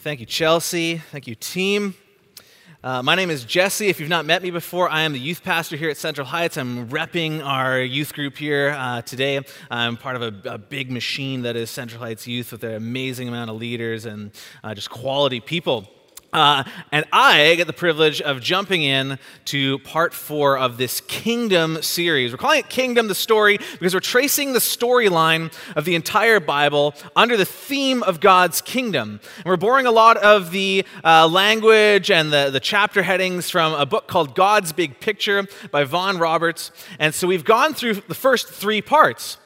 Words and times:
Thank 0.00 0.20
you, 0.20 0.26
Chelsea. 0.26 0.98
Thank 0.98 1.26
you, 1.26 1.34
team. 1.34 1.96
Uh, 2.84 3.02
my 3.02 3.16
name 3.16 3.30
is 3.30 3.44
Jesse. 3.44 3.88
If 3.88 3.98
you've 3.98 4.08
not 4.08 4.26
met 4.26 4.44
me 4.44 4.52
before, 4.52 4.88
I 4.88 5.02
am 5.02 5.12
the 5.12 5.18
youth 5.18 5.42
pastor 5.42 5.74
here 5.74 5.90
at 5.90 5.96
Central 5.96 6.24
Heights. 6.24 6.56
I'm 6.56 6.88
repping 6.88 7.44
our 7.44 7.80
youth 7.80 8.14
group 8.14 8.36
here 8.36 8.76
uh, 8.78 9.02
today. 9.02 9.40
I'm 9.72 9.96
part 9.96 10.14
of 10.14 10.22
a, 10.22 10.50
a, 10.50 10.56
big 10.56 10.92
machine 10.92 11.42
that 11.42 11.56
is 11.56 11.68
Central 11.68 12.00
Heights 12.00 12.28
Youth 12.28 12.52
with 12.52 12.62
an 12.62 12.74
amazing 12.74 13.26
amount 13.26 13.50
of 13.50 13.56
leaders 13.56 14.06
and 14.06 14.30
uh, 14.62 14.72
just 14.72 14.88
quality 14.88 15.40
people. 15.40 15.90
Uh, 16.30 16.62
and 16.92 17.06
I 17.10 17.54
get 17.54 17.66
the 17.66 17.72
privilege 17.72 18.20
of 18.20 18.42
jumping 18.42 18.82
in 18.82 19.18
to 19.46 19.78
part 19.78 20.12
four 20.12 20.58
of 20.58 20.76
this 20.76 21.00
Kingdom 21.00 21.82
series. 21.82 22.32
We're 22.32 22.38
calling 22.38 22.60
it 22.60 22.68
Kingdom 22.68 23.08
the 23.08 23.14
Story 23.14 23.56
because 23.56 23.94
we're 23.94 24.00
tracing 24.00 24.52
the 24.52 24.58
storyline 24.58 25.50
of 25.74 25.86
the 25.86 25.94
entire 25.94 26.38
Bible 26.38 26.94
under 27.16 27.36
the 27.38 27.46
theme 27.46 28.02
of 28.02 28.20
God's 28.20 28.60
kingdom. 28.60 29.20
And 29.36 29.46
we're 29.46 29.56
borrowing 29.56 29.86
a 29.86 29.90
lot 29.90 30.18
of 30.18 30.50
the 30.50 30.84
uh, 31.02 31.26
language 31.26 32.10
and 32.10 32.30
the, 32.30 32.50
the 32.50 32.60
chapter 32.60 33.02
headings 33.02 33.48
from 33.48 33.72
a 33.72 33.86
book 33.86 34.06
called 34.06 34.34
God's 34.34 34.72
Big 34.72 35.00
Picture 35.00 35.46
by 35.70 35.84
Vaughan 35.84 36.18
Roberts. 36.18 36.72
And 36.98 37.14
so 37.14 37.26
we've 37.26 37.44
gone 37.44 37.72
through 37.72 37.94
the 37.94 38.14
first 38.14 38.48
three 38.48 38.82
parts. 38.82 39.38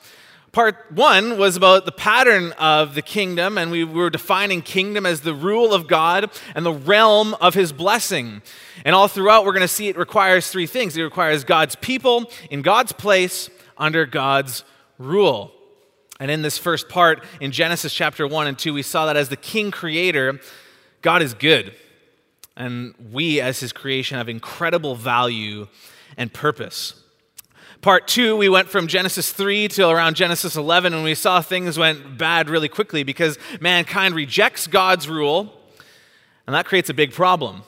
Part 0.52 0.92
one 0.92 1.38
was 1.38 1.56
about 1.56 1.86
the 1.86 1.92
pattern 1.92 2.52
of 2.58 2.94
the 2.94 3.00
kingdom, 3.00 3.56
and 3.56 3.70
we 3.70 3.84
were 3.84 4.10
defining 4.10 4.60
kingdom 4.60 5.06
as 5.06 5.22
the 5.22 5.32
rule 5.32 5.72
of 5.72 5.88
God 5.88 6.30
and 6.54 6.66
the 6.66 6.74
realm 6.74 7.32
of 7.40 7.54
his 7.54 7.72
blessing. 7.72 8.42
And 8.84 8.94
all 8.94 9.08
throughout, 9.08 9.46
we're 9.46 9.54
going 9.54 9.62
to 9.62 9.68
see 9.68 9.88
it 9.88 9.96
requires 9.96 10.50
three 10.50 10.66
things 10.66 10.94
it 10.94 11.02
requires 11.02 11.42
God's 11.44 11.74
people 11.76 12.30
in 12.50 12.60
God's 12.60 12.92
place 12.92 13.48
under 13.78 14.04
God's 14.04 14.62
rule. 14.98 15.52
And 16.20 16.30
in 16.30 16.42
this 16.42 16.58
first 16.58 16.90
part, 16.90 17.24
in 17.40 17.50
Genesis 17.50 17.94
chapter 17.94 18.26
1 18.26 18.46
and 18.46 18.58
2, 18.58 18.74
we 18.74 18.82
saw 18.82 19.06
that 19.06 19.16
as 19.16 19.30
the 19.30 19.36
king 19.36 19.70
creator, 19.70 20.38
God 21.00 21.22
is 21.22 21.32
good. 21.32 21.74
And 22.58 22.94
we, 23.10 23.40
as 23.40 23.60
his 23.60 23.72
creation, 23.72 24.18
have 24.18 24.28
incredible 24.28 24.96
value 24.96 25.68
and 26.18 26.30
purpose. 26.30 27.01
Part 27.82 28.06
two, 28.06 28.36
we 28.36 28.48
went 28.48 28.68
from 28.68 28.86
Genesis 28.86 29.32
3 29.32 29.66
till 29.66 29.90
around 29.90 30.14
Genesis 30.14 30.54
11, 30.54 30.94
and 30.94 31.02
we 31.02 31.16
saw 31.16 31.40
things 31.40 31.76
went 31.76 32.16
bad 32.16 32.48
really 32.48 32.68
quickly 32.68 33.02
because 33.02 33.40
mankind 33.60 34.14
rejects 34.14 34.68
God's 34.68 35.08
rule, 35.08 35.52
and 36.46 36.54
that 36.54 36.64
creates 36.64 36.90
a 36.90 36.94
big 36.94 37.12
problem. 37.12 37.64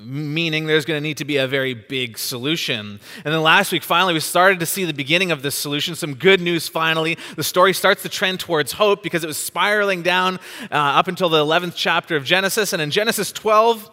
Meaning 0.00 0.64
there's 0.64 0.86
going 0.86 0.96
to 0.96 1.02
need 1.02 1.18
to 1.18 1.26
be 1.26 1.36
a 1.36 1.46
very 1.46 1.74
big 1.74 2.16
solution. 2.16 2.98
And 3.22 3.34
then 3.34 3.42
last 3.42 3.70
week, 3.70 3.82
finally, 3.82 4.14
we 4.14 4.20
started 4.20 4.60
to 4.60 4.66
see 4.66 4.86
the 4.86 4.94
beginning 4.94 5.30
of 5.30 5.42
this 5.42 5.54
solution. 5.54 5.94
Some 5.94 6.14
good 6.14 6.40
news 6.40 6.66
finally. 6.66 7.18
The 7.36 7.44
story 7.44 7.74
starts 7.74 8.00
to 8.04 8.08
trend 8.08 8.40
towards 8.40 8.72
hope 8.72 9.02
because 9.02 9.24
it 9.24 9.26
was 9.26 9.36
spiraling 9.36 10.02
down 10.02 10.36
uh, 10.72 10.74
up 10.74 11.06
until 11.06 11.28
the 11.28 11.44
11th 11.44 11.74
chapter 11.76 12.16
of 12.16 12.24
Genesis. 12.24 12.72
And 12.72 12.80
in 12.80 12.90
Genesis 12.90 13.30
12, 13.30 13.90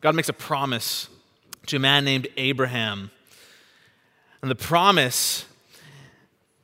God 0.00 0.16
makes 0.16 0.28
a 0.28 0.32
promise 0.32 1.08
to 1.66 1.76
a 1.76 1.80
man 1.80 2.04
named 2.04 2.26
Abraham. 2.36 3.12
And 4.42 4.50
the 4.50 4.56
promise 4.56 5.44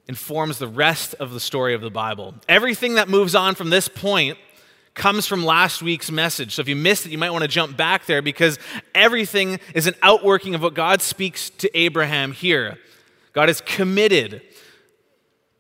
informs 0.08 0.58
the 0.58 0.68
rest 0.68 1.14
of 1.14 1.32
the 1.32 1.40
story 1.40 1.74
of 1.74 1.80
the 1.80 1.90
Bible. 1.90 2.34
Everything 2.48 2.94
that 2.94 3.08
moves 3.08 3.34
on 3.34 3.54
from 3.54 3.70
this 3.70 3.88
point 3.88 4.38
comes 4.94 5.26
from 5.26 5.44
last 5.44 5.82
week's 5.82 6.10
message. 6.10 6.54
So 6.54 6.62
if 6.62 6.68
you 6.68 6.76
missed 6.76 7.06
it, 7.06 7.12
you 7.12 7.18
might 7.18 7.30
want 7.30 7.42
to 7.42 7.48
jump 7.48 7.76
back 7.76 8.06
there 8.06 8.22
because 8.22 8.58
everything 8.94 9.60
is 9.74 9.86
an 9.86 9.94
outworking 10.02 10.54
of 10.54 10.62
what 10.62 10.74
God 10.74 11.02
speaks 11.02 11.50
to 11.50 11.78
Abraham 11.78 12.32
here. 12.32 12.78
God 13.32 13.50
is 13.50 13.60
committed 13.60 14.40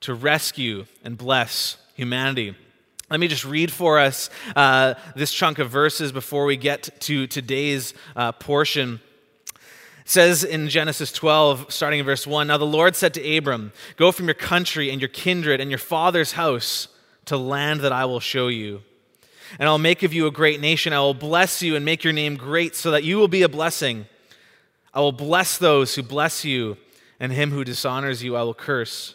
to 0.00 0.14
rescue 0.14 0.86
and 1.04 1.18
bless 1.18 1.76
humanity. 1.94 2.56
Let 3.10 3.20
me 3.20 3.28
just 3.28 3.44
read 3.44 3.70
for 3.70 3.98
us 3.98 4.30
uh, 4.56 4.94
this 5.14 5.32
chunk 5.32 5.58
of 5.58 5.70
verses 5.70 6.12
before 6.12 6.46
we 6.46 6.56
get 6.56 6.88
to 7.00 7.26
today's 7.26 7.92
uh, 8.16 8.32
portion 8.32 9.00
says 10.06 10.44
in 10.44 10.68
Genesis 10.68 11.12
12, 11.12 11.72
starting 11.72 12.00
in 12.00 12.06
verse 12.06 12.26
1 12.26 12.46
Now 12.46 12.56
the 12.56 12.64
Lord 12.64 12.96
said 12.96 13.12
to 13.14 13.36
Abram, 13.36 13.72
Go 13.96 14.12
from 14.12 14.26
your 14.26 14.34
country 14.34 14.90
and 14.90 15.00
your 15.00 15.08
kindred 15.08 15.60
and 15.60 15.70
your 15.70 15.78
father's 15.78 16.32
house 16.32 16.88
to 17.26 17.36
land 17.36 17.80
that 17.80 17.92
I 17.92 18.04
will 18.04 18.20
show 18.20 18.48
you. 18.48 18.82
And 19.58 19.68
I'll 19.68 19.78
make 19.78 20.02
of 20.02 20.14
you 20.14 20.26
a 20.26 20.32
great 20.32 20.60
nation. 20.60 20.92
I 20.92 21.00
will 21.00 21.14
bless 21.14 21.62
you 21.62 21.76
and 21.76 21.84
make 21.84 22.04
your 22.04 22.12
name 22.12 22.36
great 22.36 22.74
so 22.74 22.90
that 22.92 23.04
you 23.04 23.18
will 23.18 23.28
be 23.28 23.42
a 23.42 23.48
blessing. 23.48 24.06
I 24.94 25.00
will 25.00 25.12
bless 25.12 25.58
those 25.58 25.94
who 25.94 26.02
bless 26.02 26.44
you, 26.44 26.76
and 27.20 27.32
him 27.32 27.50
who 27.50 27.64
dishonors 27.64 28.22
you 28.22 28.36
I 28.36 28.42
will 28.42 28.54
curse. 28.54 29.14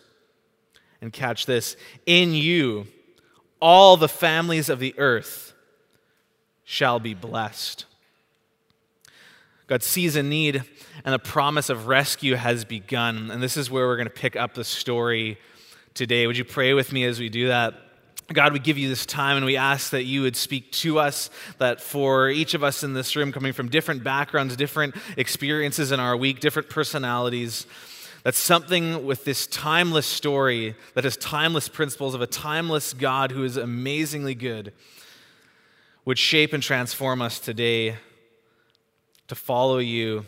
And 1.01 1.11
catch 1.11 1.47
this 1.47 1.75
in 2.05 2.33
you, 2.33 2.85
all 3.59 3.97
the 3.97 4.07
families 4.07 4.69
of 4.69 4.79
the 4.79 4.93
earth 4.99 5.53
shall 6.63 6.99
be 6.99 7.13
blessed. 7.13 7.85
God 9.67 9.83
sees 9.83 10.15
a 10.15 10.23
need, 10.23 10.63
and 11.03 11.13
the 11.13 11.19
promise 11.19 11.69
of 11.69 11.87
rescue 11.87 12.35
has 12.35 12.65
begun. 12.65 13.31
And 13.31 13.41
this 13.41 13.57
is 13.57 13.69
where 13.71 13.87
we're 13.87 13.97
going 13.97 14.07
to 14.07 14.13
pick 14.13 14.35
up 14.35 14.53
the 14.53 14.63
story 14.63 15.37
today. 15.93 16.27
Would 16.27 16.37
you 16.37 16.45
pray 16.45 16.73
with 16.73 16.91
me 16.91 17.05
as 17.05 17.19
we 17.19 17.29
do 17.29 17.47
that? 17.47 17.73
God, 18.33 18.53
we 18.53 18.59
give 18.59 18.77
you 18.77 18.87
this 18.87 19.05
time 19.05 19.35
and 19.35 19.45
we 19.45 19.57
ask 19.57 19.91
that 19.91 20.03
you 20.03 20.21
would 20.21 20.35
speak 20.35 20.71
to 20.73 20.99
us, 20.99 21.29
that 21.57 21.81
for 21.81 22.29
each 22.29 22.53
of 22.53 22.63
us 22.63 22.83
in 22.83 22.93
this 22.93 23.15
room, 23.15 23.31
coming 23.31 23.51
from 23.51 23.67
different 23.67 24.03
backgrounds, 24.03 24.55
different 24.55 24.95
experiences 25.17 25.91
in 25.91 25.99
our 25.99 26.15
week, 26.15 26.39
different 26.39 26.69
personalities, 26.69 27.65
that 28.23 28.35
something 28.35 29.05
with 29.05 29.25
this 29.25 29.47
timeless 29.47 30.05
story, 30.05 30.75
that 30.93 31.03
has 31.03 31.17
timeless 31.17 31.67
principles 31.67 32.13
of 32.13 32.21
a 32.21 32.27
timeless 32.27 32.93
God 32.93 33.31
who 33.31 33.43
is 33.43 33.57
amazingly 33.57 34.35
good, 34.35 34.71
would 36.05 36.19
shape 36.19 36.53
and 36.53 36.63
transform 36.63 37.21
us 37.21 37.39
today 37.39 37.97
to 39.27 39.35
follow 39.35 39.79
you 39.79 40.25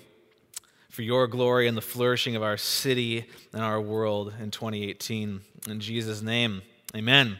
for 0.94 1.02
your 1.02 1.26
glory 1.26 1.68
and 1.68 1.76
the 1.76 1.82
flourishing 1.82 2.36
of 2.36 2.44
our 2.44 2.56
city 2.56 3.26
and 3.52 3.64
our 3.64 3.82
world 3.82 4.32
in 4.40 4.52
2018. 4.52 5.42
In 5.68 5.80
Jesus' 5.80 6.22
name, 6.22 6.62
amen. 6.96 7.40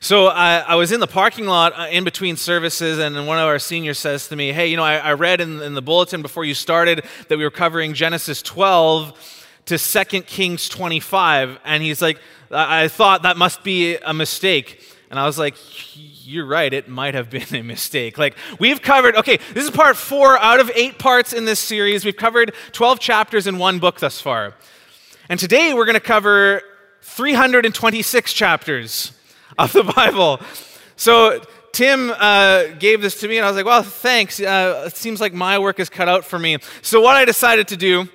So 0.00 0.26
I, 0.26 0.56
I, 0.58 0.74
was 0.74 0.90
in 0.90 0.98
the 0.98 1.06
parking 1.06 1.46
lot 1.46 1.78
uh, 1.78 1.86
in 1.92 2.02
between 2.02 2.36
services, 2.36 2.98
and 2.98 3.14
one 3.28 3.38
of 3.38 3.46
our 3.46 3.60
seniors 3.60 4.00
says 4.00 4.26
to 4.28 4.36
me, 4.36 4.50
Hey, 4.50 4.66
you 4.66 4.76
know, 4.76 4.82
I, 4.82 4.96
I 4.96 5.12
read 5.12 5.40
in, 5.40 5.62
in, 5.62 5.74
the 5.74 5.82
bulletin 5.82 6.22
before 6.22 6.44
you 6.44 6.54
started 6.54 7.04
that 7.28 7.38
we 7.38 7.44
were 7.44 7.52
covering 7.52 7.94
Genesis 7.94 8.42
12 8.42 9.46
to 9.66 9.78
2 9.78 10.22
Kings 10.22 10.68
25. 10.68 11.56
And 11.64 11.84
he's 11.84 12.02
like, 12.02 12.18
I 12.50 12.88
thought 12.88 13.22
that 13.22 13.36
must 13.36 13.62
be 13.62 13.94
a 13.94 14.12
mistake. 14.12 14.82
And 15.10 15.18
I 15.18 15.26
was 15.26 15.38
like, 15.38 15.56
you're 16.24 16.46
right, 16.46 16.72
it 16.72 16.88
might 16.88 17.14
have 17.14 17.28
been 17.28 17.54
a 17.54 17.62
mistake. 17.62 18.16
Like, 18.16 18.36
we've 18.60 18.80
covered, 18.80 19.16
okay, 19.16 19.38
this 19.52 19.64
is 19.64 19.70
part 19.70 19.96
four 19.96 20.38
out 20.38 20.60
of 20.60 20.70
eight 20.74 20.98
parts 20.98 21.32
in 21.32 21.44
this 21.44 21.58
series. 21.58 22.04
We've 22.04 22.16
covered 22.16 22.54
12 22.72 23.00
chapters 23.00 23.46
in 23.48 23.58
one 23.58 23.80
book 23.80 23.98
thus 23.98 24.20
far. 24.20 24.54
And 25.28 25.38
today 25.38 25.74
we're 25.74 25.84
going 25.84 25.94
to 25.94 26.00
cover 26.00 26.62
326 27.02 28.32
chapters 28.32 29.12
of 29.58 29.72
the 29.72 29.82
Bible. 29.96 30.40
So, 30.96 31.42
Tim 31.72 32.10
uh, 32.10 32.64
gave 32.78 33.00
this 33.00 33.20
to 33.20 33.28
me, 33.28 33.38
and 33.38 33.46
I 33.46 33.48
was 33.48 33.56
like, 33.56 33.64
well, 33.64 33.82
thanks. 33.82 34.40
Uh, 34.40 34.84
it 34.86 34.96
seems 34.96 35.20
like 35.20 35.32
my 35.32 35.58
work 35.58 35.78
is 35.78 35.88
cut 35.88 36.08
out 36.08 36.24
for 36.24 36.38
me. 36.38 36.58
So, 36.82 37.00
what 37.00 37.16
I 37.16 37.24
decided 37.24 37.68
to 37.68 37.76
do 37.76 38.08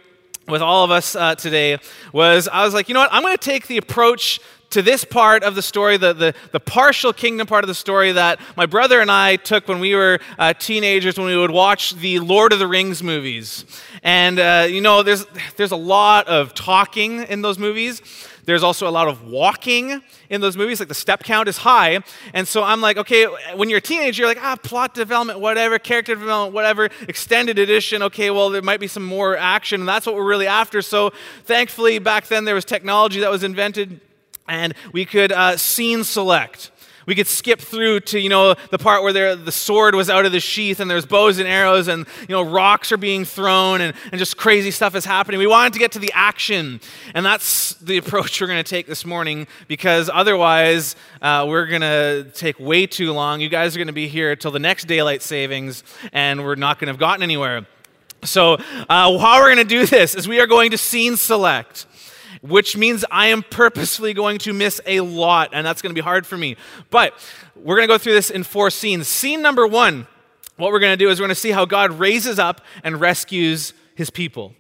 with 0.47 0.61
all 0.61 0.83
of 0.83 0.91
us 0.91 1.15
uh, 1.15 1.35
today 1.35 1.79
was 2.13 2.47
I 2.47 2.63
was 2.65 2.73
like, 2.73 2.89
you 2.89 2.93
know 2.93 2.99
what? 2.99 3.13
I'm 3.13 3.23
going 3.23 3.35
to 3.35 3.43
take 3.43 3.67
the 3.67 3.77
approach 3.77 4.39
to 4.71 4.81
this 4.81 5.03
part 5.03 5.43
of 5.43 5.55
the 5.55 5.61
story, 5.61 5.97
the, 5.97 6.13
the, 6.13 6.33
the, 6.51 6.59
partial 6.59 7.13
kingdom 7.13 7.47
part 7.47 7.63
of 7.63 7.67
the 7.67 7.75
story 7.75 8.11
that 8.11 8.39
my 8.55 8.65
brother 8.65 8.99
and 8.99 9.11
I 9.11 9.35
took 9.35 9.67
when 9.67 9.79
we 9.79 9.95
were 9.95 10.19
uh, 10.37 10.53
teenagers, 10.53 11.17
when 11.17 11.27
we 11.27 11.37
would 11.37 11.51
watch 11.51 11.95
the 11.95 12.19
Lord 12.19 12.51
of 12.51 12.59
the 12.59 12.67
Rings 12.67 13.01
movies. 13.03 13.65
And, 14.03 14.39
uh, 14.39 14.67
you 14.69 14.81
know, 14.81 15.03
there's, 15.03 15.25
there's 15.55 15.71
a 15.71 15.77
lot 15.77 16.27
of 16.27 16.53
talking 16.53 17.23
in 17.23 17.41
those 17.41 17.57
movies. 17.57 18.01
There's 18.45 18.63
also 18.63 18.87
a 18.87 18.91
lot 18.91 19.07
of 19.07 19.27
walking 19.27 20.01
in 20.29 20.41
those 20.41 20.55
movies, 20.55 20.79
like 20.79 20.89
the 20.89 20.95
step 20.95 21.23
count 21.23 21.47
is 21.47 21.57
high. 21.57 21.99
And 22.33 22.47
so 22.47 22.63
I'm 22.63 22.79
like, 22.79 22.97
okay, 22.97 23.25
when 23.55 23.69
you're 23.69 23.79
a 23.79 23.81
teenager, 23.81 24.21
you're 24.21 24.29
like, 24.29 24.41
ah, 24.41 24.55
plot 24.55 24.93
development, 24.93 25.39
whatever, 25.39 25.79
character 25.79 26.15
development, 26.15 26.53
whatever, 26.53 26.89
extended 27.07 27.57
edition, 27.57 28.03
okay, 28.03 28.29
well, 28.29 28.49
there 28.49 28.61
might 28.61 28.79
be 28.79 28.87
some 28.87 29.03
more 29.03 29.35
action, 29.35 29.81
and 29.81 29.89
that's 29.89 30.05
what 30.05 30.15
we're 30.15 30.25
really 30.25 30.47
after. 30.47 30.81
So 30.81 31.11
thankfully, 31.45 31.97
back 31.99 32.27
then, 32.27 32.45
there 32.45 32.55
was 32.55 32.65
technology 32.65 33.19
that 33.21 33.31
was 33.31 33.43
invented 33.43 33.99
and 34.47 34.73
we 34.91 35.05
could 35.05 35.31
uh, 35.31 35.57
scene 35.57 36.03
select. 36.03 36.71
We 37.05 37.13
could 37.13 37.27
skip 37.27 37.59
through 37.59 38.01
to, 38.01 38.19
you 38.19 38.29
know, 38.29 38.55
the 38.71 38.79
part 38.79 39.03
where 39.03 39.13
there, 39.13 39.35
the 39.35 39.51
sword 39.51 39.93
was 39.93 40.09
out 40.09 40.25
of 40.25 40.31
the 40.31 40.39
sheath 40.39 40.79
and 40.79 40.89
there's 40.89 41.05
bows 41.05 41.37
and 41.37 41.47
arrows 41.47 41.87
and, 41.87 42.07
you 42.21 42.33
know, 42.33 42.41
rocks 42.41 42.91
are 42.91 42.97
being 42.97 43.25
thrown 43.25 43.81
and, 43.81 43.95
and 44.11 44.17
just 44.17 44.37
crazy 44.37 44.71
stuff 44.71 44.95
is 44.95 45.05
happening. 45.05 45.39
We 45.39 45.47
wanted 45.47 45.73
to 45.73 45.79
get 45.79 45.91
to 45.93 45.99
the 45.99 46.11
action. 46.13 46.81
And 47.13 47.23
that's 47.23 47.75
the 47.75 47.97
approach 47.99 48.41
we're 48.41 48.47
going 48.47 48.63
to 48.63 48.69
take 48.69 48.87
this 48.87 49.05
morning 49.05 49.45
because 49.67 50.09
otherwise 50.11 50.95
uh, 51.21 51.45
we're 51.47 51.67
going 51.67 51.81
to 51.81 52.31
take 52.33 52.59
way 52.59 52.87
too 52.87 53.13
long. 53.13 53.39
You 53.39 53.49
guys 53.49 53.75
are 53.75 53.79
going 53.79 53.87
to 53.87 53.93
be 53.93 54.07
here 54.07 54.35
till 54.35 54.51
the 54.51 54.59
next 54.59 54.85
daylight 54.85 55.21
savings 55.21 55.83
and 56.11 56.43
we're 56.43 56.55
not 56.55 56.79
going 56.79 56.87
to 56.87 56.93
have 56.93 56.99
gotten 56.99 57.21
anywhere. 57.21 57.67
So, 58.23 58.55
uh, 58.55 59.17
how 59.19 59.39
we're 59.39 59.53
going 59.53 59.57
to 59.57 59.63
do 59.63 59.85
this 59.85 60.15
is 60.15 60.27
we 60.27 60.39
are 60.39 60.47
going 60.47 60.71
to 60.71 60.79
scene 60.79 61.15
select. 61.15 61.85
Which 62.47 62.77
means 62.77 63.03
I 63.09 63.27
am 63.27 63.43
purposefully 63.43 64.13
going 64.13 64.37
to 64.39 64.53
miss 64.53 64.79
a 64.85 65.01
lot, 65.01 65.49
and 65.53 65.65
that's 65.65 65.81
going 65.81 65.91
to 65.91 65.99
be 65.99 66.03
hard 66.03 66.25
for 66.25 66.37
me. 66.37 66.55
But 66.89 67.13
we're 67.55 67.75
going 67.75 67.87
to 67.87 67.93
go 67.93 67.97
through 67.97 68.13
this 68.13 68.29
in 68.29 68.43
four 68.43 68.69
scenes. 68.69 69.07
Scene 69.07 69.41
number 69.41 69.65
one, 69.65 70.07
what 70.57 70.71
we're 70.71 70.79
going 70.79 70.93
to 70.93 70.97
do 70.97 71.09
is 71.09 71.19
we're 71.19 71.25
going 71.25 71.35
to 71.35 71.41
see 71.41 71.51
how 71.51 71.65
God 71.65 71.99
raises 71.99 72.39
up 72.39 72.61
and 72.83 72.99
rescues 72.99 73.73
his 73.95 74.09
people. 74.09 74.53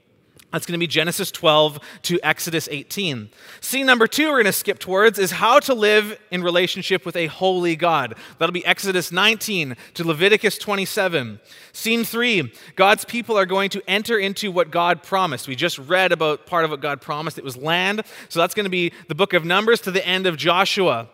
That's 0.55 0.65
going 0.65 0.79
to 0.79 0.81
be 0.81 0.87
Genesis 0.87 1.31
12 1.31 1.81
to 2.03 2.19
Exodus 2.23 2.69
18. 2.71 3.27
Scene 3.59 3.85
number 3.85 4.07
two, 4.07 4.27
we're 4.27 4.35
going 4.35 4.45
to 4.45 4.53
skip 4.53 4.79
towards, 4.79 5.19
is 5.19 5.31
how 5.31 5.59
to 5.59 5.73
live 5.73 6.17
in 6.31 6.43
relationship 6.43 7.05
with 7.05 7.17
a 7.17 7.27
holy 7.27 7.75
God. 7.75 8.15
That'll 8.37 8.53
be 8.53 8.65
Exodus 8.65 9.11
19 9.11 9.75
to 9.95 10.07
Leviticus 10.07 10.57
27. 10.57 11.41
Scene 11.73 12.05
three, 12.05 12.53
God's 12.77 13.03
people 13.03 13.37
are 13.37 13.45
going 13.45 13.69
to 13.71 13.81
enter 13.85 14.17
into 14.17 14.49
what 14.49 14.71
God 14.71 15.03
promised. 15.03 15.49
We 15.49 15.57
just 15.57 15.77
read 15.77 16.13
about 16.13 16.45
part 16.45 16.63
of 16.63 16.71
what 16.71 16.79
God 16.79 17.01
promised. 17.01 17.37
It 17.37 17.43
was 17.43 17.57
land. 17.57 18.03
So 18.29 18.39
that's 18.39 18.53
going 18.53 18.63
to 18.63 18.69
be 18.69 18.93
the 19.09 19.15
book 19.15 19.33
of 19.33 19.43
Numbers 19.43 19.81
to 19.81 19.91
the 19.91 20.07
end 20.07 20.25
of 20.25 20.37
Joshua. 20.37 21.09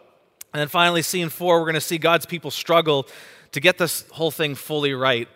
And 0.54 0.62
then 0.62 0.68
finally, 0.68 1.02
scene 1.02 1.30
four, 1.30 1.58
we're 1.58 1.66
going 1.66 1.74
to 1.74 1.82
see 1.82 1.98
God's 1.98 2.28
people 2.28 2.52
struggle 2.52 3.08
to 3.54 3.60
get 3.60 3.80
this 3.80 4.06
whole 4.12 4.30
thing 4.30 4.54
fully 4.54 4.94
right. 4.94 5.28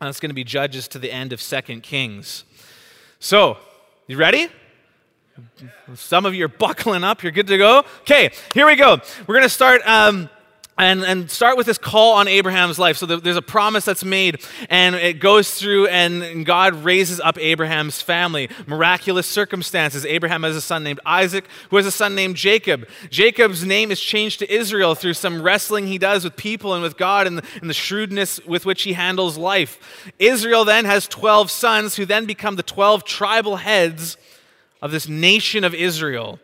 And 0.00 0.08
that's 0.08 0.18
going 0.18 0.30
to 0.30 0.34
be 0.34 0.42
Judges 0.42 0.88
to 0.88 0.98
the 0.98 1.12
end 1.12 1.32
of 1.32 1.40
Second 1.40 1.84
Kings. 1.84 2.42
So, 3.24 3.56
you 4.06 4.18
ready? 4.18 4.48
Some 5.94 6.26
of 6.26 6.34
you 6.34 6.44
are 6.44 6.48
buckling 6.48 7.04
up. 7.04 7.22
You're 7.22 7.32
good 7.32 7.46
to 7.46 7.56
go. 7.56 7.78
Okay, 8.00 8.30
here 8.52 8.66
we 8.66 8.76
go. 8.76 9.00
We're 9.26 9.34
going 9.36 9.44
to 9.44 9.48
start. 9.48 9.80
Um, 9.86 10.28
and, 10.76 11.04
and 11.04 11.30
start 11.30 11.56
with 11.56 11.66
this 11.66 11.78
call 11.78 12.14
on 12.14 12.26
Abraham's 12.26 12.78
life. 12.78 12.96
So 12.96 13.06
there's 13.06 13.36
a 13.36 13.42
promise 13.42 13.84
that's 13.84 14.04
made, 14.04 14.42
and 14.68 14.96
it 14.96 15.20
goes 15.20 15.54
through, 15.54 15.86
and 15.86 16.44
God 16.44 16.74
raises 16.74 17.20
up 17.20 17.38
Abraham's 17.38 18.02
family. 18.02 18.48
Miraculous 18.66 19.26
circumstances. 19.26 20.04
Abraham 20.04 20.42
has 20.42 20.56
a 20.56 20.60
son 20.60 20.82
named 20.82 21.00
Isaac, 21.06 21.46
who 21.70 21.76
has 21.76 21.86
a 21.86 21.92
son 21.92 22.14
named 22.14 22.36
Jacob. 22.36 22.88
Jacob's 23.08 23.64
name 23.64 23.92
is 23.92 24.00
changed 24.00 24.40
to 24.40 24.52
Israel 24.52 24.94
through 24.94 25.14
some 25.14 25.42
wrestling 25.42 25.86
he 25.86 25.98
does 25.98 26.24
with 26.24 26.36
people 26.36 26.74
and 26.74 26.82
with 26.82 26.96
God 26.96 27.26
and 27.26 27.38
the, 27.38 27.44
and 27.60 27.70
the 27.70 27.74
shrewdness 27.74 28.44
with 28.44 28.66
which 28.66 28.82
he 28.82 28.94
handles 28.94 29.38
life. 29.38 30.12
Israel 30.18 30.64
then 30.64 30.86
has 30.86 31.06
12 31.06 31.50
sons, 31.50 31.96
who 31.96 32.04
then 32.04 32.24
become 32.26 32.56
the 32.56 32.62
12 32.64 33.04
tribal 33.04 33.56
heads 33.56 34.16
of 34.82 34.90
this 34.90 35.08
nation 35.08 35.62
of 35.62 35.72
Israel. 35.72 36.40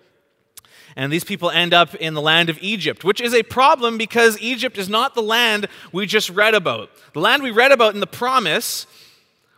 And 0.96 1.12
these 1.12 1.24
people 1.24 1.50
end 1.50 1.72
up 1.72 1.94
in 1.94 2.14
the 2.14 2.20
land 2.20 2.50
of 2.50 2.58
Egypt, 2.60 3.04
which 3.04 3.20
is 3.20 3.34
a 3.34 3.42
problem 3.42 3.96
because 3.98 4.40
Egypt 4.40 4.78
is 4.78 4.88
not 4.88 5.14
the 5.14 5.22
land 5.22 5.68
we 5.92 6.06
just 6.06 6.30
read 6.30 6.54
about. 6.54 6.90
The 7.12 7.20
land 7.20 7.42
we 7.42 7.50
read 7.50 7.72
about 7.72 7.94
in 7.94 8.00
the 8.00 8.06
promise 8.06 8.86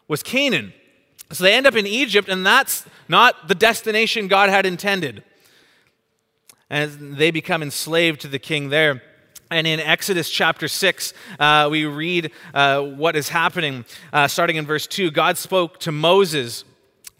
was 0.08 0.23
Canaan. 0.23 0.73
So 1.31 1.44
they 1.44 1.55
end 1.55 1.67
up 1.67 1.75
in 1.75 1.87
Egypt, 1.87 2.29
and 2.29 2.44
that's 2.44 2.84
not 3.08 3.49
the 3.49 3.55
destination 3.55 4.29
God 4.29 4.50
had 4.50 4.67
intended. 4.67 5.25
And 6.69 7.17
they 7.17 7.31
become 7.31 7.62
enslaved 7.62 8.20
to 8.23 8.28
the 8.28 8.38
king 8.38 8.69
there. 8.69 9.02
And 9.50 9.67
in 9.67 9.81
Exodus 9.81 10.31
chapter 10.31 10.69
6, 10.69 11.12
uh, 11.38 11.69
we 11.70 11.85
read 11.85 12.32
uh, 12.55 12.81
what 12.81 13.17
is 13.17 13.28
happening. 13.28 13.85
Uh, 14.12 14.28
starting 14.28 14.56
in 14.56 14.67
verse 14.67 14.87
2, 14.87 15.11
God 15.11 15.37
spoke 15.37 15.78
to 15.81 15.93
Moses 15.93 16.64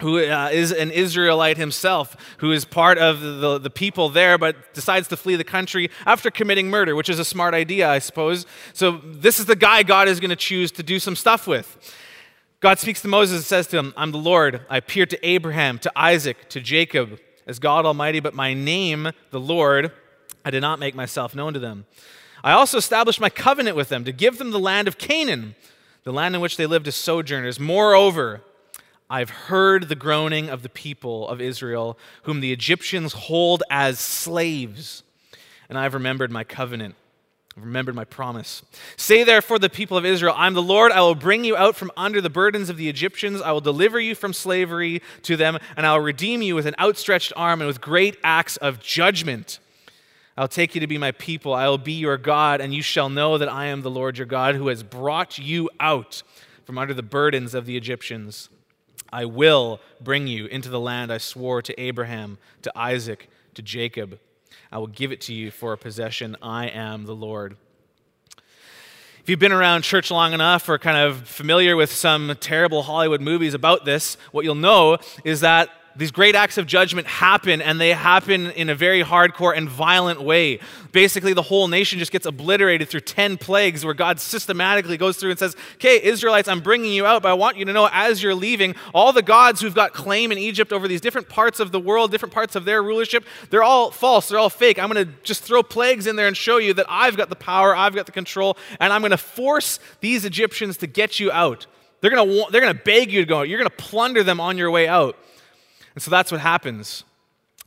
who 0.03 0.19
uh, 0.19 0.49
is 0.51 0.73
an 0.73 0.91
Israelite 0.91 1.57
himself, 1.57 2.15
who 2.37 2.51
is 2.51 2.65
part 2.65 2.97
of 2.97 3.21
the, 3.21 3.57
the 3.57 3.69
people 3.69 4.09
there, 4.09 4.37
but 4.37 4.73
decides 4.73 5.07
to 5.07 5.17
flee 5.17 5.37
the 5.37 5.45
country 5.45 5.89
after 6.05 6.29
committing 6.29 6.69
murder, 6.69 6.93
which 6.93 7.09
is 7.09 7.19
a 7.19 7.25
smart 7.25 7.53
idea, 7.53 7.89
I 7.89 7.99
suppose. 7.99 8.45
So, 8.73 8.99
this 9.03 9.39
is 9.39 9.45
the 9.45 9.55
guy 9.55 9.81
God 9.81 10.09
is 10.09 10.19
going 10.19 10.29
to 10.29 10.35
choose 10.35 10.71
to 10.73 10.83
do 10.83 10.99
some 10.99 11.15
stuff 11.15 11.47
with. 11.47 11.95
God 12.59 12.79
speaks 12.79 13.01
to 13.01 13.07
Moses 13.07 13.37
and 13.37 13.45
says 13.45 13.65
to 13.67 13.77
him, 13.77 13.93
I'm 13.95 14.11
the 14.11 14.17
Lord. 14.17 14.65
I 14.69 14.77
appeared 14.77 15.09
to 15.11 15.27
Abraham, 15.27 15.79
to 15.79 15.91
Isaac, 15.95 16.49
to 16.49 16.59
Jacob 16.59 17.19
as 17.47 17.59
God 17.59 17.85
Almighty, 17.85 18.19
but 18.19 18.33
my 18.33 18.53
name, 18.53 19.11
the 19.31 19.39
Lord, 19.39 19.91
I 20.43 20.51
did 20.51 20.61
not 20.61 20.79
make 20.79 20.95
myself 20.95 21.33
known 21.33 21.53
to 21.53 21.59
them. 21.59 21.85
I 22.43 22.51
also 22.51 22.77
established 22.77 23.21
my 23.21 23.29
covenant 23.29 23.77
with 23.77 23.87
them 23.87 24.03
to 24.03 24.11
give 24.11 24.37
them 24.37 24.51
the 24.51 24.59
land 24.59 24.89
of 24.89 24.97
Canaan, 24.97 25.55
the 26.03 26.11
land 26.11 26.35
in 26.35 26.41
which 26.41 26.57
they 26.57 26.65
lived 26.65 26.89
as 26.89 26.95
sojourners. 26.95 27.57
Moreover, 27.57 28.41
I've 29.13 29.29
heard 29.29 29.89
the 29.89 29.95
groaning 29.95 30.49
of 30.49 30.63
the 30.63 30.69
people 30.69 31.29
of 31.29 31.39
Israel, 31.39 31.99
whom 32.23 32.39
the 32.39 32.51
Egyptians 32.51 33.13
hold 33.13 33.61
as 33.69 33.99
slaves, 33.99 35.03
and 35.69 35.77
I've 35.77 35.93
remembered 35.93 36.31
my 36.31 36.43
covenant. 36.43 36.95
I've 37.55 37.63
remembered 37.63 37.93
my 37.93 38.05
promise. 38.05 38.63
Say 38.97 39.23
therefore 39.23 39.59
the 39.59 39.69
people 39.69 39.97
of 39.97 40.03
Israel, 40.03 40.33
I'm 40.35 40.55
the 40.55 40.63
Lord. 40.63 40.91
I 40.91 41.01
will 41.01 41.13
bring 41.13 41.43
you 41.43 41.55
out 41.55 41.75
from 41.75 41.91
under 41.95 42.21
the 42.21 42.29
burdens 42.31 42.71
of 42.71 42.77
the 42.77 42.89
Egyptians. 42.89 43.39
I 43.39 43.51
will 43.51 43.61
deliver 43.61 43.99
you 43.99 44.15
from 44.15 44.33
slavery 44.33 44.99
to 45.21 45.37
them, 45.37 45.59
and 45.77 45.85
I 45.85 45.93
will 45.93 46.03
redeem 46.03 46.41
you 46.41 46.55
with 46.55 46.65
an 46.65 46.73
outstretched 46.79 47.33
arm 47.35 47.61
and 47.61 47.67
with 47.67 47.81
great 47.81 48.17
acts 48.23 48.57
of 48.57 48.79
judgment. 48.79 49.59
I'll 50.35 50.47
take 50.47 50.73
you 50.73 50.81
to 50.81 50.87
be 50.87 50.97
my 50.97 51.11
people. 51.11 51.53
I 51.53 51.67
will 51.67 51.77
be 51.77 51.93
your 51.93 52.17
God, 52.17 52.61
and 52.61 52.73
you 52.73 52.81
shall 52.81 53.09
know 53.09 53.37
that 53.37 53.47
I 53.47 53.67
am 53.67 53.83
the 53.83 53.91
Lord 53.91 54.17
your 54.17 54.25
God 54.25 54.55
who 54.55 54.69
has 54.69 54.81
brought 54.81 55.37
you 55.37 55.69
out 55.79 56.23
from 56.65 56.79
under 56.79 56.95
the 56.95 57.03
burdens 57.03 57.53
of 57.53 57.67
the 57.67 57.77
Egyptians. 57.77 58.49
I 59.13 59.25
will 59.25 59.79
bring 60.01 60.25
you 60.25 60.47
into 60.47 60.69
the 60.69 60.79
land 60.79 61.13
I 61.13 61.19
swore 61.19 61.61
to 61.61 61.79
Abraham, 61.79 62.39
to 62.63 62.71
Isaac, 62.75 63.29
to 63.53 63.61
Jacob. 63.61 64.17
I 64.71 64.79
will 64.79 64.87
give 64.87 65.11
it 65.11 65.21
to 65.21 65.33
you 65.35 65.51
for 65.51 65.71
a 65.71 65.77
possession. 65.77 66.35
I 66.41 66.65
am 66.65 67.05
the 67.05 67.13
Lord. 67.13 67.55
If 69.21 69.29
you've 69.29 69.37
been 69.37 69.51
around 69.51 69.83
church 69.83 70.09
long 70.09 70.33
enough 70.33 70.67
or 70.67 70.79
kind 70.79 70.97
of 70.97 71.27
familiar 71.27 71.75
with 71.75 71.93
some 71.93 72.35
terrible 72.39 72.81
Hollywood 72.81 73.21
movies 73.21 73.53
about 73.53 73.85
this, 73.85 74.17
what 74.31 74.45
you'll 74.45 74.55
know 74.55 74.97
is 75.23 75.41
that 75.41 75.69
these 75.95 76.11
great 76.11 76.35
acts 76.35 76.57
of 76.57 76.65
judgment 76.65 77.07
happen, 77.07 77.61
and 77.61 77.79
they 77.79 77.89
happen 77.89 78.51
in 78.51 78.69
a 78.69 78.75
very 78.75 79.03
hardcore 79.03 79.55
and 79.55 79.69
violent 79.69 80.21
way. 80.21 80.59
Basically, 80.91 81.33
the 81.33 81.41
whole 81.41 81.67
nation 81.67 81.99
just 81.99 82.11
gets 82.11 82.25
obliterated 82.25 82.89
through 82.89 83.01
10 83.01 83.37
plagues 83.37 83.85
where 83.85 83.93
God 83.93 84.19
systematically 84.19 84.97
goes 84.97 85.17
through 85.17 85.31
and 85.31 85.39
says, 85.39 85.55
Okay, 85.75 86.01
Israelites, 86.03 86.47
I'm 86.47 86.61
bringing 86.61 86.93
you 86.93 87.05
out, 87.05 87.21
but 87.21 87.29
I 87.29 87.33
want 87.33 87.57
you 87.57 87.65
to 87.65 87.73
know 87.73 87.89
as 87.91 88.23
you're 88.23 88.35
leaving, 88.35 88.75
all 88.93 89.13
the 89.13 89.21
gods 89.21 89.61
who've 89.61 89.73
got 89.73 89.93
claim 89.93 90.31
in 90.31 90.37
Egypt 90.37 90.73
over 90.73 90.87
these 90.87 91.01
different 91.01 91.29
parts 91.29 91.59
of 91.59 91.71
the 91.71 91.79
world, 91.79 92.11
different 92.11 92.33
parts 92.33 92.55
of 92.55 92.65
their 92.65 92.81
rulership, 92.81 93.23
they're 93.49 93.63
all 93.63 93.91
false, 93.91 94.29
they're 94.29 94.39
all 94.39 94.49
fake. 94.49 94.79
I'm 94.79 94.91
going 94.91 95.05
to 95.05 95.13
just 95.23 95.43
throw 95.43 95.63
plagues 95.63 96.07
in 96.07 96.15
there 96.15 96.27
and 96.27 96.35
show 96.35 96.57
you 96.57 96.73
that 96.75 96.85
I've 96.89 97.17
got 97.17 97.29
the 97.29 97.35
power, 97.35 97.75
I've 97.75 97.95
got 97.95 98.05
the 98.05 98.11
control, 98.11 98.57
and 98.79 98.91
I'm 98.91 99.01
going 99.01 99.11
to 99.11 99.17
force 99.17 99.79
these 99.99 100.25
Egyptians 100.25 100.77
to 100.77 100.87
get 100.87 101.19
you 101.19 101.31
out. 101.31 101.67
They're 102.01 102.11
going 102.11 102.27
to, 102.27 102.51
they're 102.51 102.61
going 102.61 102.75
to 102.75 102.83
beg 102.83 103.11
you 103.11 103.21
to 103.21 103.25
go. 103.25 103.39
out, 103.39 103.49
You're 103.49 103.59
going 103.59 103.69
to 103.69 103.75
plunder 103.75 104.23
them 104.23 104.41
on 104.41 104.57
your 104.57 104.69
way 104.69 104.87
out. 104.87 105.17
And 105.95 106.01
so 106.01 106.09
that's 106.11 106.31
what 106.31 106.41
happens. 106.41 107.03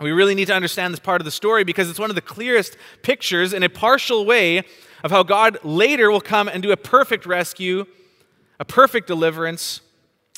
We 0.01 0.13
really 0.13 0.35
need 0.35 0.47
to 0.47 0.55
understand 0.55 0.93
this 0.93 1.01
part 1.01 1.21
of 1.21 1.25
the 1.25 1.31
story 1.31 1.65
because 1.65 1.89
it's 1.89 1.99
one 1.99 2.11
of 2.11 2.17
the 2.17 2.23
clearest 2.23 2.77
pictures 3.03 3.55
in 3.55 3.63
a 3.63 3.69
partial 3.69 4.27
way 4.27 4.63
of 5.03 5.11
how 5.11 5.23
God 5.23 5.59
later 5.65 6.11
will 6.11 6.21
come 6.21 6.49
and 6.49 6.63
do 6.63 6.71
a 6.71 6.77
perfect 6.77 7.25
rescue, 7.25 7.87
a 8.61 8.65
perfect 8.65 9.07
deliverance, 9.07 9.81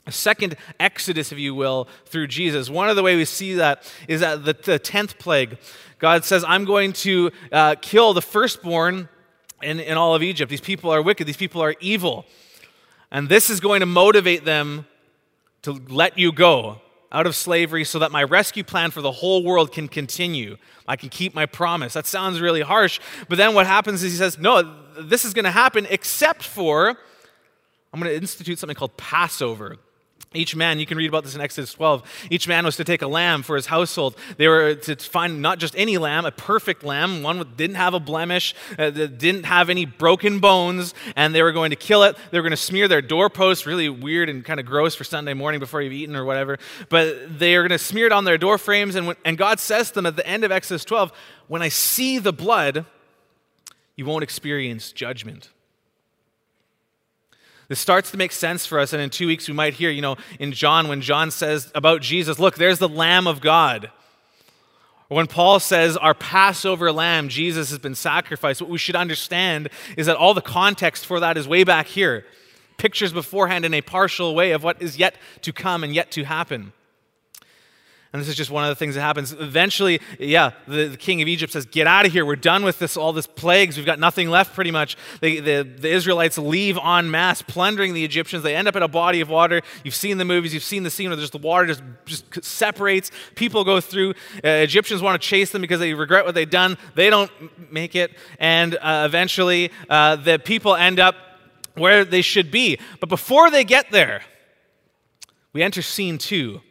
a 0.06 0.12
second 0.12 0.56
exodus, 0.78 1.32
if 1.32 1.38
you 1.38 1.54
will, 1.54 1.88
through 2.06 2.28
Jesus. 2.28 2.70
One 2.70 2.88
of 2.88 2.94
the 2.94 3.02
way 3.02 3.16
we 3.16 3.24
see 3.24 3.54
that 3.54 3.90
is 4.06 4.20
that 4.20 4.44
the, 4.44 4.52
the 4.52 4.78
10th 4.78 5.18
plague, 5.18 5.58
God 5.98 6.24
says, 6.24 6.44
I'm 6.46 6.64
going 6.64 6.92
to 6.94 7.32
uh, 7.50 7.74
kill 7.80 8.14
the 8.14 8.22
firstborn 8.22 9.08
in, 9.60 9.80
in 9.80 9.98
all 9.98 10.14
of 10.14 10.22
Egypt. 10.22 10.50
These 10.50 10.60
people 10.60 10.90
are 10.90 11.02
wicked, 11.02 11.26
these 11.26 11.36
people 11.36 11.62
are 11.62 11.74
evil. 11.80 12.26
And 13.10 13.28
this 13.28 13.50
is 13.50 13.58
going 13.58 13.80
to 13.80 13.86
motivate 13.86 14.44
them 14.44 14.86
to 15.62 15.72
let 15.72 16.16
you 16.16 16.30
go 16.30 16.80
out 17.10 17.26
of 17.26 17.34
slavery 17.34 17.84
so 17.84 17.98
that 18.00 18.12
my 18.12 18.22
rescue 18.22 18.64
plan 18.64 18.90
for 18.90 19.00
the 19.00 19.12
whole 19.12 19.42
world 19.42 19.72
can 19.72 19.88
continue. 19.88 20.56
I 20.86 20.96
can 20.96 21.08
keep 21.08 21.34
my 21.34 21.46
promise. 21.46 21.94
That 21.94 22.06
sounds 22.06 22.40
really 22.40 22.60
harsh. 22.60 23.00
But 23.28 23.38
then 23.38 23.54
what 23.54 23.66
happens 23.66 24.02
is 24.02 24.12
he 24.12 24.18
says, 24.18 24.38
No, 24.38 24.74
this 25.00 25.24
is 25.24 25.32
going 25.32 25.44
to 25.44 25.50
happen 25.50 25.86
except 25.88 26.42
for 26.42 26.96
I'm 27.92 28.00
going 28.00 28.12
to 28.12 28.16
institute 28.16 28.58
something 28.58 28.76
called 28.76 28.96
Passover. 28.96 29.76
Each 30.34 30.54
man, 30.54 30.78
you 30.78 30.84
can 30.84 30.98
read 30.98 31.08
about 31.08 31.24
this 31.24 31.34
in 31.34 31.40
Exodus 31.40 31.72
12, 31.72 32.02
each 32.30 32.46
man 32.46 32.66
was 32.66 32.76
to 32.76 32.84
take 32.84 33.00
a 33.00 33.06
lamb 33.06 33.42
for 33.42 33.56
his 33.56 33.64
household. 33.64 34.14
They 34.36 34.46
were 34.46 34.74
to 34.74 34.96
find 34.96 35.40
not 35.40 35.58
just 35.58 35.74
any 35.74 35.96
lamb, 35.96 36.26
a 36.26 36.30
perfect 36.30 36.84
lamb, 36.84 37.22
one 37.22 37.38
that 37.38 37.56
didn't 37.56 37.76
have 37.76 37.94
a 37.94 38.00
blemish, 38.00 38.54
uh, 38.78 38.90
that 38.90 39.16
didn't 39.16 39.44
have 39.44 39.70
any 39.70 39.86
broken 39.86 40.38
bones, 40.38 40.92
and 41.16 41.34
they 41.34 41.42
were 41.42 41.52
going 41.52 41.70
to 41.70 41.76
kill 41.76 42.02
it. 42.02 42.14
They 42.30 42.38
were 42.38 42.42
going 42.42 42.50
to 42.50 42.58
smear 42.58 42.88
their 42.88 43.00
doorposts, 43.00 43.64
really 43.64 43.88
weird 43.88 44.28
and 44.28 44.44
kind 44.44 44.60
of 44.60 44.66
gross 44.66 44.94
for 44.94 45.04
Sunday 45.04 45.32
morning 45.32 45.60
before 45.60 45.80
you've 45.80 45.94
eaten 45.94 46.14
or 46.14 46.26
whatever. 46.26 46.58
But 46.90 47.38
they 47.38 47.56
are 47.56 47.62
going 47.62 47.70
to 47.70 47.82
smear 47.82 48.04
it 48.04 48.12
on 48.12 48.24
their 48.24 48.36
door 48.36 48.58
frames, 48.58 48.96
and, 48.96 49.06
when, 49.06 49.16
and 49.24 49.38
God 49.38 49.58
says 49.58 49.88
to 49.88 49.94
them 49.94 50.06
at 50.06 50.16
the 50.16 50.26
end 50.26 50.44
of 50.44 50.52
Exodus 50.52 50.84
12, 50.84 51.10
When 51.46 51.62
I 51.62 51.70
see 51.70 52.18
the 52.18 52.34
blood, 52.34 52.84
you 53.96 54.04
won't 54.04 54.24
experience 54.24 54.92
judgment. 54.92 55.48
This 57.68 57.78
starts 57.78 58.10
to 58.12 58.16
make 58.16 58.32
sense 58.32 58.64
for 58.64 58.80
us, 58.80 58.94
and 58.94 59.02
in 59.02 59.10
two 59.10 59.26
weeks 59.26 59.46
we 59.46 59.54
might 59.54 59.74
hear, 59.74 59.90
you 59.90 60.00
know, 60.00 60.16
in 60.38 60.52
John, 60.52 60.88
when 60.88 61.02
John 61.02 61.30
says 61.30 61.70
about 61.74 62.00
Jesus, 62.00 62.38
look, 62.38 62.56
there's 62.56 62.78
the 62.78 62.88
Lamb 62.88 63.26
of 63.26 63.40
God. 63.40 63.90
Or 65.10 65.16
when 65.16 65.26
Paul 65.26 65.60
says 65.60 65.96
our 65.96 66.14
Passover 66.14 66.92
lamb, 66.92 67.28
Jesus 67.28 67.70
has 67.70 67.78
been 67.78 67.94
sacrificed, 67.94 68.60
what 68.60 68.70
we 68.70 68.78
should 68.78 68.96
understand 68.96 69.70
is 69.96 70.06
that 70.06 70.16
all 70.16 70.34
the 70.34 70.42
context 70.42 71.06
for 71.06 71.20
that 71.20 71.38
is 71.38 71.48
way 71.48 71.64
back 71.64 71.86
here. 71.86 72.26
Pictures 72.76 73.12
beforehand 73.12 73.64
in 73.64 73.74
a 73.74 73.80
partial 73.80 74.34
way 74.34 74.52
of 74.52 74.62
what 74.62 74.80
is 74.82 74.98
yet 74.98 75.16
to 75.42 75.52
come 75.52 75.82
and 75.82 75.94
yet 75.94 76.10
to 76.12 76.24
happen. 76.24 76.72
And 78.10 78.22
this 78.22 78.28
is 78.28 78.36
just 78.36 78.50
one 78.50 78.64
of 78.64 78.70
the 78.70 78.74
things 78.74 78.94
that 78.94 79.02
happens. 79.02 79.32
Eventually, 79.32 80.00
yeah, 80.18 80.52
the, 80.66 80.86
the, 80.86 80.96
king 80.96 81.20
of 81.20 81.28
Egypt 81.28 81.52
says, 81.52 81.66
Get 81.66 81.86
out 81.86 82.06
of 82.06 82.12
here. 82.12 82.24
We're 82.24 82.36
done 82.36 82.64
with 82.64 82.78
this, 82.78 82.96
all 82.96 83.12
this 83.12 83.26
plagues. 83.26 83.76
We've 83.76 83.84
got 83.84 83.98
nothing 83.98 84.30
left 84.30 84.54
pretty 84.54 84.70
much. 84.70 84.96
the, 85.20 85.40
the 85.40 85.88
Israelites 85.88 86.38
leave 86.38 86.78
en 86.78 87.10
masse, 87.10 87.42
plundering 87.42 87.92
the 87.92 88.04
Egyptians. 88.04 88.42
They 88.42 88.56
end 88.56 88.66
up 88.66 88.76
at 88.76 88.82
a 88.82 88.88
body 88.88 89.20
of 89.20 89.28
water. 89.28 89.60
You've 89.84 89.94
seen 89.94 90.16
the 90.16 90.24
movies, 90.24 90.54
you've 90.54 90.62
seen 90.62 90.84
the 90.84 90.90
scene 90.90 91.10
where 91.10 91.18
just 91.18 91.32
the 91.32 91.38
water 91.38 91.66
just, 91.66 91.82
just 92.06 92.44
separates. 92.44 93.10
People 93.34 93.62
go 93.62 93.78
through. 93.78 94.14
Uh, 94.42 94.48
Egyptians 94.48 95.02
want 95.02 95.20
to 95.20 95.28
chase 95.28 95.50
them 95.50 95.60
because 95.60 95.78
they 95.78 95.92
regret 95.92 96.24
what 96.24 96.34
they've 96.34 96.48
done. 96.48 96.78
They 96.94 97.10
don't 97.10 97.30
make 97.70 97.94
it. 97.94 98.16
And 98.38 98.74
uh, 98.76 99.02
eventually, 99.04 99.70
uh, 99.90 100.16
the 100.16 100.38
people 100.38 100.74
end 100.74 100.98
up 100.98 101.14
where 101.74 102.06
they 102.06 102.22
should 102.22 102.50
be. 102.50 102.78
But 103.00 103.10
before 103.10 103.50
they 103.50 103.64
get 103.64 103.90
there, 103.90 104.22
we 105.52 105.62
enter 105.62 105.82
scene 105.82 106.16
two 106.16 106.62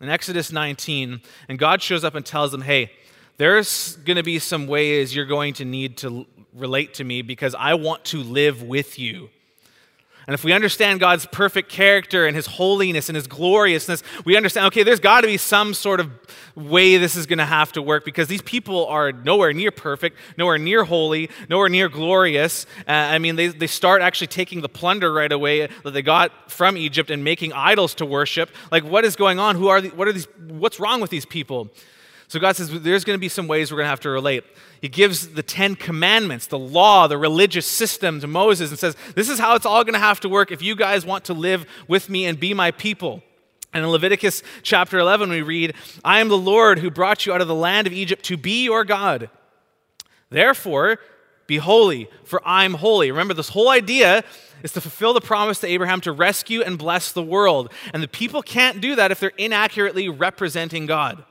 in 0.00 0.08
Exodus 0.08 0.50
19, 0.52 1.20
and 1.48 1.58
God 1.58 1.82
shows 1.82 2.04
up 2.04 2.14
and 2.14 2.24
tells 2.24 2.52
them, 2.52 2.62
hey, 2.62 2.92
there's 3.36 3.96
going 3.96 4.16
to 4.16 4.22
be 4.22 4.38
some 4.38 4.66
ways 4.66 5.14
you're 5.14 5.26
going 5.26 5.54
to 5.54 5.64
need 5.64 5.96
to 5.98 6.26
relate 6.54 6.94
to 6.94 7.04
me 7.04 7.22
because 7.22 7.54
I 7.54 7.74
want 7.74 8.04
to 8.06 8.22
live 8.22 8.62
with 8.62 8.98
you. 8.98 9.30
And 10.30 10.34
if 10.36 10.44
we 10.44 10.52
understand 10.52 11.00
God's 11.00 11.26
perfect 11.26 11.68
character 11.68 12.24
and 12.24 12.36
his 12.36 12.46
holiness 12.46 13.08
and 13.08 13.16
his 13.16 13.26
gloriousness, 13.26 14.04
we 14.24 14.36
understand, 14.36 14.68
okay, 14.68 14.84
there's 14.84 15.00
got 15.00 15.22
to 15.22 15.26
be 15.26 15.36
some 15.36 15.74
sort 15.74 15.98
of 15.98 16.08
way 16.54 16.98
this 16.98 17.16
is 17.16 17.26
going 17.26 17.40
to 17.40 17.44
have 17.44 17.72
to 17.72 17.82
work 17.82 18.04
because 18.04 18.28
these 18.28 18.42
people 18.42 18.86
are 18.86 19.10
nowhere 19.10 19.52
near 19.52 19.72
perfect, 19.72 20.16
nowhere 20.36 20.56
near 20.56 20.84
holy, 20.84 21.30
nowhere 21.48 21.68
near 21.68 21.88
glorious. 21.88 22.64
Uh, 22.86 22.92
I 22.92 23.18
mean, 23.18 23.34
they, 23.34 23.48
they 23.48 23.66
start 23.66 24.02
actually 24.02 24.28
taking 24.28 24.60
the 24.60 24.68
plunder 24.68 25.12
right 25.12 25.32
away 25.32 25.66
that 25.82 25.90
they 25.90 26.02
got 26.02 26.48
from 26.48 26.76
Egypt 26.76 27.10
and 27.10 27.24
making 27.24 27.52
idols 27.52 27.92
to 27.94 28.06
worship. 28.06 28.50
Like, 28.70 28.84
what 28.84 29.04
is 29.04 29.16
going 29.16 29.40
on? 29.40 29.56
Who 29.56 29.66
are 29.66 29.80
the, 29.80 29.88
what 29.88 30.06
are 30.06 30.12
these, 30.12 30.28
what's 30.46 30.78
wrong 30.78 31.00
with 31.00 31.10
these 31.10 31.26
people? 31.26 31.70
So 32.30 32.38
God 32.38 32.54
says 32.54 32.70
there's 32.82 33.02
going 33.02 33.16
to 33.16 33.20
be 33.20 33.28
some 33.28 33.48
ways 33.48 33.72
we're 33.72 33.78
going 33.78 33.86
to 33.86 33.90
have 33.90 33.98
to 34.02 34.08
relate. 34.08 34.44
He 34.80 34.88
gives 34.88 35.30
the 35.30 35.42
Ten 35.42 35.74
Commandments, 35.74 36.46
the 36.46 36.60
law, 36.60 37.08
the 37.08 37.18
religious 37.18 37.66
system 37.66 38.20
to 38.20 38.28
Moses 38.28 38.70
and 38.70 38.78
says, 38.78 38.94
This 39.16 39.28
is 39.28 39.40
how 39.40 39.56
it's 39.56 39.66
all 39.66 39.82
going 39.82 39.94
to 39.94 39.98
have 39.98 40.20
to 40.20 40.28
work 40.28 40.52
if 40.52 40.62
you 40.62 40.76
guys 40.76 41.04
want 41.04 41.24
to 41.24 41.34
live 41.34 41.66
with 41.88 42.08
me 42.08 42.26
and 42.26 42.38
be 42.38 42.54
my 42.54 42.70
people. 42.70 43.24
And 43.72 43.82
in 43.82 43.90
Leviticus 43.90 44.44
chapter 44.62 45.00
11, 45.00 45.28
we 45.28 45.42
read, 45.42 45.74
I 46.04 46.20
am 46.20 46.28
the 46.28 46.38
Lord 46.38 46.78
who 46.78 46.88
brought 46.88 47.26
you 47.26 47.32
out 47.32 47.40
of 47.40 47.48
the 47.48 47.54
land 47.54 47.88
of 47.88 47.92
Egypt 47.92 48.24
to 48.26 48.36
be 48.36 48.62
your 48.62 48.84
God. 48.84 49.28
Therefore, 50.28 51.00
be 51.48 51.56
holy, 51.56 52.08
for 52.22 52.40
I'm 52.44 52.74
holy. 52.74 53.10
Remember, 53.10 53.34
this 53.34 53.48
whole 53.48 53.70
idea 53.70 54.22
is 54.62 54.70
to 54.74 54.80
fulfill 54.80 55.14
the 55.14 55.20
promise 55.20 55.58
to 55.60 55.66
Abraham 55.66 56.00
to 56.02 56.12
rescue 56.12 56.62
and 56.62 56.78
bless 56.78 57.10
the 57.10 57.24
world. 57.24 57.72
And 57.92 58.00
the 58.00 58.08
people 58.08 58.40
can't 58.40 58.80
do 58.80 58.94
that 58.94 59.10
if 59.10 59.18
they're 59.18 59.32
inaccurately 59.36 60.08
representing 60.08 60.86
God. 60.86 61.24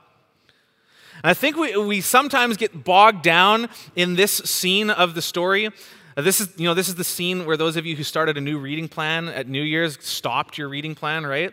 I 1.22 1.34
think 1.34 1.56
we, 1.56 1.76
we 1.76 2.00
sometimes 2.00 2.56
get 2.56 2.84
bogged 2.84 3.22
down 3.22 3.68
in 3.94 4.16
this 4.16 4.32
scene 4.32 4.90
of 4.90 5.14
the 5.14 5.22
story. 5.22 5.70
Uh, 6.16 6.22
this 6.22 6.40
is, 6.40 6.48
you 6.56 6.64
know, 6.64 6.74
this 6.74 6.88
is 6.88 6.94
the 6.94 7.04
scene 7.04 7.46
where 7.46 7.56
those 7.56 7.76
of 7.76 7.86
you 7.86 7.96
who 7.96 8.02
started 8.02 8.36
a 8.36 8.40
new 8.40 8.58
reading 8.58 8.88
plan 8.88 9.28
at 9.28 9.48
New 9.48 9.62
Year's 9.62 10.02
stopped 10.04 10.58
your 10.58 10.68
reading 10.68 10.94
plan, 10.94 11.26
right? 11.26 11.52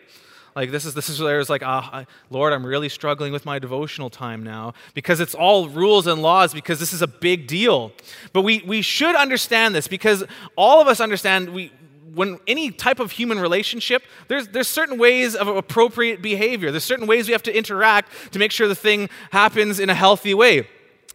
Like 0.55 0.71
this 0.71 0.85
is 0.85 0.95
this 0.95 1.07
is 1.07 1.21
where 1.21 1.39
it's 1.39 1.51
like, 1.51 1.61
ah, 1.63 2.05
Lord, 2.31 2.51
I'm 2.51 2.65
really 2.65 2.89
struggling 2.89 3.31
with 3.31 3.45
my 3.45 3.59
devotional 3.59 4.09
time 4.09 4.41
now 4.41 4.73
because 4.95 5.19
it's 5.19 5.35
all 5.35 5.69
rules 5.69 6.07
and 6.07 6.19
laws 6.19 6.51
because 6.51 6.79
this 6.79 6.93
is 6.93 7.03
a 7.03 7.07
big 7.07 7.45
deal. 7.45 7.91
But 8.33 8.41
we 8.41 8.63
we 8.65 8.81
should 8.81 9.15
understand 9.15 9.75
this 9.75 9.87
because 9.87 10.23
all 10.55 10.81
of 10.81 10.87
us 10.87 10.99
understand 10.99 11.49
we 11.49 11.71
when 12.17 12.39
any 12.47 12.71
type 12.71 12.99
of 12.99 13.11
human 13.11 13.39
relationship, 13.39 14.03
there's, 14.27 14.47
there's 14.49 14.67
certain 14.67 14.97
ways 14.97 15.35
of 15.35 15.47
appropriate 15.47 16.21
behavior. 16.21 16.71
There's 16.71 16.83
certain 16.83 17.07
ways 17.07 17.27
we 17.27 17.33
have 17.33 17.43
to 17.43 17.55
interact 17.55 18.33
to 18.33 18.39
make 18.39 18.51
sure 18.51 18.67
the 18.67 18.75
thing 18.75 19.09
happens 19.31 19.79
in 19.79 19.89
a 19.89 19.93
healthy 19.93 20.33
way. 20.33 20.67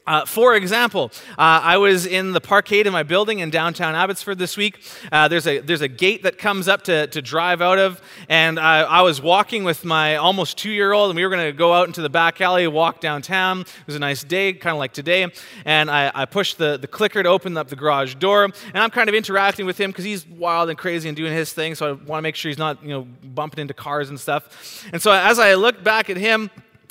Uh, 0.05 0.25
for 0.25 0.57
example, 0.57 1.13
uh, 1.39 1.61
I 1.63 1.77
was 1.77 2.07
in 2.07 2.33
the 2.33 2.41
parkade 2.41 2.87
in 2.87 2.93
my 2.93 3.05
building 3.05 3.39
in 3.39 3.51
downtown 3.51 3.95
Abbotsford 3.95 4.37
this 4.37 4.57
week. 4.57 4.83
Uh, 5.13 5.29
there's, 5.29 5.47
a, 5.47 5.61
there's 5.61 5.81
a 5.81 5.87
gate 5.89 6.25
that 6.25 6.39
comes 6.39 6.67
up 6.67 6.83
to, 6.83 7.07
to 7.07 7.23
drive 7.23 7.63
out 7.63 7.79
of, 7.79 8.01
and 8.29 8.59
I, 8.59 8.81
I 8.81 9.03
was 9.03 9.23
walking 9.23 9.63
with 9.63 9.85
my 9.85 10.17
almost 10.17 10.59
two 10.59 10.73
year 10.73 10.93
old, 10.93 11.11
and 11.11 11.17
we 11.17 11.25
were 11.25 11.31
going 11.31 11.47
to 11.47 11.53
go 11.53 11.73
out 11.73 11.87
into 11.87 12.03
the 12.03 12.11
back 12.11 12.41
alley, 12.41 12.67
walk 12.67 13.01
downtown. 13.01 13.61
It 13.61 13.87
was 13.87 13.95
a 13.95 14.01
nice 14.01 14.25
day, 14.25 14.53
kind 14.55 14.75
of 14.75 14.81
like 14.81 14.93
today, 14.93 15.31
and 15.65 15.89
I, 15.89 16.11
I 16.13 16.25
pushed 16.25 16.59
the, 16.59 16.77
the 16.79 16.89
clicker 16.89 17.23
to 17.23 17.29
open 17.29 17.57
up 17.57 17.69
the 17.69 17.77
garage 17.77 18.17
door, 18.17 18.45
and 18.45 18.55
I'm 18.75 18.91
kind 18.91 19.09
of 19.09 19.15
interacting 19.15 19.67
with 19.67 19.79
him 19.79 19.91
because 19.91 20.05
he's 20.05 20.27
wild 20.27 20.69
and 20.69 20.77
crazy 20.77 21.09
and 21.09 21.17
doing 21.17 21.33
his 21.33 21.53
thing, 21.53 21.77
so 21.77 21.89
I 21.89 21.93
want 21.93 22.19
to 22.19 22.23
make 22.23 22.35
sure 22.35 22.49
he's 22.49 22.59
not 22.59 22.83
you 22.83 22.89
know, 22.89 23.07
bumping 23.23 23.61
into 23.61 23.75
cars 23.75 24.09
and 24.09 24.19
stuff. 24.19 24.85
And 24.93 25.01
so 25.01 25.13
as 25.13 25.39
I 25.39 25.55
look 25.55 25.85
back 25.85 26.11
at 26.11 26.17
him, 26.17 26.51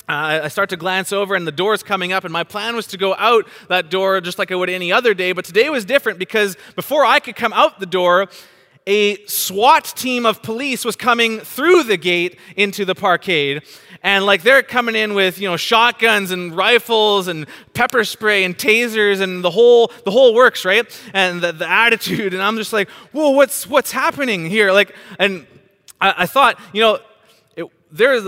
Uh, 0.09 0.41
I 0.43 0.47
start 0.47 0.69
to 0.69 0.77
glance 0.77 1.13
over, 1.13 1.35
and 1.35 1.47
the 1.47 1.51
door's 1.51 1.83
coming 1.83 2.11
up, 2.11 2.23
and 2.23 2.33
my 2.33 2.43
plan 2.43 2.75
was 2.75 2.87
to 2.87 2.97
go 2.97 3.15
out 3.15 3.47
that 3.69 3.89
door 3.89 4.19
just 4.19 4.39
like 4.39 4.51
I 4.51 4.55
would 4.55 4.69
any 4.69 4.91
other 4.91 5.13
day. 5.13 5.31
But 5.31 5.45
today 5.45 5.69
was 5.69 5.85
different 5.85 6.19
because 6.19 6.57
before 6.75 7.05
I 7.05 7.19
could 7.19 7.35
come 7.35 7.53
out 7.53 7.79
the 7.79 7.85
door, 7.85 8.27
a 8.87 9.23
SWAT 9.25 9.85
team 9.95 10.25
of 10.25 10.41
police 10.41 10.83
was 10.83 10.95
coming 10.95 11.39
through 11.39 11.83
the 11.83 11.97
gate 11.97 12.39
into 12.55 12.83
the 12.83 12.95
parkade. 12.95 13.63
And 14.03 14.25
like 14.25 14.41
they're 14.41 14.63
coming 14.63 14.95
in 14.95 15.13
with, 15.13 15.37
you 15.37 15.47
know, 15.47 15.57
shotguns 15.57 16.31
and 16.31 16.57
rifles 16.57 17.27
and 17.27 17.45
pepper 17.75 18.03
spray 18.03 18.43
and 18.43 18.57
tasers 18.57 19.21
and 19.21 19.43
the 19.43 19.51
whole 19.51 19.91
the 20.03 20.11
whole 20.11 20.33
works, 20.33 20.65
right? 20.65 20.85
And 21.13 21.41
the, 21.41 21.51
the 21.51 21.69
attitude. 21.69 22.33
And 22.33 22.41
I'm 22.41 22.57
just 22.57 22.73
like, 22.73 22.89
whoa, 23.11 23.29
what's 23.29 23.67
what's 23.67 23.91
happening 23.91 24.49
here? 24.49 24.71
Like, 24.71 24.95
and 25.19 25.45
I, 25.99 26.15
I 26.23 26.25
thought, 26.25 26.59
you 26.73 26.81
know, 26.81 26.99
it, 27.55 27.67
there's 27.91 28.27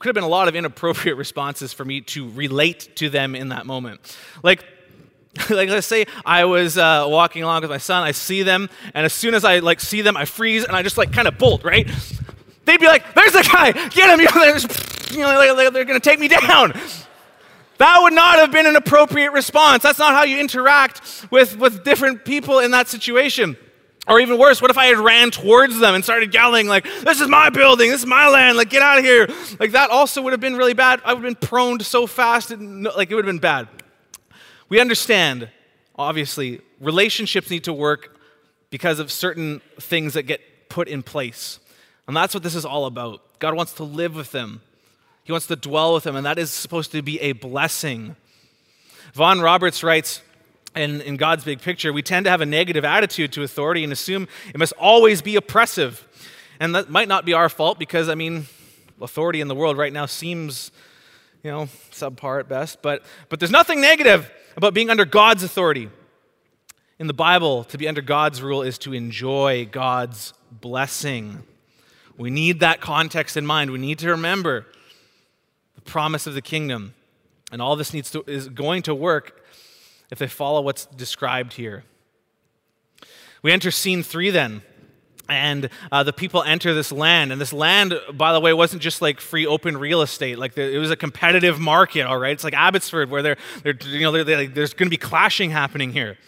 could 0.00 0.08
have 0.08 0.14
been 0.14 0.24
a 0.24 0.28
lot 0.28 0.48
of 0.48 0.56
inappropriate 0.56 1.16
responses 1.18 1.74
for 1.74 1.84
me 1.84 2.00
to 2.00 2.28
relate 2.30 2.96
to 2.96 3.10
them 3.10 3.34
in 3.34 3.50
that 3.50 3.66
moment. 3.66 4.16
Like, 4.42 4.64
like 5.50 5.68
let's 5.68 5.86
say 5.86 6.06
I 6.24 6.46
was 6.46 6.78
uh, 6.78 7.04
walking 7.06 7.42
along 7.42 7.60
with 7.60 7.70
my 7.70 7.78
son, 7.78 8.02
I 8.02 8.12
see 8.12 8.42
them, 8.42 8.70
and 8.94 9.04
as 9.04 9.12
soon 9.12 9.34
as 9.34 9.44
I 9.44 9.58
like 9.58 9.78
see 9.78 10.00
them, 10.00 10.16
I 10.16 10.24
freeze 10.24 10.64
and 10.64 10.74
I 10.74 10.82
just 10.82 10.96
like 10.96 11.12
kind 11.12 11.28
of 11.28 11.36
bolt, 11.38 11.62
right? 11.64 11.88
They'd 12.64 12.80
be 12.80 12.86
like, 12.86 13.14
"There's 13.14 13.32
the 13.32 13.48
guy, 13.52 13.72
get 13.88 14.18
him!" 14.18 14.86
You 15.10 15.22
know, 15.22 15.56
they're, 15.56 15.72
they're 15.72 15.84
to 15.84 15.98
take 15.98 16.20
me 16.20 16.28
down. 16.28 16.72
That 17.78 17.98
would 18.00 18.12
not 18.12 18.38
have 18.38 18.52
been 18.52 18.66
an 18.66 18.76
appropriate 18.76 19.32
response. 19.32 19.82
That's 19.82 19.98
not 19.98 20.14
how 20.14 20.22
you 20.22 20.38
interact 20.38 21.26
with, 21.32 21.58
with 21.58 21.82
different 21.82 22.24
people 22.24 22.60
in 22.60 22.70
that 22.70 22.86
situation. 22.86 23.56
Or 24.08 24.18
even 24.18 24.38
worse, 24.38 24.62
what 24.62 24.70
if 24.70 24.78
I 24.78 24.86
had 24.86 24.98
ran 24.98 25.30
towards 25.30 25.78
them 25.78 25.94
and 25.94 26.02
started 26.02 26.32
yelling, 26.32 26.66
like, 26.66 26.84
this 26.84 27.20
is 27.20 27.28
my 27.28 27.50
building, 27.50 27.90
this 27.90 28.00
is 28.00 28.06
my 28.06 28.28
land, 28.28 28.56
like, 28.56 28.70
get 28.70 28.82
out 28.82 28.98
of 28.98 29.04
here. 29.04 29.28
Like, 29.58 29.72
that 29.72 29.90
also 29.90 30.22
would 30.22 30.32
have 30.32 30.40
been 30.40 30.56
really 30.56 30.72
bad. 30.72 31.00
I 31.04 31.12
would 31.12 31.22
have 31.22 31.40
been 31.40 31.48
prone 31.48 31.80
so 31.80 32.06
fast, 32.06 32.50
and, 32.50 32.84
like, 32.84 33.10
it 33.10 33.14
would 33.14 33.24
have 33.24 33.32
been 33.32 33.40
bad. 33.40 33.68
We 34.68 34.80
understand, 34.80 35.50
obviously, 35.96 36.60
relationships 36.80 37.50
need 37.50 37.64
to 37.64 37.72
work 37.72 38.16
because 38.70 39.00
of 39.00 39.12
certain 39.12 39.60
things 39.78 40.14
that 40.14 40.22
get 40.22 40.68
put 40.70 40.88
in 40.88 41.02
place. 41.02 41.60
And 42.08 42.16
that's 42.16 42.32
what 42.32 42.42
this 42.42 42.54
is 42.54 42.64
all 42.64 42.86
about. 42.86 43.38
God 43.38 43.54
wants 43.54 43.74
to 43.74 43.84
live 43.84 44.14
with 44.14 44.32
them, 44.32 44.62
He 45.24 45.32
wants 45.32 45.46
to 45.48 45.56
dwell 45.56 45.92
with 45.94 46.04
them, 46.04 46.16
and 46.16 46.24
that 46.24 46.38
is 46.38 46.50
supposed 46.50 46.90
to 46.92 47.02
be 47.02 47.20
a 47.20 47.32
blessing. 47.32 48.16
Vaughan 49.12 49.40
Roberts 49.40 49.82
writes, 49.84 50.22
in, 50.76 51.00
in 51.00 51.16
God's 51.16 51.44
big 51.44 51.60
picture, 51.60 51.92
we 51.92 52.02
tend 52.02 52.24
to 52.24 52.30
have 52.30 52.40
a 52.40 52.46
negative 52.46 52.84
attitude 52.84 53.32
to 53.32 53.42
authority 53.42 53.84
and 53.84 53.92
assume 53.92 54.28
it 54.48 54.58
must 54.58 54.72
always 54.74 55.22
be 55.22 55.36
oppressive. 55.36 56.06
And 56.60 56.74
that 56.74 56.90
might 56.90 57.08
not 57.08 57.24
be 57.24 57.32
our 57.32 57.48
fault 57.48 57.78
because, 57.78 58.08
I 58.08 58.14
mean, 58.14 58.46
authority 59.00 59.40
in 59.40 59.48
the 59.48 59.54
world 59.54 59.76
right 59.76 59.92
now 59.92 60.06
seems, 60.06 60.70
you 61.42 61.50
know, 61.50 61.64
subpar 61.90 62.40
at 62.40 62.48
best. 62.48 62.82
But, 62.82 63.02
but 63.28 63.40
there's 63.40 63.50
nothing 63.50 63.80
negative 63.80 64.30
about 64.56 64.74
being 64.74 64.90
under 64.90 65.04
God's 65.04 65.42
authority. 65.42 65.90
In 66.98 67.06
the 67.06 67.14
Bible, 67.14 67.64
to 67.64 67.78
be 67.78 67.88
under 67.88 68.02
God's 68.02 68.42
rule 68.42 68.62
is 68.62 68.76
to 68.78 68.92
enjoy 68.92 69.66
God's 69.70 70.34
blessing. 70.50 71.42
We 72.18 72.28
need 72.28 72.60
that 72.60 72.82
context 72.82 73.38
in 73.38 73.46
mind. 73.46 73.70
We 73.70 73.78
need 73.78 73.98
to 74.00 74.10
remember 74.10 74.66
the 75.74 75.80
promise 75.80 76.26
of 76.26 76.34
the 76.34 76.42
kingdom. 76.42 76.94
And 77.50 77.62
all 77.62 77.74
this 77.74 77.94
needs 77.94 78.10
to, 78.10 78.22
is 78.26 78.48
going 78.48 78.82
to 78.82 78.94
work 78.94 79.40
if 80.10 80.18
they 80.18 80.26
follow 80.26 80.60
what's 80.60 80.86
described 80.86 81.54
here. 81.54 81.84
We 83.42 83.52
enter 83.52 83.70
scene 83.70 84.02
three 84.02 84.30
then. 84.30 84.62
And 85.28 85.70
uh, 85.92 86.02
the 86.02 86.12
people 86.12 86.42
enter 86.42 86.74
this 86.74 86.90
land. 86.90 87.30
And 87.30 87.40
this 87.40 87.52
land, 87.52 87.94
by 88.12 88.32
the 88.32 88.40
way, 88.40 88.52
wasn't 88.52 88.82
just 88.82 89.00
like 89.00 89.20
free 89.20 89.46
open 89.46 89.76
real 89.76 90.02
estate. 90.02 90.38
Like 90.38 90.54
the, 90.54 90.62
it 90.62 90.78
was 90.78 90.90
a 90.90 90.96
competitive 90.96 91.60
market, 91.60 92.02
all 92.02 92.18
right? 92.18 92.32
It's 92.32 92.42
like 92.42 92.54
Abbotsford, 92.54 93.10
where 93.10 93.22
they're, 93.22 93.36
they're 93.62 93.76
you 93.84 94.00
know, 94.00 94.10
they're, 94.10 94.24
they're, 94.24 94.48
there's 94.48 94.74
going 94.74 94.88
to 94.88 94.90
be 94.90 94.96
clashing 94.96 95.50
happening 95.50 95.92
here. 95.92 96.18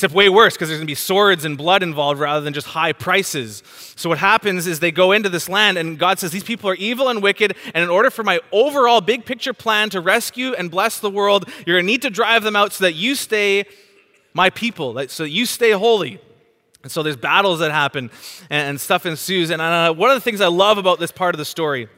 Except 0.00 0.14
way 0.14 0.30
worse, 0.30 0.54
because 0.54 0.70
there's 0.70 0.78
going 0.78 0.86
to 0.86 0.90
be 0.90 0.94
swords 0.94 1.44
and 1.44 1.58
blood 1.58 1.82
involved 1.82 2.18
rather 2.18 2.40
than 2.40 2.54
just 2.54 2.68
high 2.68 2.94
prices. 2.94 3.62
So 3.96 4.08
what 4.08 4.16
happens 4.16 4.66
is 4.66 4.80
they 4.80 4.90
go 4.90 5.12
into 5.12 5.28
this 5.28 5.46
land, 5.46 5.76
and 5.76 5.98
God 5.98 6.18
says, 6.18 6.30
These 6.32 6.42
people 6.42 6.70
are 6.70 6.74
evil 6.76 7.10
and 7.10 7.22
wicked, 7.22 7.54
and 7.74 7.84
in 7.84 7.90
order 7.90 8.08
for 8.08 8.22
my 8.22 8.40
overall 8.50 9.02
big 9.02 9.26
picture 9.26 9.52
plan 9.52 9.90
to 9.90 10.00
rescue 10.00 10.54
and 10.54 10.70
bless 10.70 11.00
the 11.00 11.10
world, 11.10 11.50
you're 11.66 11.76
going 11.76 11.84
to 11.84 11.86
need 11.86 12.00
to 12.00 12.08
drive 12.08 12.44
them 12.44 12.56
out 12.56 12.72
so 12.72 12.84
that 12.84 12.94
you 12.94 13.14
stay 13.14 13.66
my 14.32 14.48
people, 14.48 14.94
so 15.08 15.24
that 15.24 15.28
you 15.28 15.44
stay 15.44 15.72
holy. 15.72 16.18
And 16.82 16.90
so 16.90 17.02
there's 17.02 17.18
battles 17.18 17.58
that 17.58 17.70
happen, 17.70 18.10
and, 18.48 18.80
stuff 18.80 19.04
ensues. 19.04 19.50
And 19.50 19.60
uh, 19.60 19.92
one 19.92 20.08
of 20.08 20.16
the 20.16 20.22
things 20.22 20.40
I 20.40 20.48
love 20.48 20.78
about 20.78 20.98
this 20.98 21.12
part 21.12 21.34
of 21.34 21.38
the 21.38 21.44
story 21.44 21.90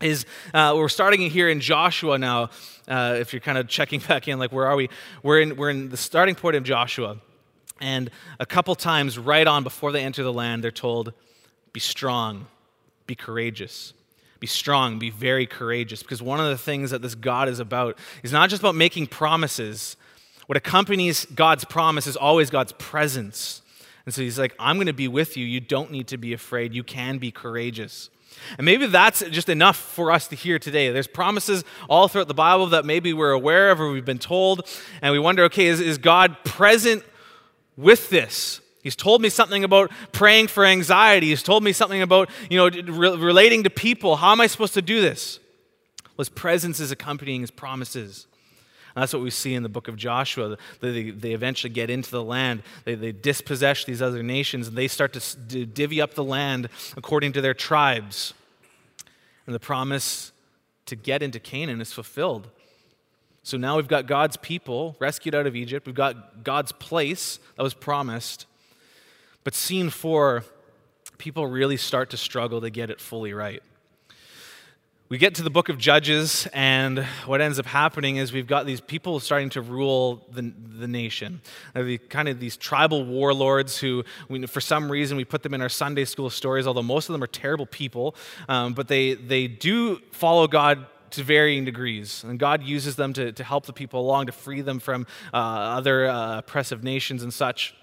is 0.00 0.26
uh, 0.52 0.74
we're 0.74 0.88
starting 0.88 1.20
here 1.30 1.48
in 1.48 1.60
Joshua 1.60 2.18
now. 2.18 2.50
Uh, 2.88 3.14
if 3.20 3.32
you're 3.32 3.38
kind 3.38 3.58
of 3.58 3.68
checking 3.68 4.00
back 4.08 4.26
in, 4.26 4.40
like 4.40 4.50
where 4.50 4.66
are 4.66 4.74
we? 4.74 4.90
We're 5.22 5.40
in, 5.40 5.54
we're 5.54 5.70
in 5.70 5.90
the 5.90 5.96
starting 5.96 6.34
point 6.34 6.56
of 6.56 6.64
Joshua. 6.64 7.20
And 7.80 8.10
a 8.38 8.46
couple 8.46 8.74
times 8.74 9.18
right 9.18 9.46
on 9.46 9.64
before 9.64 9.92
they 9.92 10.02
enter 10.02 10.22
the 10.22 10.32
land, 10.32 10.62
they're 10.62 10.70
told, 10.70 11.12
be 11.72 11.80
strong, 11.80 12.46
be 13.06 13.14
courageous. 13.14 13.92
Be 14.40 14.46
strong, 14.46 14.98
be 14.98 15.10
very 15.10 15.46
courageous. 15.46 16.02
Because 16.02 16.20
one 16.22 16.40
of 16.40 16.46
the 16.46 16.58
things 16.58 16.90
that 16.90 17.02
this 17.02 17.14
God 17.14 17.48
is 17.48 17.60
about 17.60 17.98
is 18.22 18.32
not 18.32 18.50
just 18.50 18.60
about 18.60 18.74
making 18.74 19.06
promises. 19.06 19.96
What 20.46 20.56
accompanies 20.56 21.24
God's 21.26 21.64
promise 21.64 22.06
is 22.06 22.16
always 22.16 22.50
God's 22.50 22.72
presence. 22.72 23.62
And 24.04 24.14
so 24.14 24.20
he's 24.20 24.38
like, 24.38 24.54
I'm 24.58 24.76
going 24.76 24.86
to 24.86 24.92
be 24.92 25.08
with 25.08 25.36
you. 25.36 25.46
You 25.46 25.60
don't 25.60 25.90
need 25.90 26.08
to 26.08 26.18
be 26.18 26.32
afraid. 26.32 26.74
You 26.74 26.84
can 26.84 27.18
be 27.18 27.30
courageous. 27.30 28.10
And 28.58 28.64
maybe 28.64 28.86
that's 28.86 29.20
just 29.30 29.48
enough 29.48 29.76
for 29.76 30.10
us 30.10 30.28
to 30.28 30.36
hear 30.36 30.58
today. 30.58 30.90
There's 30.90 31.06
promises 31.06 31.64
all 31.88 32.08
throughout 32.08 32.28
the 32.28 32.34
Bible 32.34 32.66
that 32.66 32.84
maybe 32.84 33.12
we're 33.12 33.30
aware 33.30 33.70
of 33.70 33.80
or 33.80 33.90
we've 33.90 34.04
been 34.04 34.18
told, 34.18 34.68
and 35.00 35.12
we 35.12 35.18
wonder 35.18 35.44
okay, 35.44 35.66
is, 35.66 35.80
is 35.80 35.98
God 35.98 36.36
present 36.44 37.04
with 37.76 38.10
this? 38.10 38.60
He's 38.82 38.96
told 38.96 39.22
me 39.22 39.30
something 39.30 39.64
about 39.64 39.90
praying 40.12 40.48
for 40.48 40.64
anxiety. 40.64 41.28
He's 41.28 41.42
told 41.42 41.64
me 41.64 41.72
something 41.72 42.02
about, 42.02 42.28
you 42.50 42.58
know, 42.58 42.68
re- 42.68 43.16
relating 43.16 43.62
to 43.62 43.70
people. 43.70 44.16
How 44.16 44.32
am 44.32 44.42
I 44.42 44.46
supposed 44.46 44.74
to 44.74 44.82
do 44.82 45.00
this? 45.00 45.40
Well, 46.04 46.18
his 46.18 46.28
presence 46.28 46.80
is 46.80 46.90
accompanying 46.90 47.40
his 47.40 47.50
promises. 47.50 48.26
And 48.94 49.02
that's 49.02 49.12
what 49.12 49.22
we 49.22 49.30
see 49.30 49.54
in 49.54 49.62
the 49.62 49.68
book 49.68 49.88
of 49.88 49.96
Joshua. 49.96 50.56
They, 50.80 51.10
they 51.10 51.32
eventually 51.32 51.72
get 51.72 51.90
into 51.90 52.10
the 52.10 52.22
land, 52.22 52.62
they, 52.84 52.94
they 52.94 53.10
dispossess 53.10 53.84
these 53.84 54.02
other 54.02 54.22
nations, 54.22 54.68
and 54.68 54.76
they 54.76 54.86
start 54.86 55.14
to 55.14 55.66
divvy 55.66 56.00
up 56.00 56.14
the 56.14 56.22
land 56.22 56.68
according 56.96 57.32
to 57.32 57.40
their 57.40 57.54
tribes. 57.54 58.34
And 59.46 59.54
the 59.54 59.60
promise 59.60 60.30
to 60.86 60.94
get 60.94 61.22
into 61.22 61.40
Canaan 61.40 61.80
is 61.80 61.92
fulfilled. 61.92 62.50
So 63.44 63.58
now 63.58 63.76
we've 63.76 63.86
got 63.86 64.06
God's 64.06 64.38
people 64.38 64.96
rescued 64.98 65.34
out 65.34 65.46
of 65.46 65.54
Egypt. 65.54 65.86
We've 65.86 65.94
got 65.94 66.42
God's 66.42 66.72
place 66.72 67.38
that 67.56 67.62
was 67.62 67.74
promised. 67.74 68.46
But 69.44 69.54
scene 69.54 69.90
four, 69.90 70.44
people 71.18 71.46
really 71.46 71.76
start 71.76 72.08
to 72.10 72.16
struggle 72.16 72.62
to 72.62 72.70
get 72.70 72.88
it 72.88 73.02
fully 73.02 73.34
right 73.34 73.62
we 75.10 75.18
get 75.18 75.34
to 75.34 75.42
the 75.42 75.50
book 75.50 75.68
of 75.68 75.76
Judges, 75.76 76.48
and 76.52 77.04
what 77.26 77.42
ends 77.42 77.58
up 77.58 77.66
happening 77.66 78.16
is 78.16 78.32
we've 78.32 78.46
got 78.46 78.64
these 78.64 78.80
people 78.80 79.20
starting 79.20 79.50
to 79.50 79.60
rule 79.60 80.26
the, 80.32 80.50
the 80.78 80.88
nation. 80.88 81.42
The, 81.74 81.98
kind 81.98 82.26
of 82.26 82.40
these 82.40 82.56
tribal 82.56 83.04
warlords 83.04 83.78
who, 83.78 84.02
we, 84.28 84.46
for 84.46 84.62
some 84.62 84.90
reason, 84.90 85.18
we 85.18 85.26
put 85.26 85.42
them 85.42 85.52
in 85.52 85.60
our 85.60 85.68
Sunday 85.68 86.06
school 86.06 86.30
stories, 86.30 86.66
although 86.66 86.82
most 86.82 87.08
of 87.08 87.12
them 87.12 87.22
are 87.22 87.28
terrible 87.28 87.66
people, 87.66 88.16
um, 88.48 88.72
but 88.72 88.88
they, 88.88 89.14
they 89.14 89.46
do 89.46 90.00
follow 90.10 90.48
God 90.48 90.86
to 91.10 91.22
varying 91.22 91.64
degrees. 91.64 92.24
And 92.24 92.38
God 92.38 92.62
uses 92.62 92.96
them 92.96 93.12
to, 93.14 93.32
to 93.32 93.44
help 93.44 93.66
the 93.66 93.72
people 93.72 94.00
along, 94.00 94.26
to 94.26 94.32
free 94.32 94.60
them 94.60 94.78
from 94.78 95.06
uh, 95.32 95.36
other 95.36 96.06
uh, 96.06 96.38
oppressive 96.38 96.82
nations 96.82 97.22
and 97.22 97.32
such. 97.32 97.74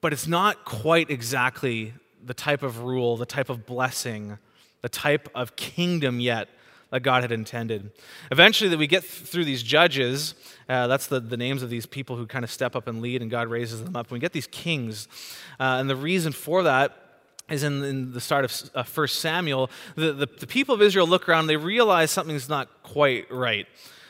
But 0.00 0.12
it's 0.12 0.26
not 0.26 0.64
quite 0.64 1.10
exactly 1.10 1.94
the 2.24 2.34
type 2.34 2.62
of 2.62 2.82
rule, 2.82 3.16
the 3.16 3.26
type 3.26 3.50
of 3.50 3.66
blessing 3.66 4.38
the 4.86 4.90
type 4.90 5.28
of 5.34 5.56
kingdom 5.56 6.20
yet 6.20 6.48
that 6.90 7.00
God 7.00 7.22
had 7.22 7.32
intended. 7.32 7.90
Eventually, 8.30 8.70
that 8.70 8.78
we 8.78 8.86
get 8.86 9.02
through 9.02 9.44
these 9.44 9.60
judges, 9.60 10.36
uh, 10.68 10.86
that's 10.86 11.08
the, 11.08 11.18
the 11.18 11.36
names 11.36 11.64
of 11.64 11.70
these 11.70 11.86
people 11.86 12.16
who 12.16 12.24
kind 12.24 12.44
of 12.44 12.52
step 12.52 12.76
up 12.76 12.86
and 12.86 13.02
lead, 13.02 13.20
and 13.20 13.28
God 13.28 13.48
raises 13.48 13.82
them 13.82 13.96
up. 13.96 14.12
we 14.12 14.20
get 14.20 14.32
these 14.32 14.46
kings. 14.46 15.08
Uh, 15.58 15.78
and 15.80 15.90
the 15.90 15.96
reason 15.96 16.32
for 16.32 16.62
that 16.62 17.05
is 17.48 17.62
in, 17.62 17.82
in 17.84 18.12
the 18.12 18.20
start 18.20 18.44
of 18.44 18.70
uh, 18.74 18.82
1 18.82 19.08
Samuel. 19.08 19.70
The, 19.94 20.12
the, 20.12 20.26
the 20.26 20.46
people 20.46 20.74
of 20.74 20.82
Israel 20.82 21.06
look 21.06 21.28
around 21.28 21.40
and 21.40 21.50
they 21.50 21.56
realize 21.56 22.10
something's 22.10 22.48
not 22.48 22.68
quite 22.82 23.30
right. 23.30 23.66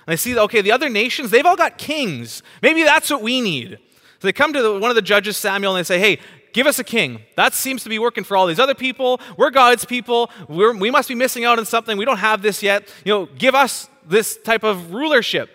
And 0.07 0.12
they 0.12 0.16
see, 0.16 0.38
okay, 0.38 0.61
the 0.61 0.73
other 0.73 0.88
nations, 0.88 1.31
they've 1.31 1.45
all 1.45 1.57
got 1.57 1.78
kings. 1.78 2.43
Maybe 2.62 2.83
that's 2.83 3.11
what 3.11 3.23
we 3.23 3.40
need. 3.40 3.78
So 4.19 4.28
they 4.28 4.33
come 4.33 4.52
to 4.52 4.62
the, 4.62 4.78
one 4.78 4.90
of 4.90 4.95
the 4.95 5.02
judges, 5.02 5.37
Samuel, 5.37 5.76
and 5.76 5.85
they 5.85 5.87
say, 5.87 5.99
hey, 5.99 6.19
give 6.52 6.66
us 6.66 6.78
a 6.78 6.85
king. 6.85 7.21
That 7.37 7.52
seems 7.52 7.83
to 7.83 7.90
be 7.90 7.99
working 7.99 8.25
for 8.25 8.37
all 8.37 8.47
these 8.47 8.60
other 8.60 8.75
people. 8.75 9.21
We're 9.37 9.50
God's 9.50 9.84
people. 9.84 10.30
We're, 10.49 10.75
we 10.75 10.91
must 10.91 11.08
be 11.08 11.15
missing 11.15 11.45
out 11.45 11.58
on 11.58 11.67
something. 11.67 11.99
We 11.99 12.06
don't 12.06 12.19
have 12.19 12.41
this 12.41 12.63
yet. 12.63 12.89
You 13.04 13.13
know, 13.13 13.26
give 13.26 13.54
us 13.54 13.91
this 14.06 14.39
type 14.39 14.65
of 14.65 14.95
rulership. 14.95 15.50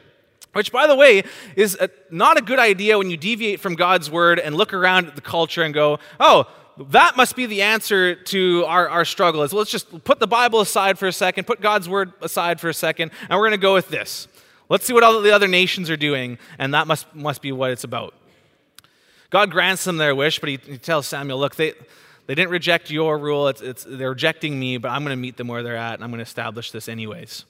Which, 0.54 0.72
by 0.72 0.86
the 0.86 0.96
way, 0.96 1.24
is 1.56 1.78
a, 1.80 1.90
not 2.10 2.38
a 2.38 2.42
good 2.42 2.60
idea 2.60 2.98
when 2.98 3.10
you 3.10 3.16
deviate 3.16 3.62
from 3.62 3.76
God's 3.76 4.12
word 4.12 4.38
and 4.38 4.54
look 4.54 4.74
around 4.74 5.08
at 5.08 5.16
the 5.16 5.22
culture 5.22 5.64
and 5.64 5.74
go, 5.74 5.98
oh, 6.20 6.46
that 6.78 7.18
must 7.18 7.36
be 7.36 7.46
the 7.46 7.62
answer 7.62 8.16
to 8.16 8.66
our, 8.68 8.90
our 8.90 9.06
struggle. 9.06 9.44
Is 9.44 9.54
let's 9.54 9.72
just 9.72 10.04
put 10.04 10.20
the 10.20 10.28
Bible 10.28 10.62
aside 10.62 10.98
for 10.98 11.08
a 11.08 11.14
second, 11.14 11.46
put 11.46 11.62
God's 11.62 11.88
word 11.88 12.14
aside 12.22 12.60
for 12.60 12.70
a 12.70 12.74
second, 12.74 13.12
and 13.30 13.38
we're 13.38 13.48
going 13.48 13.52
to 13.52 13.58
go 13.58 13.74
with 13.74 13.90
this. 13.90 14.28
Let's 14.70 14.86
see 14.86 14.94
what 14.94 15.04
all 15.04 15.22
the 15.22 15.32
other 15.32 15.50
nations 15.50 15.90
are 15.90 15.98
doing, 15.98 16.38
and 16.58 16.74
that 16.74 16.88
must, 16.88 17.14
must 17.14 17.42
be 17.42 17.52
what 17.52 17.72
it's 17.72 17.84
about. 17.84 18.14
God 19.30 19.52
grants 19.52 19.84
them 19.84 19.98
their 19.98 20.16
wish, 20.16 20.40
but 20.40 20.50
he, 20.50 20.60
he 20.66 20.78
tells 20.78 21.08
Samuel, 21.08 21.40
look, 21.40 21.56
they, 21.56 21.74
they 22.28 22.36
didn't 22.36 22.52
reject 22.52 22.90
your 22.90 23.18
rule. 23.18 23.50
It's, 23.50 23.62
it's, 23.62 23.84
they're 23.84 24.10
rejecting 24.10 24.60
me, 24.60 24.78
but 24.78 24.90
I'm 24.90 25.04
going 25.04 25.16
to 25.16 25.22
meet 25.22 25.38
them 25.38 25.48
where 25.48 25.64
they're 25.64 25.76
at, 25.76 25.96
and 25.96 26.04
I'm 26.04 26.10
going 26.10 26.20
to 26.20 26.24
establish 26.24 26.72
this 26.72 26.88
anyways. 26.88 27.46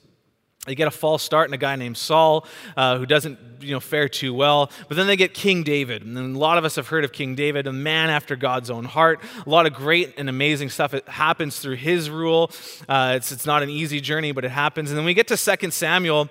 They 0.66 0.76
get 0.76 0.86
a 0.86 0.92
false 0.92 1.24
start 1.24 1.48
in 1.48 1.54
a 1.54 1.58
guy 1.58 1.74
named 1.74 1.96
Saul 1.96 2.46
uh, 2.76 2.96
who 2.96 3.04
doesn't 3.04 3.36
you 3.60 3.72
know, 3.72 3.80
fare 3.80 4.08
too 4.08 4.32
well. 4.32 4.70
But 4.86 4.96
then 4.96 5.08
they 5.08 5.16
get 5.16 5.34
King 5.34 5.64
David. 5.64 6.04
And 6.04 6.36
a 6.36 6.38
lot 6.38 6.56
of 6.56 6.64
us 6.64 6.76
have 6.76 6.86
heard 6.86 7.04
of 7.04 7.12
King 7.12 7.34
David, 7.34 7.66
a 7.66 7.72
man 7.72 8.10
after 8.10 8.36
God's 8.36 8.70
own 8.70 8.84
heart. 8.84 9.20
A 9.44 9.50
lot 9.50 9.66
of 9.66 9.74
great 9.74 10.14
and 10.16 10.28
amazing 10.28 10.68
stuff 10.68 10.94
happens 11.08 11.58
through 11.58 11.76
his 11.76 12.10
rule. 12.10 12.52
Uh, 12.88 13.14
it's, 13.16 13.32
it's 13.32 13.44
not 13.44 13.64
an 13.64 13.70
easy 13.70 14.00
journey, 14.00 14.30
but 14.30 14.44
it 14.44 14.50
happens. 14.52 14.90
And 14.90 14.98
then 14.98 15.04
we 15.04 15.14
get 15.14 15.26
to 15.28 15.36
2 15.36 15.70
Samuel. 15.70 16.28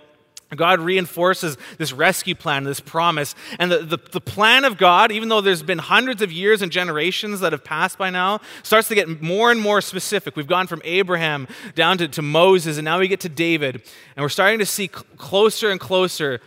God 0.58 0.80
reinforces 0.82 1.58
this 1.78 1.94
rescue 1.94 2.36
plan, 2.36 2.66
this 2.66 2.82
promise. 2.82 3.36
And 3.58 3.72
the, 3.72 3.80
the, 3.80 3.98
the, 4.12 4.22
plan 4.22 4.66
of 4.66 4.78
God, 4.78 5.12
even 5.12 5.30
though 5.30 5.40
there's 5.40 5.64
been 5.64 5.78
hundreds 5.78 6.22
of 6.22 6.32
years 6.32 6.62
and 6.62 6.72
generations 6.72 7.40
that 7.40 7.54
have 7.54 7.64
passed 7.64 7.98
by 7.98 8.10
now, 8.10 8.42
starts 8.64 8.90
to 8.90 8.96
get 8.96 9.22
more 9.22 9.52
and 9.52 9.62
more 9.62 9.80
specific. 9.80 10.36
We've 10.36 10.48
gone 10.48 10.68
from 10.68 10.82
Abraham 10.84 11.48
down 11.74 11.98
to, 12.00 12.08
to 12.10 12.22
Moses, 12.22 12.78
and 12.78 12.86
now 12.86 13.00
we 13.00 13.08
get 13.08 13.22
to 13.22 13.30
David. 13.30 13.76
And 14.16 14.24
we're 14.24 14.30
starting 14.30 14.60
to 14.60 14.66
see 14.66 14.88
cl- 14.88 15.06
closer 15.18 15.70
and 15.70 15.80
closer 15.80 16.42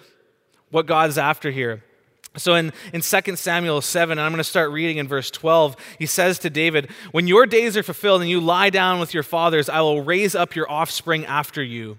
what 0.71 0.87
God's 0.87 1.17
after 1.17 1.51
here. 1.51 1.83
So 2.37 2.57
in, 2.57 2.73
in 2.93 3.01
2 3.01 3.37
Samuel 3.37 3.81
7, 3.81 4.19
and 4.19 4.21
I'm 4.21 4.33
going 4.33 4.39
to 4.39 4.45
start 4.45 4.71
reading 4.71 4.99
in 4.99 5.07
verse 5.07 5.31
12, 5.31 5.77
he 5.99 6.07
says 6.07 6.39
to 6.41 6.51
David, 6.51 6.91
When 7.13 7.29
your 7.29 7.47
days 7.47 7.77
are 7.77 7.83
fulfilled 7.83 8.23
and 8.23 8.31
you 8.31 8.41
lie 8.41 8.71
down 8.71 8.99
with 8.99 9.15
your 9.15 9.23
fathers, 9.23 9.69
I 9.69 9.81
will 9.81 10.03
raise 10.03 10.35
up 10.35 10.57
your 10.57 10.71
offspring 10.71 11.25
after 11.27 11.63
you 11.63 11.99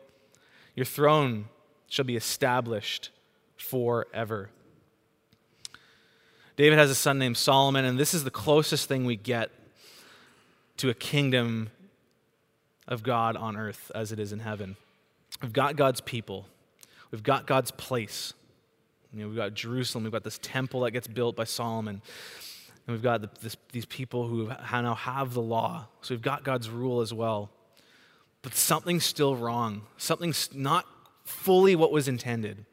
Your 0.75 0.85
throne 0.85 1.45
shall 1.87 2.05
be 2.05 2.15
established 2.15 3.09
forever. 3.57 4.49
David 6.55 6.77
has 6.77 6.89
a 6.89 6.95
son 6.95 7.17
named 7.17 7.37
Solomon, 7.37 7.85
and 7.85 7.99
this 7.99 8.13
is 8.13 8.23
the 8.23 8.31
closest 8.31 8.87
thing 8.87 9.05
we 9.05 9.15
get 9.15 9.51
to 10.77 10.89
a 10.89 10.93
kingdom 10.93 11.69
of 12.87 13.03
God 13.03 13.35
on 13.35 13.57
earth 13.57 13.91
as 13.93 14.11
it 14.11 14.19
is 14.19 14.31
in 14.31 14.39
heaven. 14.39 14.75
We've 15.41 15.53
got 15.53 15.75
God's 15.75 16.01
people, 16.01 16.45
we've 17.11 17.23
got 17.23 17.47
God's 17.47 17.71
place. 17.71 18.33
You 19.13 19.23
know, 19.23 19.27
we've 19.27 19.35
got 19.35 19.53
Jerusalem, 19.53 20.05
we've 20.05 20.13
got 20.13 20.23
this 20.23 20.39
temple 20.41 20.81
that 20.81 20.91
gets 20.91 21.05
built 21.05 21.35
by 21.35 21.43
Solomon, 21.43 22.01
and 22.87 22.95
we've 22.95 23.03
got 23.03 23.21
the, 23.21 23.29
this, 23.41 23.57
these 23.73 23.85
people 23.85 24.25
who 24.27 24.47
now 24.47 24.95
have 24.95 25.33
the 25.33 25.41
law. 25.41 25.87
So 26.01 26.13
we've 26.13 26.21
got 26.21 26.45
God's 26.45 26.69
rule 26.69 27.01
as 27.01 27.13
well 27.13 27.49
but 28.41 28.55
something's 28.55 29.05
still 29.05 29.35
wrong. 29.35 29.83
Something's 29.97 30.49
not 30.53 30.85
fully 31.23 31.75
what 31.75 31.91
was 31.91 32.07
intended. 32.07 32.65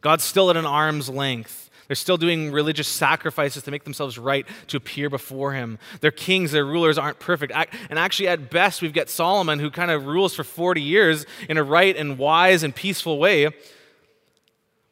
God's 0.00 0.24
still 0.24 0.50
at 0.50 0.56
an 0.56 0.66
arm's 0.66 1.08
length. 1.08 1.70
They're 1.86 1.96
still 1.96 2.16
doing 2.16 2.52
religious 2.52 2.88
sacrifices 2.88 3.62
to 3.64 3.70
make 3.70 3.84
themselves 3.84 4.18
right 4.18 4.46
to 4.68 4.76
appear 4.76 5.10
before 5.10 5.52
Him. 5.52 5.78
Their 6.00 6.10
kings, 6.10 6.50
their 6.52 6.64
rulers 6.64 6.96
aren't 6.96 7.18
perfect. 7.18 7.52
And 7.54 7.98
actually, 7.98 8.28
at 8.28 8.50
best, 8.50 8.82
we've 8.82 8.92
got 8.92 9.08
Solomon 9.08 9.58
who 9.58 9.70
kind 9.70 9.90
of 9.90 10.06
rules 10.06 10.34
for 10.34 10.44
40 10.44 10.80
years 10.80 11.26
in 11.48 11.56
a 11.56 11.62
right 11.62 11.96
and 11.96 12.18
wise 12.18 12.62
and 12.62 12.74
peaceful 12.74 13.18
way. 13.18 13.48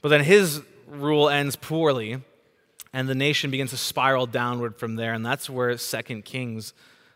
But 0.02 0.08
then 0.10 0.24
his 0.24 0.62
rule 0.86 1.28
ends 1.28 1.56
poorly, 1.56 2.22
and 2.92 3.08
the 3.08 3.14
nation 3.14 3.50
begins 3.50 3.70
to 3.70 3.76
spiral 3.76 4.26
downward 4.26 4.76
from 4.76 4.96
there. 4.96 5.12
And 5.12 5.24
that's 5.24 5.48
where 5.48 5.76
Second 5.78 6.24
Kings, 6.24 6.74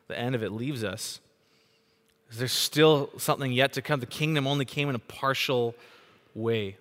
the 0.08 0.18
end 0.18 0.34
of 0.34 0.42
it, 0.42 0.50
leaves 0.50 0.82
us. 0.82 1.20
There's 2.36 2.52
still 2.52 3.10
something 3.18 3.52
yet 3.52 3.72
to 3.74 3.82
come. 3.82 4.00
The 4.00 4.06
kingdom 4.06 4.46
only 4.46 4.64
came 4.64 4.88
in 4.88 4.94
a 4.94 5.00
partial 5.00 5.74
way. 6.34 6.76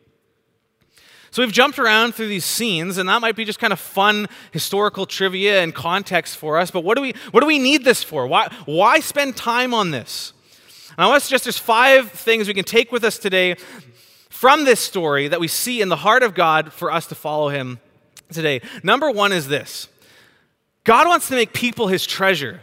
So 1.32 1.42
we've 1.42 1.52
jumped 1.52 1.80
around 1.80 2.14
through 2.14 2.28
these 2.28 2.46
scenes, 2.46 3.00
and 3.00 3.10
that 3.10 3.20
might 3.20 3.36
be 3.36 3.44
just 3.44 3.58
kind 3.58 3.74
of 3.74 3.80
fun 3.80 4.28
historical 4.52 5.08
trivia 5.08 5.64
and 5.64 5.74
context 5.74 6.38
for 6.38 6.60
us. 6.60 6.70
But 6.70 6.84
what 6.84 6.96
do 6.96 7.02
we, 7.02 7.16
what 7.32 7.42
do 7.42 7.48
we 7.48 7.58
need 7.58 7.84
this 7.84 8.04
for? 8.04 8.28
Why, 8.28 8.54
why 8.66 9.00
spend 9.00 9.36
time 9.36 9.74
on 9.74 9.90
this? 9.90 10.34
And 10.96 11.04
I 11.04 11.08
want 11.08 11.22
to 11.22 11.26
suggest 11.26 11.46
there's 11.46 11.58
five 11.58 12.12
things 12.12 12.48
we 12.48 12.54
can 12.54 12.64
take 12.64 12.92
with 12.92 13.04
us 13.04 13.18
today 13.18 13.56
from 14.30 14.66
this 14.66 14.80
story 14.80 15.28
that 15.28 15.40
we 15.40 15.48
see 15.48 15.82
in 15.82 15.90
the 15.90 15.96
heart 15.96 16.22
of 16.22 16.36
God 16.36 16.72
for 16.72 16.92
us 16.92 17.08
to 17.08 17.16
follow 17.16 17.50
Him 17.50 17.80
today. 18.32 18.62
Number 18.84 19.10
one 19.10 19.32
is 19.32 19.48
this 19.48 19.88
God 20.84 21.08
wants 21.08 21.30
to 21.30 21.36
make 21.36 21.52
people 21.52 21.88
His 21.88 22.06
treasure. 22.06 22.62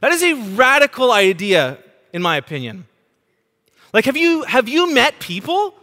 That 0.00 0.12
is 0.12 0.22
a 0.22 0.34
radical 0.54 1.12
idea, 1.12 1.78
in 2.12 2.22
my 2.22 2.36
opinion. 2.36 2.86
Like, 3.92 4.04
have 4.04 4.16
you, 4.16 4.42
have 4.42 4.68
you 4.68 4.92
met 4.92 5.18
people 5.18 5.74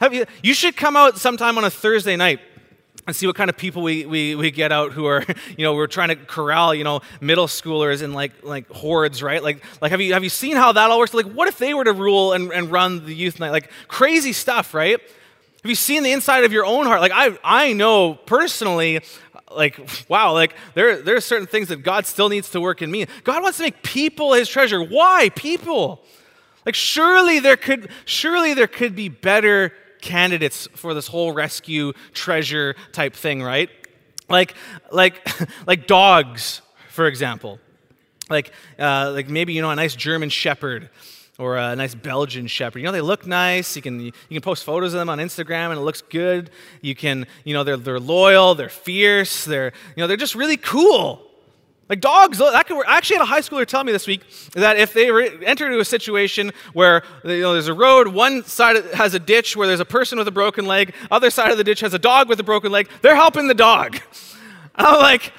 have 0.00 0.14
you, 0.14 0.24
you 0.42 0.54
should 0.54 0.76
come 0.76 0.96
out 0.96 1.18
sometime 1.18 1.58
on 1.58 1.64
a 1.64 1.70
Thursday 1.70 2.16
night 2.16 2.40
and 3.06 3.14
see 3.14 3.26
what 3.26 3.36
kind 3.36 3.50
of 3.50 3.56
people 3.58 3.82
we, 3.82 4.06
we, 4.06 4.34
we 4.34 4.50
get 4.50 4.72
out 4.72 4.92
who 4.92 5.04
are, 5.04 5.22
you 5.58 5.64
know, 5.64 5.74
we're 5.74 5.86
trying 5.86 6.08
to 6.08 6.16
corral, 6.16 6.74
you 6.74 6.84
know, 6.84 7.02
middle 7.20 7.46
schoolers 7.46 8.02
in 8.02 8.14
like, 8.14 8.32
like 8.42 8.66
hordes, 8.70 9.22
right? 9.22 9.42
Like, 9.42 9.62
like 9.82 9.90
have, 9.90 10.00
you, 10.00 10.14
have 10.14 10.24
you 10.24 10.30
seen 10.30 10.56
how 10.56 10.72
that 10.72 10.90
all 10.90 10.98
works? 10.98 11.12
Like, 11.12 11.26
what 11.26 11.48
if 11.48 11.58
they 11.58 11.74
were 11.74 11.84
to 11.84 11.92
rule 11.92 12.32
and, 12.32 12.50
and 12.50 12.70
run 12.70 13.04
the 13.04 13.14
youth 13.14 13.38
night? 13.38 13.50
Like, 13.50 13.70
crazy 13.88 14.32
stuff, 14.32 14.72
right? 14.72 14.98
Have 15.62 15.68
you 15.68 15.74
seen 15.74 16.02
the 16.02 16.12
inside 16.12 16.44
of 16.44 16.52
your 16.52 16.64
own 16.64 16.86
heart? 16.86 17.02
Like, 17.02 17.12
I, 17.14 17.38
I 17.44 17.74
know 17.74 18.14
personally, 18.14 19.00
like, 19.54 19.80
wow, 20.08 20.32
like, 20.32 20.54
there, 20.74 21.02
there 21.02 21.16
are 21.16 21.20
certain 21.20 21.46
things 21.46 21.68
that 21.68 21.82
God 21.82 22.06
still 22.06 22.28
needs 22.28 22.50
to 22.50 22.60
work 22.60 22.82
in 22.82 22.90
me. 22.90 23.06
God 23.24 23.42
wants 23.42 23.58
to 23.58 23.64
make 23.64 23.82
people 23.82 24.32
his 24.32 24.48
treasure. 24.48 24.82
Why? 24.82 25.30
People. 25.34 26.02
Like, 26.64 26.74
surely 26.74 27.40
there 27.40 27.56
could, 27.56 27.90
surely 28.04 28.54
there 28.54 28.66
could 28.66 28.94
be 28.94 29.08
better 29.08 29.72
candidates 30.00 30.68
for 30.74 30.94
this 30.94 31.06
whole 31.06 31.32
rescue 31.32 31.92
treasure 32.12 32.74
type 32.92 33.14
thing, 33.14 33.42
right? 33.42 33.70
Like, 34.28 34.54
like, 34.90 35.28
like 35.66 35.86
dogs, 35.86 36.62
for 36.88 37.06
example. 37.06 37.58
Like, 38.28 38.52
uh, 38.78 39.10
like 39.12 39.28
maybe 39.28 39.52
you 39.52 39.60
know 39.60 39.70
a 39.70 39.76
nice 39.76 39.96
German 39.96 40.28
Shepherd 40.28 40.88
or 41.40 41.56
a 41.56 41.74
nice 41.74 41.94
Belgian 41.94 42.46
Shepherd. 42.46 42.80
You 42.80 42.84
know 42.84 42.92
they 42.92 43.00
look 43.00 43.26
nice. 43.26 43.74
You 43.74 43.82
can 43.82 44.00
you 44.00 44.12
can 44.30 44.40
post 44.42 44.64
photos 44.64 44.92
of 44.92 44.98
them 44.98 45.08
on 45.08 45.18
Instagram 45.18 45.70
and 45.70 45.78
it 45.78 45.82
looks 45.82 46.02
good. 46.02 46.50
You 46.82 46.94
can 46.94 47.26
you 47.44 47.54
know 47.54 47.64
they're 47.64 47.76
they're 47.76 47.98
loyal, 47.98 48.54
they're 48.54 48.68
fierce, 48.68 49.44
they're 49.44 49.72
you 49.96 50.02
know 50.02 50.06
they're 50.06 50.16
just 50.16 50.34
really 50.34 50.56
cool. 50.56 51.26
Like 51.88 52.00
dogs, 52.00 52.38
that 52.38 52.66
could 52.68 52.76
work. 52.76 52.86
I 52.86 52.98
actually 52.98 53.16
had 53.16 53.22
a 53.24 53.26
high 53.26 53.40
schooler 53.40 53.66
tell 53.66 53.82
me 53.82 53.90
this 53.90 54.06
week 54.06 54.20
that 54.52 54.78
if 54.78 54.92
they 54.92 55.10
re- 55.10 55.44
enter 55.44 55.66
into 55.66 55.80
a 55.80 55.84
situation 55.84 56.52
where 56.72 57.02
you 57.24 57.40
know, 57.40 57.52
there's 57.52 57.66
a 57.66 57.74
road, 57.74 58.06
one 58.06 58.44
side 58.44 58.76
has 58.94 59.12
a 59.14 59.18
ditch 59.18 59.56
where 59.56 59.66
there's 59.66 59.80
a 59.80 59.84
person 59.84 60.16
with 60.16 60.28
a 60.28 60.30
broken 60.30 60.66
leg, 60.66 60.94
other 61.10 61.30
side 61.30 61.50
of 61.50 61.58
the 61.58 61.64
ditch 61.64 61.80
has 61.80 61.92
a 61.92 61.98
dog 61.98 62.28
with 62.28 62.38
a 62.38 62.44
broken 62.44 62.70
leg, 62.70 62.88
they're 63.02 63.16
helping 63.16 63.48
the 63.48 63.54
dog. 63.54 63.98
I'm 64.76 65.00
like, 65.00 65.32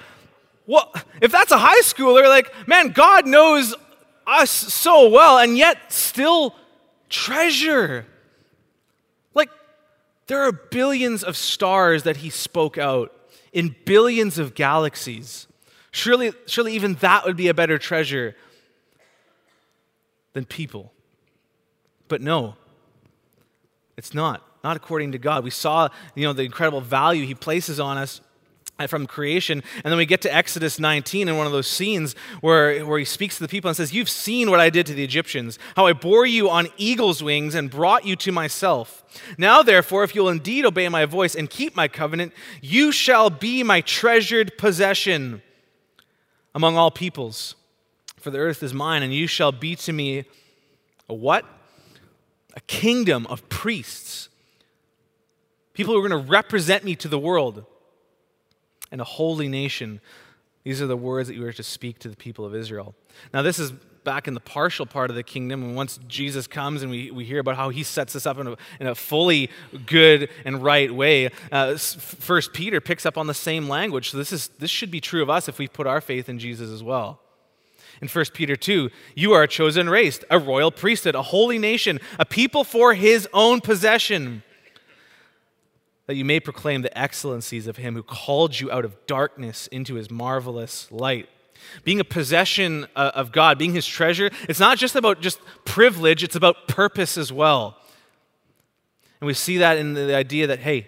well, 0.68 0.94
if 1.22 1.32
that's 1.32 1.54
a 1.54 1.58
high 1.58 1.80
schooler, 1.84 2.28
like, 2.28 2.54
man, 2.68 2.90
God 2.90 3.26
knows 3.26 3.74
us 4.32 4.50
so 4.50 5.10
well 5.10 5.38
and 5.38 5.58
yet 5.58 5.92
still 5.92 6.56
treasure. 7.10 8.06
Like, 9.34 9.50
there 10.28 10.42
are 10.42 10.52
billions 10.52 11.24
of 11.24 11.36
stars 11.36 12.04
that 12.04 12.18
he 12.18 12.30
spoke 12.30 12.78
out 12.78 13.14
in 13.52 13.76
billions 13.86 14.40
of 14.40 14.56
galaxies. 14.56 15.48
Surely, 15.92 16.32
surely 16.48 16.74
even 16.74 16.96
that 16.96 17.26
would 17.26 17.36
be 17.36 17.50
a 17.50 17.54
better 17.54 17.78
treasure 17.78 18.36
than 20.34 20.46
people. 20.46 20.94
But 22.08 22.22
no, 22.22 22.56
it's 23.98 24.14
not. 24.14 24.46
Not 24.64 24.78
according 24.78 25.12
to 25.14 25.18
God. 25.18 25.44
We 25.44 25.50
saw, 25.50 25.90
you 26.16 26.24
know, 26.24 26.34
the 26.34 26.44
incredible 26.44 26.82
value 26.82 27.26
he 27.26 27.36
places 27.36 27.80
on 27.80 27.98
us 27.98 28.22
from 28.90 29.08
creation. 29.08 29.64
And 29.84 29.92
then 29.92 29.98
we 29.98 30.06
get 30.06 30.22
to 30.22 30.34
Exodus 30.34 30.80
19 30.80 31.28
in 31.28 31.38
one 31.38 31.46
of 31.46 31.52
those 31.52 31.68
scenes 31.68 32.16
where, 32.42 32.86
where 32.86 33.00
he 33.00 33.06
speaks 33.06 33.38
to 33.38 33.44
the 33.44 33.48
people 33.48 33.70
and 33.70 33.78
says, 33.78 33.94
You've 33.94 34.10
seen 34.10 34.50
what 34.50 34.60
I 34.60 34.70
did 34.70 34.86
to 34.88 34.94
the 34.94 35.04
Egyptians, 35.04 35.60
how 35.76 35.86
I 35.86 35.94
bore 35.94 36.26
you 36.26 36.50
on 36.50 36.68
eagle's 36.78 37.22
wings 37.22 37.56
and 37.56 37.70
brought 37.70 38.06
you 38.06 38.16
to 38.18 38.32
myself. 38.32 39.04
Now, 39.38 39.62
therefore, 39.62 40.04
if 40.04 40.16
you'll 40.16 40.30
indeed 40.30 40.66
obey 40.66 40.88
my 40.90 41.06
voice 41.06 41.36
and 41.36 41.50
keep 41.50 41.76
my 41.76 41.88
covenant, 41.88 42.34
you 42.62 42.92
shall 42.92 43.30
be 43.30 43.64
my 43.64 43.82
treasured 43.82 44.58
possession 44.58 45.42
among 46.54 46.78
all 46.78 46.92
peoples. 46.92 47.56
For 48.18 48.30
the 48.30 48.38
earth 48.38 48.62
is 48.62 48.74
mine, 48.74 49.04
and 49.04 49.14
you 49.14 49.28
shall 49.28 49.52
be 49.52 49.76
to 49.78 49.92
me 49.92 50.26
a 51.10 51.14
what? 51.14 51.44
A 52.56 52.62
kingdom 52.62 53.26
of 53.28 53.48
priests. 53.50 54.30
People 55.74 55.94
who 55.94 56.04
are 56.04 56.08
going 56.08 56.24
to 56.24 56.30
represent 56.30 56.84
me 56.84 56.96
to 56.98 57.08
the 57.08 57.20
world. 57.20 57.66
And 58.92 59.02
a 59.02 59.06
holy 59.06 59.48
nation. 59.48 60.02
These 60.64 60.82
are 60.82 60.88
the 60.88 60.98
words 60.98 61.28
that 61.28 61.36
you 61.36 61.46
are 61.46 61.54
to 61.54 61.64
speak 61.64 62.00
to 62.00 62.10
the 62.10 62.16
people 62.16 62.46
of 62.46 62.54
Israel. 62.54 62.94
Now, 63.34 63.42
this 63.42 63.58
is 63.58 63.72
back 64.04 64.28
in 64.28 64.34
the 64.34 64.40
partial 64.40 64.86
part 64.86 65.10
of 65.10 65.16
the 65.16 65.24
kingdom. 65.24 65.64
And 65.64 65.76
once 65.76 66.00
Jesus 66.08 66.48
comes 66.48 66.82
and 66.82 66.92
we, 66.92 67.12
we 67.12 67.26
hear 67.26 67.40
about 67.40 67.56
how 67.56 67.70
he 67.70 67.84
sets 67.84 68.14
this 68.14 68.26
up 68.26 68.38
in 68.40 68.48
a, 68.48 68.58
in 68.80 68.88
a 68.88 68.96
fully 68.96 69.50
good 69.86 70.30
and 70.46 70.64
right 70.64 70.94
way, 70.94 71.30
uh, 71.52 71.76
First 71.78 72.54
Peter 72.54 72.82
picks 72.82 73.06
up 73.06 73.18
on 73.18 73.28
the 73.28 73.34
same 73.34 73.70
language. 73.70 74.12
So 74.12 74.18
this, 74.18 74.32
is, 74.32 74.48
this 74.60 74.72
should 74.72 74.92
be 74.92 75.02
true 75.02 75.22
of 75.22 75.30
us 75.30 75.48
if 75.48 75.60
we 75.60 75.68
put 75.68 75.88
our 75.88 76.02
faith 76.02 76.30
in 76.30 76.40
Jesus 76.40 76.70
as 76.70 76.84
well. 76.84 77.20
In 78.02 78.08
1 78.08 78.26
Peter 78.34 78.56
2, 78.56 78.90
you 79.16 79.34
are 79.34 79.44
a 79.44 79.48
chosen 79.48 79.88
race, 79.88 80.20
a 80.30 80.40
royal 80.40 80.72
priesthood, 80.72 81.14
a 81.14 81.22
holy 81.22 81.60
nation, 81.60 82.00
a 82.18 82.26
people 82.26 82.64
for 82.64 82.96
his 82.96 83.28
own 83.32 83.62
possession, 83.62 84.42
that 86.08 86.16
you 86.16 86.26
may 86.26 86.40
proclaim 86.40 86.82
the 86.82 86.98
excellencies 86.98 87.68
of 87.68 87.78
him 87.78 87.96
who 87.96 88.04
called 88.04 88.60
you 88.60 88.72
out 88.72 88.86
of 88.86 89.06
darkness 89.06 89.68
into 89.68 89.96
his 89.96 90.10
marvelous 90.10 90.92
light. 90.92 91.30
Being 91.84 92.00
a 92.00 92.04
possession 92.04 92.88
uh, 92.96 93.12
of 93.14 93.32
God, 93.32 93.58
being 93.58 93.74
his 93.74 93.86
treasure, 93.86 94.32
it's 94.50 94.60
not 94.60 94.78
just 94.78 94.96
about 94.96 95.22
just 95.22 95.40
privilege, 95.64 96.24
it's 96.24 96.36
about 96.36 96.68
purpose 96.68 97.18
as 97.18 97.32
well. 97.32 97.78
And 99.20 99.28
we 99.28 99.34
see 99.36 99.60
that 99.60 99.78
in 99.78 99.94
the 99.94 100.16
idea 100.16 100.48
that, 100.48 100.60
hey, 100.60 100.88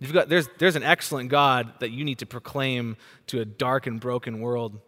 you've 0.00 0.12
got, 0.12 0.28
there's, 0.28 0.48
there's 0.58 0.74
an 0.74 0.82
excellent 0.82 1.30
God 1.30 1.72
that 1.78 1.90
you 1.90 2.04
need 2.04 2.18
to 2.18 2.26
proclaim 2.26 2.96
to 3.28 3.40
a 3.40 3.44
dark 3.44 3.86
and 3.86 4.00
broken 4.00 4.40
world. 4.40 4.80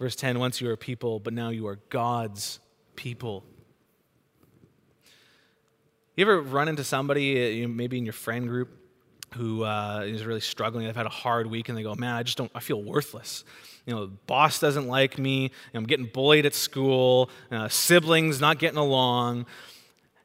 Verse 0.00 0.16
10 0.16 0.40
Once 0.40 0.60
you 0.60 0.66
were 0.66 0.72
a 0.72 0.78
people, 0.78 1.20
but 1.20 1.32
now 1.32 1.50
you 1.50 1.66
are 1.68 1.78
God's 1.88 2.58
people. 2.96 3.44
You 6.16 6.22
ever 6.22 6.40
run 6.40 6.68
into 6.68 6.82
somebody, 6.82 7.64
uh, 7.64 7.68
maybe 7.68 7.98
in 7.98 8.04
your 8.04 8.12
friend 8.12 8.48
group, 8.48 8.70
who 9.34 9.64
uh, 9.64 10.02
is 10.04 10.24
really 10.24 10.40
struggling? 10.40 10.86
They've 10.86 10.96
had 10.96 11.06
a 11.06 11.10
hard 11.10 11.46
week 11.46 11.68
and 11.68 11.76
they 11.76 11.82
go, 11.82 11.94
Man, 11.94 12.14
I 12.14 12.22
just 12.22 12.38
don't, 12.38 12.50
I 12.54 12.60
feel 12.60 12.82
worthless 12.82 13.44
you 13.86 13.94
know, 13.94 14.08
boss 14.26 14.58
doesn't 14.58 14.88
like 14.88 15.16
me, 15.16 15.52
I'm 15.72 15.84
getting 15.84 16.06
bullied 16.06 16.44
at 16.44 16.54
school, 16.54 17.30
uh, 17.50 17.68
siblings 17.68 18.40
not 18.40 18.58
getting 18.58 18.78
along. 18.78 19.46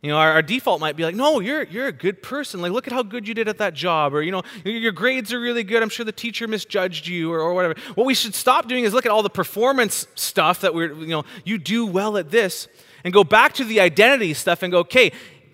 You 0.02 0.10
know, 0.10 0.18
our, 0.18 0.32
our, 0.32 0.42
default 0.42 0.82
might 0.82 0.96
be 0.96 1.04
like, 1.04 1.14
no, 1.14 1.40
you're, 1.40 1.62
you're 1.62 1.86
a 1.86 1.92
good 1.92 2.24
person. 2.24 2.60
Like, 2.60 2.72
look 2.72 2.88
at 2.88 2.94
how 2.94 3.04
good 3.04 3.28
you 3.28 3.36
did 3.36 3.48
at 3.48 3.60
that 3.60 3.76
job. 3.76 4.16
Or, 4.16 4.24
you 4.24 4.32
know, 4.32 4.42
your 4.66 4.92
grades 4.92 5.32
are 5.32 5.40
really 5.40 5.64
good. 5.64 5.84
I'm 5.84 5.90
sure 5.90 6.04
the 6.04 6.12
teacher 6.12 6.48
misjudged 6.48 7.06
you 7.06 7.32
or, 7.32 7.40
or 7.40 7.54
whatever. 7.54 7.76
What 7.94 8.08
we 8.08 8.16
should 8.16 8.34
stop 8.34 8.68
doing 8.68 8.84
is 8.84 8.96
look 8.96 9.06
at 9.06 9.12
all 9.12 9.22
the 9.22 9.30
performance 9.30 10.08
stuff 10.16 10.62
that 10.62 10.74
we're, 10.74 10.92
you 10.94 11.10
know, 11.10 11.24
you 11.46 11.60
do 11.60 11.86
well 11.86 12.18
at 12.18 12.32
this 12.32 12.68
and 13.04 13.14
go 13.14 13.24
back 13.24 13.54
to 13.54 13.64
the 13.64 13.80
identity 13.80 14.34
stuff 14.34 14.64
and 14.64 14.72
go, 14.72 14.80
okay, 14.80 15.12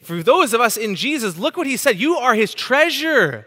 for 0.08 0.24
those 0.24 0.54
of 0.54 0.62
us 0.62 0.78
in 0.78 0.96
Jesus, 0.96 1.38
look 1.38 1.58
what 1.58 1.68
he 1.68 1.76
said. 1.76 2.00
You 2.00 2.16
are 2.16 2.34
his 2.34 2.54
treasure. 2.54 3.46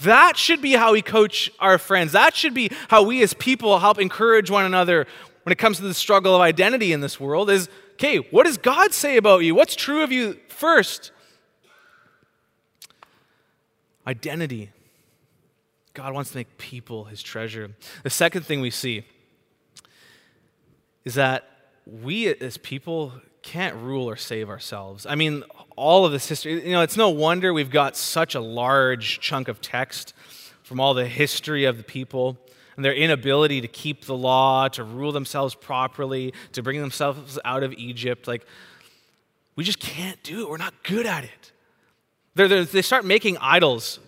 That 0.00 0.38
should 0.38 0.62
be 0.62 0.72
how 0.72 0.92
we 0.92 1.02
coach 1.02 1.50
our 1.60 1.76
friends. 1.76 2.12
That 2.12 2.34
should 2.34 2.54
be 2.54 2.70
how 2.88 3.02
we 3.02 3.22
as 3.22 3.34
people 3.34 3.78
help 3.78 3.98
encourage 3.98 4.50
one 4.50 4.64
another 4.64 5.06
when 5.42 5.52
it 5.52 5.58
comes 5.58 5.76
to 5.76 5.82
the 5.82 5.92
struggle 5.92 6.34
of 6.34 6.40
identity 6.40 6.94
in 6.94 7.02
this 7.02 7.20
world 7.20 7.50
is 7.50 7.68
okay, 7.94 8.16
what 8.16 8.46
does 8.46 8.56
God 8.56 8.94
say 8.94 9.18
about 9.18 9.38
you? 9.40 9.54
What's 9.54 9.76
true 9.76 10.02
of 10.02 10.10
you 10.10 10.38
first? 10.48 11.12
Identity. 14.06 14.70
God 15.92 16.14
wants 16.14 16.30
to 16.30 16.38
make 16.38 16.56
people 16.56 17.04
his 17.04 17.22
treasure. 17.22 17.72
The 18.02 18.08
second 18.08 18.46
thing 18.46 18.62
we 18.62 18.70
see 18.70 19.04
is 21.04 21.14
that 21.16 21.44
we 21.84 22.28
as 22.28 22.56
people 22.56 23.12
can't 23.42 23.76
rule 23.76 24.08
or 24.08 24.16
save 24.16 24.48
ourselves. 24.48 25.06
I 25.06 25.14
mean, 25.14 25.44
all 25.76 26.04
of 26.04 26.12
this 26.12 26.28
history, 26.28 26.64
you 26.64 26.72
know, 26.72 26.82
it's 26.82 26.96
no 26.96 27.10
wonder 27.10 27.52
we've 27.52 27.70
got 27.70 27.96
such 27.96 28.34
a 28.34 28.40
large 28.40 29.20
chunk 29.20 29.48
of 29.48 29.60
text 29.60 30.14
from 30.62 30.80
all 30.80 30.94
the 30.94 31.06
history 31.06 31.64
of 31.64 31.76
the 31.76 31.82
people 31.82 32.38
and 32.76 32.84
their 32.84 32.94
inability 32.94 33.60
to 33.60 33.68
keep 33.68 34.04
the 34.04 34.16
law, 34.16 34.68
to 34.68 34.84
rule 34.84 35.12
themselves 35.12 35.54
properly, 35.54 36.32
to 36.52 36.62
bring 36.62 36.80
themselves 36.80 37.38
out 37.44 37.62
of 37.62 37.72
Egypt. 37.74 38.28
Like, 38.28 38.46
we 39.56 39.64
just 39.64 39.80
can't 39.80 40.22
do 40.22 40.42
it. 40.42 40.50
We're 40.50 40.56
not 40.56 40.74
good 40.82 41.06
at 41.06 41.24
it. 41.24 41.52
They're, 42.34 42.48
they're, 42.48 42.64
they 42.64 42.82
start 42.82 43.04
making 43.04 43.36
idols 43.38 43.98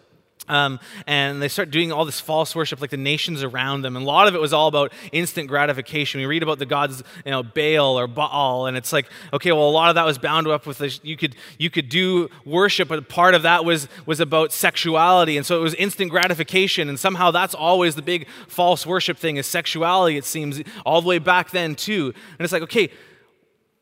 Um, 0.52 0.80
and 1.06 1.40
they 1.40 1.48
start 1.48 1.70
doing 1.70 1.92
all 1.92 2.04
this 2.04 2.20
false 2.20 2.54
worship 2.54 2.82
like 2.82 2.90
the 2.90 2.98
nations 2.98 3.42
around 3.42 3.80
them. 3.80 3.96
And 3.96 4.04
a 4.04 4.06
lot 4.06 4.28
of 4.28 4.34
it 4.34 4.40
was 4.40 4.52
all 4.52 4.68
about 4.68 4.92
instant 5.10 5.48
gratification. 5.48 6.20
We 6.20 6.26
read 6.26 6.42
about 6.42 6.58
the 6.58 6.66
gods 6.66 7.02
you 7.24 7.30
know 7.30 7.42
baal 7.42 7.98
or 7.98 8.06
baal. 8.06 8.66
And 8.66 8.76
it's 8.76 8.92
like 8.92 9.06
okay 9.32 9.50
well 9.50 9.66
a 9.66 9.70
lot 9.70 9.88
of 9.88 9.94
that 9.94 10.04
was 10.04 10.18
bound 10.18 10.46
up 10.46 10.66
with 10.66 10.76
this, 10.76 11.00
you 11.02 11.16
could 11.16 11.36
you 11.58 11.70
could 11.70 11.88
do 11.88 12.28
worship 12.44 12.88
but 12.88 13.08
part 13.08 13.34
of 13.34 13.42
that 13.42 13.64
was 13.64 13.88
was 14.04 14.20
about 14.20 14.52
sexuality. 14.52 15.38
And 15.38 15.46
so 15.46 15.58
it 15.58 15.62
was 15.62 15.74
instant 15.74 16.10
gratification. 16.10 16.90
And 16.90 17.00
somehow 17.00 17.30
that's 17.30 17.54
always 17.54 17.94
the 17.94 18.02
big 18.02 18.28
false 18.46 18.84
worship 18.84 19.16
thing 19.16 19.38
is 19.38 19.46
sexuality 19.46 20.18
it 20.18 20.26
seems 20.26 20.60
all 20.84 21.00
the 21.00 21.08
way 21.08 21.18
back 21.18 21.50
then 21.50 21.74
too. 21.74 22.12
And 22.38 22.44
it's 22.44 22.52
like 22.52 22.62
okay 22.64 22.90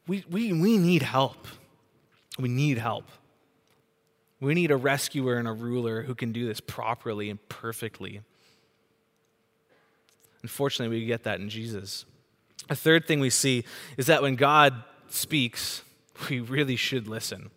we 0.07 0.25
we, 0.31 0.53
we 0.53 0.79
need 0.79 1.03
help. 1.03 1.49
We 2.39 2.49
need 2.49 2.79
help 2.79 3.05
we 4.41 4.55
need 4.55 4.71
a 4.71 4.77
rescuer 4.77 5.37
and 5.37 5.47
a 5.47 5.53
ruler 5.53 6.03
who 6.03 6.15
can 6.15 6.33
do 6.33 6.47
this 6.47 6.61
properly 6.61 7.29
and 7.31 7.47
perfectly. 7.49 8.23
Unfortunately, 10.43 10.99
we 10.99 11.05
get 11.05 11.25
that 11.25 11.41
in 11.41 11.51
Jesus. 11.51 12.07
A 12.71 12.75
third 12.75 13.07
thing 13.07 13.21
we 13.21 13.31
see 13.31 13.65
is 13.97 14.07
that 14.07 14.23
when 14.23 14.37
God 14.37 14.75
speaks, 15.09 15.83
we 16.29 16.41
really 16.41 16.77
should 16.77 17.07
listen. 17.09 17.51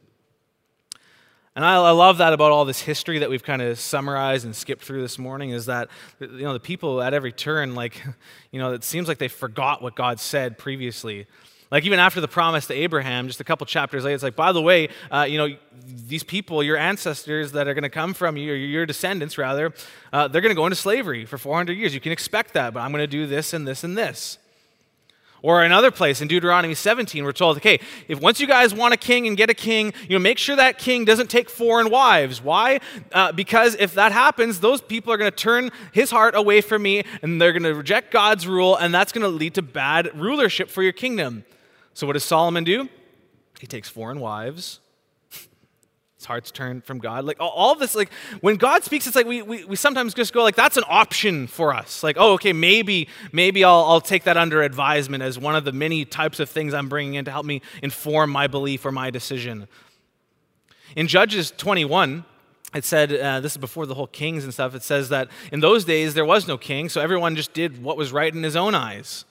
And 1.56 1.64
I, 1.64 1.76
I, 1.76 1.92
love 1.92 2.18
that 2.18 2.34
about 2.34 2.52
all 2.52 2.66
this 2.66 2.82
history 2.82 3.20
that 3.20 3.30
we've 3.30 3.44
kind 3.44 3.62
of 3.62 3.78
summarized 3.80 4.44
and 4.44 4.56
skipped 4.56 4.84
through 4.84 5.02
this 5.02 5.20
morning 5.20 5.52
is 5.52 5.68
that 5.68 5.88
you 6.20 6.42
know 6.42 6.54
the 6.54 6.60
people 6.60 7.00
at 7.00 7.14
every 7.14 7.32
turn 7.32 7.76
like 7.76 8.04
you 8.52 8.60
know 8.60 8.74
it 8.74 8.84
seems 8.84 9.08
like 9.08 9.20
they 9.20 9.28
forgot 9.28 9.82
what 9.82 9.96
God 9.96 10.20
said 10.20 10.58
previously. 10.58 11.28
Like 11.74 11.86
even 11.86 11.98
after 11.98 12.22
the 12.22 12.28
promise 12.28 12.68
to 12.68 12.76
Abraham, 12.76 13.26
just 13.26 13.42
a 13.42 13.44
couple 13.44 13.66
chapters 13.66 14.04
later, 14.04 14.14
it's 14.14 14.24
like, 14.24 14.36
by 14.36 14.52
the 14.52 14.62
way, 14.62 14.90
uh, 15.10 15.26
you 15.28 15.40
know, 15.40 15.58
these 15.88 16.22
people, 16.22 16.62
your 16.62 16.78
ancestors 16.78 17.54
that 17.54 17.68
are 17.68 17.74
going 17.74 17.82
to 17.82 17.90
come 17.90 18.14
from 18.14 18.38
you, 18.38 18.52
or 18.52 18.56
your 18.56 18.86
descendants 18.86 19.40
rather, 19.40 19.74
uh, 20.14 20.28
they're 20.28 20.44
going 20.44 20.52
to 20.52 20.56
go 20.56 20.68
into 20.68 20.76
slavery 20.76 21.26
for 21.26 21.40
400 21.40 21.74
years. 21.74 21.96
You 21.96 22.00
can 22.00 22.12
expect 22.12 22.54
that, 22.54 22.76
but 22.76 22.82
I'm 22.82 22.92
going 22.92 23.02
to 23.02 23.08
do 23.08 23.26
this 23.26 23.54
and 23.54 23.68
this 23.68 23.84
and 23.84 23.98
this. 23.98 24.38
Or 25.42 25.64
another 25.64 25.90
place 25.90 26.22
in 26.22 26.28
Deuteronomy 26.28 26.76
17, 26.76 27.24
we're 27.24 27.32
told, 27.32 27.58
okay, 27.58 27.80
if 28.08 28.22
once 28.22 28.40
you 28.40 28.46
guys 28.46 28.72
want 28.72 28.94
a 28.94 28.98
king 28.98 29.26
and 29.26 29.36
get 29.36 29.50
a 29.50 29.56
king, 29.56 29.94
you 30.08 30.16
know, 30.16 30.22
make 30.22 30.38
sure 30.38 30.56
that 30.56 30.78
king 30.78 31.06
doesn't 31.06 31.32
take 31.32 31.50
foreign 31.50 31.90
wives. 31.90 32.40
Why? 32.40 32.82
Uh, 33.12 33.32
because 33.32 33.76
if 33.80 33.96
that 33.96 34.12
happens, 34.12 34.60
those 34.60 34.80
people 34.80 35.12
are 35.12 35.18
going 35.18 35.32
to 35.32 35.36
turn 35.36 35.72
his 35.92 36.12
heart 36.12 36.36
away 36.36 36.62
from 36.62 36.84
me 36.84 37.04
and 37.24 37.42
they're 37.42 37.52
going 37.52 37.64
to 37.64 37.74
reject 37.74 38.12
God's 38.12 38.46
rule, 38.46 38.76
and 38.76 38.94
that's 38.94 39.12
going 39.12 39.24
to 39.24 39.28
lead 39.28 39.56
to 39.56 39.64
bad 39.64 40.12
rulership 40.14 40.70
for 40.70 40.84
your 40.84 40.94
kingdom. 40.94 41.44
So, 41.94 42.08
what 42.08 42.14
does 42.14 42.24
Solomon 42.24 42.64
do? 42.64 42.90
He 43.60 43.68
takes 43.68 43.88
foreign 43.88 44.20
wives. 44.20 44.80
His 46.18 46.26
heart's 46.26 46.52
turned 46.52 46.84
from 46.84 47.00
God. 47.00 47.24
Like 47.24 47.38
all 47.40 47.76
this, 47.76 47.96
like 47.96 48.12
when 48.42 48.56
God 48.56 48.84
speaks, 48.84 49.08
it's 49.08 49.16
like 49.16 49.28
we, 49.28 49.42
we, 49.42 49.64
we 49.66 49.76
sometimes 49.76 50.14
just 50.14 50.34
go 50.34 50.44
like 50.44 50.56
that's 50.56 50.78
an 50.78 50.84
option 50.88 51.48
for 51.48 51.74
us. 51.74 52.04
Like, 52.04 52.18
oh, 52.20 52.34
okay, 52.34 52.54
maybe, 52.54 53.08
maybe 53.32 53.64
I'll, 53.64 53.86
I'll 53.86 54.02
take 54.02 54.24
that 54.24 54.38
under 54.38 54.64
advisement 54.64 55.24
as 55.24 55.38
one 55.38 55.56
of 55.56 55.66
the 55.66 55.72
many 55.72 56.04
types 56.06 56.40
of 56.40 56.50
things 56.50 56.74
I'm 56.74 56.90
bringing 56.90 57.16
in 57.16 57.26
to 57.26 57.32
help 57.32 57.46
me 57.46 57.62
inform 57.82 58.32
my 58.32 58.48
belief 58.48 58.86
or 58.86 58.92
my 58.92 59.10
decision. 59.10 59.68
In 60.96 61.08
Judges 61.08 61.52
21, 61.52 62.26
it 62.74 62.86
said, 62.86 63.14
uh, 63.14 63.40
this 63.40 63.54
is 63.54 63.58
before 63.58 63.86
the 63.86 63.94
whole 63.94 64.08
kings 64.08 64.44
and 64.44 64.54
stuff, 64.54 64.74
it 64.76 64.84
says 64.84 65.10
that 65.10 65.30
in 65.52 65.60
those 65.60 65.86
days 65.86 66.16
there 66.16 66.26
was 66.26 66.48
no 66.48 66.58
king, 66.58 66.90
so 66.90 67.02
everyone 67.02 67.36
just 67.36 67.54
did 67.54 67.84
what 67.84 67.98
was 67.98 68.12
right 68.12 68.34
in 68.34 68.44
his 68.44 68.56
own 68.56 68.74
eyes. 68.74 69.26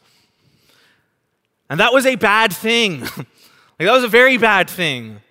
And 1.72 1.80
that 1.80 1.94
was 1.94 2.04
a 2.04 2.16
bad 2.16 2.52
thing. 2.52 3.00
like, 3.00 3.26
that 3.78 3.92
was 3.92 4.04
a 4.04 4.08
very 4.08 4.36
bad 4.36 4.68
thing. 4.68 5.22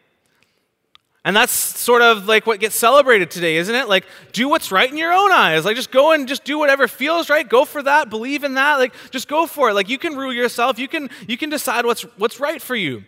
And 1.24 1.36
that's 1.36 1.52
sort 1.52 2.02
of 2.02 2.26
like 2.26 2.48
what 2.48 2.60
gets 2.60 2.76
celebrated 2.76 3.30
today, 3.30 3.58
isn't 3.58 3.76
it? 3.76 3.88
Like, 3.88 4.08
do 4.32 4.50
what's 4.50 4.72
right 4.72 4.90
in 4.90 4.98
your 4.98 5.14
own 5.14 5.32
eyes. 5.32 5.66
Like, 5.66 5.76
just 5.76 5.92
go 5.92 6.14
and 6.14 6.28
just 6.28 6.44
do 6.44 6.58
whatever 6.58 6.88
feels 6.88 7.30
right. 7.30 7.48
Go 7.48 7.64
for 7.64 7.84
that. 7.84 8.10
Believe 8.10 8.44
in 8.44 8.56
that. 8.56 8.78
Like, 8.78 8.92
just 9.12 9.28
go 9.28 9.46
for 9.46 9.70
it. 9.70 9.76
Like, 9.76 9.88
you 9.88 10.00
can 10.00 10.16
rule 10.16 10.34
yourself. 10.34 10.80
You 10.80 10.88
can, 10.88 11.12
you 11.28 11.38
can 11.38 11.52
decide 11.52 11.86
what's, 11.86 12.02
what's 12.18 12.40
right 12.40 12.60
for 12.60 12.76
you. 12.76 13.04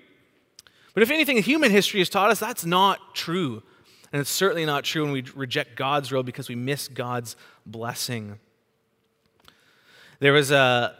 But 0.93 1.02
if 1.02 1.10
anything, 1.10 1.41
human 1.41 1.72
history 1.72 2.02
has 2.02 2.10
taught 2.10 2.30
us 2.30 2.39
that's 2.39 2.65
not 2.65 3.15
true. 3.15 3.63
And 4.12 4.22
it's 4.22 4.30
certainly 4.30 4.67
not 4.67 4.84
true 4.84 5.06
when 5.06 5.12
we 5.12 5.24
reject 5.34 5.76
God's 5.76 6.12
rule 6.12 6.22
because 6.22 6.50
we 6.50 6.56
miss 6.56 6.88
God's 6.88 7.36
blessing. 7.65 8.38
There 10.19 10.34
was 10.34 10.52
a, 10.52 10.96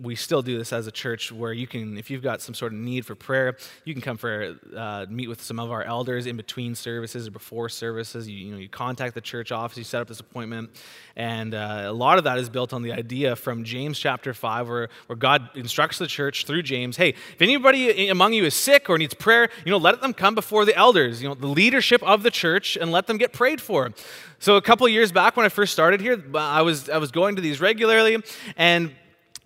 we 0.00 0.14
still 0.14 0.42
do 0.42 0.58
this 0.58 0.72
as 0.72 0.86
a 0.86 0.90
church 0.90 1.30
where 1.30 1.52
you 1.52 1.66
can, 1.66 1.96
if 1.96 2.10
you've 2.10 2.22
got 2.22 2.40
some 2.40 2.54
sort 2.54 2.72
of 2.72 2.78
need 2.78 3.06
for 3.06 3.14
prayer, 3.14 3.56
you 3.84 3.94
can 3.94 4.02
come 4.02 4.16
for 4.16 4.56
uh, 4.76 5.06
meet 5.08 5.28
with 5.28 5.40
some 5.42 5.60
of 5.60 5.70
our 5.70 5.84
elders 5.84 6.26
in 6.26 6.36
between 6.36 6.74
services 6.74 7.28
or 7.28 7.30
before 7.30 7.68
services. 7.68 8.28
You, 8.28 8.36
you 8.36 8.52
know, 8.52 8.58
you 8.58 8.68
contact 8.68 9.14
the 9.14 9.20
church 9.20 9.52
office, 9.52 9.78
you 9.78 9.84
set 9.84 10.00
up 10.00 10.08
this 10.08 10.20
appointment, 10.20 10.70
and 11.16 11.54
uh, 11.54 11.84
a 11.86 11.92
lot 11.92 12.18
of 12.18 12.24
that 12.24 12.38
is 12.38 12.48
built 12.48 12.72
on 12.72 12.82
the 12.82 12.92
idea 12.92 13.36
from 13.36 13.64
James 13.64 13.98
chapter 13.98 14.34
five, 14.34 14.68
where 14.68 14.88
where 15.06 15.16
God 15.16 15.50
instructs 15.54 15.98
the 15.98 16.06
church 16.06 16.44
through 16.44 16.62
James, 16.62 16.96
hey, 16.96 17.10
if 17.10 17.40
anybody 17.40 18.08
among 18.08 18.32
you 18.32 18.44
is 18.44 18.54
sick 18.54 18.90
or 18.90 18.98
needs 18.98 19.14
prayer, 19.14 19.48
you 19.64 19.70
know, 19.70 19.78
let 19.78 20.00
them 20.00 20.12
come 20.12 20.34
before 20.34 20.64
the 20.64 20.76
elders, 20.76 21.22
you 21.22 21.28
know, 21.28 21.34
the 21.34 21.46
leadership 21.46 22.02
of 22.02 22.22
the 22.22 22.30
church, 22.30 22.76
and 22.76 22.90
let 22.90 23.06
them 23.06 23.18
get 23.18 23.32
prayed 23.32 23.60
for. 23.60 23.92
So 24.40 24.56
a 24.56 24.62
couple 24.62 24.88
years 24.88 25.12
back 25.12 25.36
when 25.36 25.46
I 25.46 25.48
first 25.48 25.72
started 25.72 26.00
here, 26.00 26.22
I 26.34 26.62
was 26.62 26.88
I 26.88 26.98
was 26.98 27.10
going 27.10 27.36
to 27.36 27.42
these 27.42 27.60
regularly, 27.60 28.22
and 28.56 28.92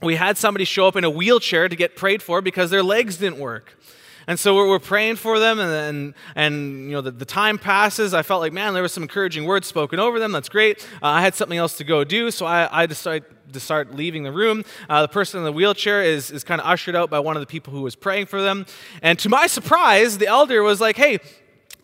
we 0.03 0.17
had 0.17 0.37
somebody 0.37 0.65
show 0.65 0.87
up 0.87 0.97
in 0.97 1.05
a 1.05 1.11
wheelchair 1.11 1.69
to 1.69 1.77
get 1.77 1.97
prayed 1.97 2.23
for 2.23 2.41
because 2.41 2.71
their 2.71 2.83
legs 2.83 3.17
didn't 3.17 3.39
work. 3.39 3.79
And 4.27 4.39
so 4.39 4.55
we're, 4.55 4.79
praying 4.79 5.17
for 5.17 5.41
them, 5.41 5.59
and, 5.59 5.73
and, 5.73 6.15
and 6.37 6.85
you 6.85 6.93
know, 6.93 7.01
the, 7.01 7.11
the, 7.11 7.25
time 7.25 7.59
passes. 7.59 8.15
I 8.15 8.23
felt 8.23 8.41
like, 8.41 8.53
man, 8.53 8.73
there 8.73 8.83
was 8.83 8.93
some 8.93 9.03
encouraging 9.03 9.47
words 9.47 9.67
spoken 9.67 9.99
over 9.99 10.21
them. 10.21 10.31
That's 10.31 10.49
great. 10.49 10.81
Uh, 11.03 11.07
I 11.07 11.23
had 11.23 11.35
something 11.35 11.59
else 11.59 11.77
to 11.79 11.85
go 11.85 12.05
do, 12.05 12.31
so 12.31 12.47
I, 12.47 12.83
I 12.83 12.87
decided 12.87 13.25
to 13.53 13.61
start 13.61 13.95
leaving 13.95 14.23
the 14.23 14.31
room. 14.31 14.65
Uh, 14.89 15.03
the 15.03 15.09
person 15.09 15.39
in 15.39 15.45
the 15.45 15.53
wheelchair 15.53 16.03
is, 16.03 16.31
is 16.31 16.45
kind 16.45 16.61
of 16.61 16.67
ushered 16.67 16.95
out 16.95 17.11
by 17.11 17.19
one 17.19 17.37
of 17.37 17.41
the 17.41 17.47
people 17.47 17.73
who 17.73 17.83
was 17.83 17.97
praying 17.97 18.27
for 18.27 18.41
them. 18.41 18.65
And 19.03 19.19
to 19.19 19.29
my 19.29 19.49
surprise, 19.49 20.19
the 20.19 20.29
elder 20.29 20.63
was 20.63 20.81
like, 20.81 20.97
hey, 20.97 21.19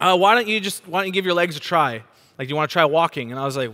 uh, 0.00 0.16
why 0.16 0.34
don't 0.36 0.46
you 0.46 0.60
just, 0.60 0.86
why 0.86 1.00
don't 1.00 1.06
you 1.06 1.12
give 1.12 1.24
your 1.24 1.34
legs 1.34 1.56
a 1.56 1.60
try? 1.60 2.04
Like, 2.38 2.46
do 2.46 2.50
you 2.50 2.56
want 2.56 2.70
to 2.70 2.72
try 2.72 2.84
walking? 2.84 3.32
And 3.32 3.40
I 3.40 3.44
was 3.44 3.56
like, 3.56 3.72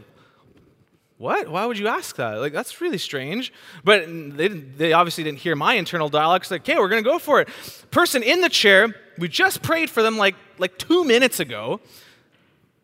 what? 1.24 1.48
Why 1.48 1.64
would 1.64 1.78
you 1.78 1.88
ask 1.88 2.16
that? 2.16 2.34
Like, 2.34 2.52
that's 2.52 2.82
really 2.82 2.98
strange. 2.98 3.50
But 3.82 4.04
they, 4.06 4.48
they 4.48 4.92
obviously 4.92 5.24
didn't 5.24 5.38
hear 5.38 5.56
my 5.56 5.72
internal 5.72 6.10
dialogue. 6.10 6.42
It's 6.42 6.50
like, 6.50 6.60
okay, 6.60 6.78
we're 6.78 6.90
going 6.90 7.02
to 7.02 7.10
go 7.10 7.18
for 7.18 7.40
it. 7.40 7.48
Person 7.90 8.22
in 8.22 8.42
the 8.42 8.50
chair, 8.50 8.94
we 9.16 9.28
just 9.28 9.62
prayed 9.62 9.88
for 9.88 10.02
them 10.02 10.18
like, 10.18 10.34
like 10.58 10.76
two 10.76 11.02
minutes 11.02 11.40
ago, 11.40 11.80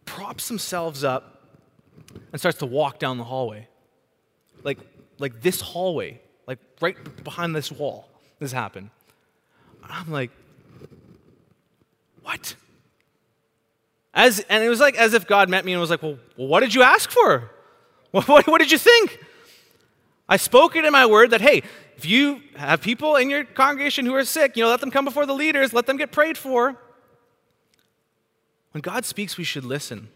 props 0.07 0.49
themselves 0.49 1.05
up 1.05 1.43
and 2.33 2.41
starts 2.41 2.57
to 2.61 2.67
walk 2.67 2.99
down 2.99 3.19
the 3.19 3.25
hallway. 3.25 3.69
Like, 4.65 4.79
like 5.19 5.43
this 5.43 5.61
hallway, 5.61 6.19
like 6.47 6.59
right 6.81 6.97
behind 7.23 7.55
this 7.55 7.71
wall. 7.71 8.09
This 8.39 8.53
happened. 8.53 8.89
I'm 9.85 10.11
like, 10.11 10.31
what? 12.23 12.55
As, 14.15 14.41
and 14.49 14.65
it 14.65 14.71
was 14.71 14.81
like 14.81 14.97
as 14.97 15.13
if 15.13 15.27
God 15.27 15.51
met 15.51 15.67
me 15.67 15.73
and 15.73 15.81
was 15.81 15.91
like, 15.91 16.03
well, 16.03 16.19
well 16.39 16.49
what 16.49 16.61
did 16.61 16.75
you 16.75 16.83
ask 16.83 17.11
for? 17.11 17.51
What, 18.27 18.47
what, 18.49 18.59
did 18.59 18.73
you 18.73 18.79
think? 18.79 19.25
I 20.29 20.37
spoke 20.37 20.75
it 20.75 20.85
in 20.85 20.93
my 20.93 21.07
word 21.07 21.31
that, 21.31 21.41
hey, 21.41 21.63
if 21.97 22.05
you 22.05 22.43
have 22.57 22.81
people 22.81 23.15
in 23.17 23.31
your 23.31 23.45
congregation 23.45 24.05
who 24.05 24.15
are 24.15 24.25
sick, 24.25 24.57
you 24.57 24.65
know, 24.65 24.71
let 24.71 24.81
them 24.81 24.91
come 24.91 25.05
before 25.05 25.27
the 25.27 25.35
leaders, 25.35 25.73
let 25.73 25.87
them 25.87 25.97
get 25.97 26.11
prayed 26.11 26.37
for. 26.37 26.77
When 28.73 28.81
God 28.81 29.05
speaks, 29.05 29.37
we 29.37 29.45
should 29.45 29.65
listen. 29.65 30.09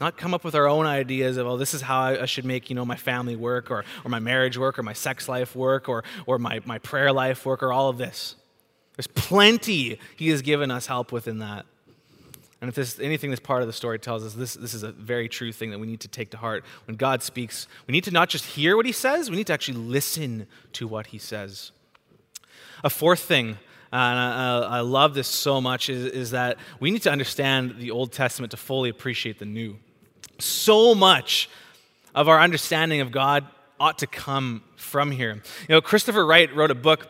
Not 0.00 0.16
come 0.16 0.32
up 0.32 0.44
with 0.44 0.54
our 0.54 0.68
own 0.68 0.86
ideas 0.86 1.36
of, 1.36 1.46
oh, 1.46 1.56
this 1.56 1.74
is 1.74 1.82
how 1.82 2.00
I 2.02 2.26
should 2.26 2.44
make, 2.44 2.70
you 2.70 2.76
know, 2.76 2.84
my 2.84 2.96
family 2.96 3.34
work 3.36 3.70
or, 3.70 3.84
or 4.04 4.08
my 4.08 4.20
marriage 4.20 4.56
work 4.56 4.78
or 4.78 4.82
my 4.82 4.92
sex 4.92 5.28
life 5.28 5.56
work 5.56 5.88
or, 5.88 6.04
or 6.26 6.38
my, 6.38 6.60
my 6.64 6.78
prayer 6.78 7.12
life 7.12 7.44
work 7.44 7.62
or 7.62 7.72
all 7.72 7.88
of 7.88 7.98
this. 7.98 8.36
There's 8.96 9.08
plenty 9.08 9.98
He 10.16 10.28
has 10.28 10.42
given 10.42 10.70
us 10.70 10.86
help 10.86 11.10
within 11.10 11.38
that. 11.38 11.66
And 12.60 12.68
if 12.68 12.74
there's 12.74 12.98
anything 12.98 13.30
this 13.30 13.38
part 13.38 13.62
of 13.62 13.68
the 13.68 13.72
story 13.72 13.98
tells 13.98 14.24
us, 14.24 14.34
this, 14.34 14.54
this 14.54 14.74
is 14.74 14.82
a 14.82 14.90
very 14.90 15.28
true 15.28 15.52
thing 15.52 15.70
that 15.70 15.78
we 15.78 15.86
need 15.86 16.00
to 16.00 16.08
take 16.08 16.30
to 16.30 16.36
heart. 16.36 16.64
When 16.86 16.96
God 16.96 17.22
speaks, 17.22 17.68
we 17.86 17.92
need 17.92 18.04
to 18.04 18.10
not 18.10 18.28
just 18.28 18.44
hear 18.44 18.76
what 18.76 18.84
he 18.84 18.92
says, 18.92 19.30
we 19.30 19.36
need 19.36 19.46
to 19.46 19.52
actually 19.52 19.78
listen 19.78 20.46
to 20.72 20.88
what 20.88 21.08
he 21.08 21.18
says. 21.18 21.70
A 22.82 22.90
fourth 22.90 23.20
thing, 23.20 23.58
and 23.92 24.18
I, 24.18 24.58
I 24.58 24.80
love 24.80 25.14
this 25.14 25.28
so 25.28 25.60
much, 25.60 25.88
is, 25.88 26.04
is 26.06 26.30
that 26.32 26.58
we 26.80 26.90
need 26.90 27.02
to 27.02 27.12
understand 27.12 27.76
the 27.78 27.92
Old 27.92 28.12
Testament 28.12 28.50
to 28.50 28.56
fully 28.56 28.90
appreciate 28.90 29.38
the 29.38 29.46
New. 29.46 29.78
So 30.40 30.94
much 30.94 31.48
of 32.14 32.28
our 32.28 32.40
understanding 32.40 33.00
of 33.00 33.12
God 33.12 33.46
ought 33.78 33.98
to 33.98 34.06
come 34.08 34.62
from 34.76 35.12
here. 35.12 35.34
You 35.34 35.76
know, 35.76 35.80
Christopher 35.80 36.26
Wright 36.26 36.52
wrote 36.54 36.72
a 36.72 36.76
book 36.76 37.08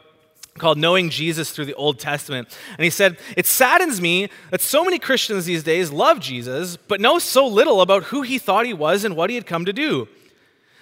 called 0.58 0.78
Knowing 0.78 1.10
Jesus 1.10 1.50
Through 1.50 1.66
the 1.66 1.74
Old 1.74 1.98
Testament. 1.98 2.56
And 2.76 2.84
he 2.84 2.90
said, 2.90 3.18
It 3.36 3.46
saddens 3.46 4.00
me 4.00 4.28
that 4.50 4.60
so 4.60 4.84
many 4.84 4.98
Christians 4.98 5.44
these 5.44 5.62
days 5.62 5.90
love 5.90 6.20
Jesus, 6.20 6.76
but 6.76 7.00
know 7.00 7.18
so 7.18 7.46
little 7.46 7.80
about 7.80 8.04
who 8.04 8.22
he 8.22 8.38
thought 8.38 8.66
he 8.66 8.74
was 8.74 9.04
and 9.04 9.16
what 9.16 9.30
he 9.30 9.36
had 9.36 9.46
come 9.46 9.64
to 9.64 9.72
do. 9.72 10.08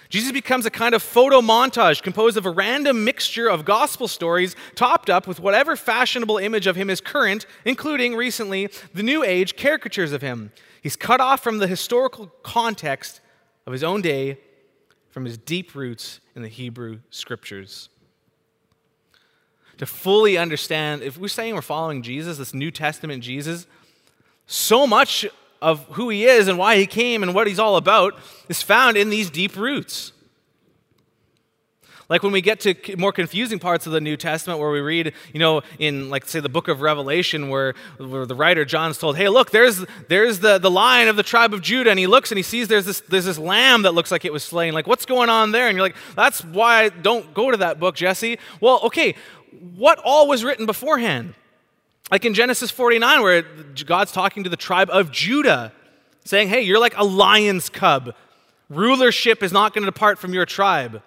Jesus 0.09 0.31
becomes 0.31 0.65
a 0.65 0.71
kind 0.71 0.95
of 0.95 1.03
photo 1.03 1.41
montage 1.41 2.01
composed 2.01 2.37
of 2.37 2.45
a 2.45 2.49
random 2.49 3.03
mixture 3.03 3.49
of 3.49 3.65
gospel 3.65 4.07
stories 4.07 4.55
topped 4.75 5.09
up 5.09 5.27
with 5.27 5.39
whatever 5.39 5.75
fashionable 5.75 6.37
image 6.37 6.67
of 6.67 6.75
him 6.75 6.89
is 6.89 7.01
current, 7.01 7.45
including 7.65 8.15
recently 8.15 8.69
the 8.93 9.03
New 9.03 9.23
Age 9.23 9.57
caricatures 9.57 10.13
of 10.13 10.21
him. 10.21 10.51
He's 10.81 10.95
cut 10.95 11.19
off 11.19 11.43
from 11.43 11.57
the 11.57 11.67
historical 11.67 12.27
context 12.43 13.19
of 13.65 13.73
his 13.73 13.83
own 13.83 14.01
day, 14.01 14.39
from 15.09 15.25
his 15.25 15.37
deep 15.37 15.75
roots 15.75 16.21
in 16.35 16.41
the 16.41 16.47
Hebrew 16.47 16.99
scriptures. 17.09 17.89
To 19.77 19.85
fully 19.85 20.37
understand, 20.37 21.03
if 21.03 21.17
we're 21.17 21.27
saying 21.27 21.53
we're 21.53 21.61
following 21.61 22.01
Jesus, 22.01 22.37
this 22.37 22.53
New 22.53 22.71
Testament 22.71 23.23
Jesus, 23.23 23.67
so 24.47 24.87
much 24.87 25.25
of 25.61 25.85
who 25.91 26.09
he 26.09 26.25
is 26.25 26.47
and 26.47 26.57
why 26.57 26.77
he 26.77 26.85
came 26.85 27.23
and 27.23 27.33
what 27.33 27.47
he's 27.47 27.59
all 27.59 27.75
about 27.75 28.17
is 28.49 28.61
found 28.61 28.97
in 28.97 29.09
these 29.09 29.29
deep 29.29 29.55
roots. 29.55 30.13
Like 32.09 32.23
when 32.23 32.31
we 32.31 32.39
get 32.39 32.61
to 32.61 32.75
more 32.97 33.11
confusing 33.11 33.59
parts 33.59 33.85
of 33.85 33.91
the 33.91 33.99
New 33.99 34.15
Testament 34.15 34.59
where 34.59 34.71
we 34.71 34.79
read, 34.79 35.13
you 35.33 35.39
know, 35.39 35.61
in 35.77 36.09
like 36.09 36.25
say 36.25 36.39
the 36.39 36.47
book 36.47 36.69
of 36.69 36.79
Revelation 36.79 37.49
where, 37.49 37.73
where 37.97 38.25
the 38.25 38.35
writer 38.35 38.63
John's 38.63 38.97
told, 38.97 39.17
hey, 39.17 39.27
look, 39.27 39.51
there's 39.51 39.83
there's 40.07 40.39
the, 40.39 40.57
the 40.57 40.71
lion 40.71 41.09
of 41.09 41.17
the 41.17 41.23
tribe 41.23 41.53
of 41.53 41.61
Judah, 41.61 41.89
and 41.89 41.99
he 41.99 42.07
looks 42.07 42.31
and 42.31 42.37
he 42.37 42.43
sees 42.43 42.69
there's 42.69 42.85
this 42.85 43.01
there's 43.01 43.25
this 43.25 43.37
lamb 43.37 43.81
that 43.81 43.93
looks 43.93 44.09
like 44.09 44.23
it 44.23 44.31
was 44.31 44.43
slain. 44.43 44.73
Like, 44.73 44.87
what's 44.87 45.05
going 45.05 45.29
on 45.29 45.51
there? 45.51 45.67
And 45.67 45.75
you're 45.75 45.85
like, 45.85 45.97
that's 46.15 46.45
why 46.45 46.83
I 46.83 46.89
don't 46.89 47.33
go 47.33 47.51
to 47.51 47.57
that 47.57 47.77
book, 47.77 47.95
Jesse. 47.95 48.39
Well, 48.61 48.79
okay, 48.83 49.15
what 49.75 49.99
all 50.03 50.27
was 50.27 50.43
written 50.43 50.65
beforehand? 50.65 51.33
Like 52.11 52.25
in 52.25 52.33
Genesis 52.33 52.71
49, 52.71 53.21
where 53.21 53.41
God's 53.85 54.11
talking 54.11 54.43
to 54.43 54.49
the 54.49 54.57
tribe 54.57 54.89
of 54.91 55.11
Judah, 55.11 55.73
saying, 56.23 56.49
hey, 56.49 56.61
you're 56.61 56.79
like 56.79 56.97
a 56.97 57.03
lion's 57.03 57.69
cub. 57.69 58.13
Rulership 58.69 59.43
is 59.43 59.51
not 59.51 59.73
going 59.73 59.83
to 59.83 59.91
depart 59.91 60.19
from 60.19 60.33
your 60.33 60.45
tribe. 60.45 61.01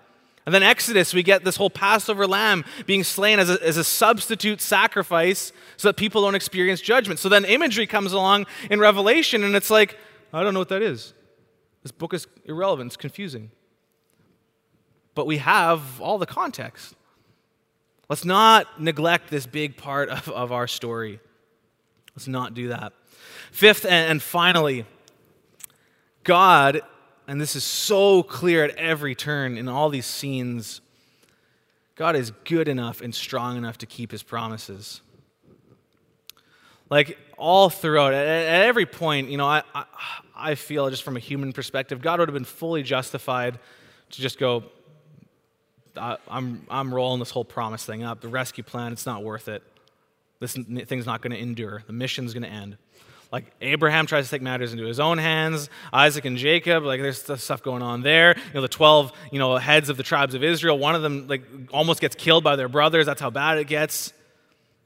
And 0.46 0.54
then 0.54 0.62
Exodus, 0.62 1.12
we 1.12 1.22
get 1.22 1.44
this 1.44 1.56
whole 1.56 1.70
Passover 1.70 2.26
lamb 2.26 2.64
being 2.86 3.04
slain 3.04 3.38
as 3.38 3.50
a, 3.50 3.62
as 3.64 3.76
a 3.76 3.84
substitute 3.84 4.60
sacrifice 4.60 5.52
so 5.76 5.88
that 5.88 5.96
people 5.96 6.22
don't 6.22 6.34
experience 6.34 6.80
judgment. 6.80 7.20
So 7.20 7.28
then 7.28 7.44
imagery 7.44 7.86
comes 7.86 8.12
along 8.12 8.46
in 8.70 8.80
Revelation, 8.80 9.44
and 9.44 9.54
it's 9.54 9.70
like, 9.70 9.98
I 10.32 10.42
don't 10.42 10.54
know 10.54 10.60
what 10.60 10.70
that 10.70 10.82
is. 10.82 11.12
This 11.82 11.92
book 11.92 12.14
is 12.14 12.26
irrelevant, 12.46 12.88
it's 12.88 12.96
confusing. 12.96 13.50
But 15.14 15.26
we 15.26 15.38
have 15.38 16.00
all 16.00 16.18
the 16.18 16.26
context. 16.26 16.94
Let's 18.10 18.26
not 18.26 18.78
neglect 18.82 19.30
this 19.30 19.46
big 19.46 19.78
part 19.78 20.10
of, 20.10 20.28
of 20.28 20.52
our 20.52 20.66
story. 20.66 21.20
Let's 22.14 22.28
not 22.28 22.52
do 22.52 22.68
that. 22.68 22.92
Fifth 23.52 23.86
and, 23.86 24.10
and 24.10 24.22
finally, 24.22 24.84
God 26.24 26.82
and 27.30 27.40
this 27.40 27.54
is 27.54 27.62
so 27.62 28.24
clear 28.24 28.64
at 28.64 28.74
every 28.76 29.14
turn 29.14 29.56
in 29.56 29.68
all 29.68 29.88
these 29.88 30.04
scenes. 30.04 30.80
God 31.94 32.16
is 32.16 32.32
good 32.44 32.66
enough 32.66 33.00
and 33.00 33.14
strong 33.14 33.56
enough 33.56 33.78
to 33.78 33.86
keep 33.86 34.10
his 34.10 34.24
promises. 34.24 35.00
Like 36.90 37.16
all 37.38 37.70
throughout, 37.70 38.12
at, 38.14 38.26
at 38.26 38.62
every 38.66 38.84
point, 38.84 39.28
you 39.28 39.36
know, 39.36 39.46
I, 39.46 39.62
I, 39.72 39.84
I 40.34 40.54
feel 40.56 40.90
just 40.90 41.04
from 41.04 41.16
a 41.16 41.20
human 41.20 41.52
perspective, 41.52 42.02
God 42.02 42.18
would 42.18 42.28
have 42.28 42.34
been 42.34 42.42
fully 42.42 42.82
justified 42.82 43.60
to 44.10 44.20
just 44.20 44.36
go, 44.36 44.64
I'm, 46.28 46.66
I'm 46.70 46.94
rolling 46.94 47.18
this 47.18 47.30
whole 47.30 47.44
promise 47.44 47.84
thing 47.84 48.02
up. 48.02 48.20
The 48.20 48.28
rescue 48.28 48.64
plan, 48.64 48.92
it's 48.92 49.06
not 49.06 49.22
worth 49.22 49.48
it. 49.48 49.62
This 50.40 50.54
thing's 50.54 51.06
not 51.06 51.20
going 51.20 51.32
to 51.32 51.38
endure. 51.38 51.82
The 51.86 51.92
mission's 51.92 52.32
going 52.32 52.44
to 52.44 52.48
end 52.48 52.76
like 53.32 53.44
Abraham 53.60 54.06
tries 54.06 54.24
to 54.24 54.30
take 54.30 54.42
matters 54.42 54.72
into 54.72 54.84
his 54.84 54.98
own 54.98 55.18
hands, 55.18 55.70
Isaac 55.92 56.24
and 56.24 56.36
Jacob, 56.36 56.84
like 56.84 57.00
there's 57.00 57.22
stuff 57.40 57.62
going 57.62 57.82
on 57.82 58.02
there. 58.02 58.36
You 58.36 58.54
know, 58.54 58.60
the 58.62 58.68
12, 58.68 59.12
you 59.30 59.38
know, 59.38 59.56
heads 59.56 59.88
of 59.88 59.96
the 59.96 60.02
tribes 60.02 60.34
of 60.34 60.42
Israel, 60.42 60.78
one 60.78 60.94
of 60.94 61.02
them 61.02 61.28
like 61.28 61.42
almost 61.72 62.00
gets 62.00 62.16
killed 62.16 62.42
by 62.42 62.56
their 62.56 62.68
brothers. 62.68 63.06
That's 63.06 63.20
how 63.20 63.30
bad 63.30 63.58
it 63.58 63.68
gets. 63.68 64.12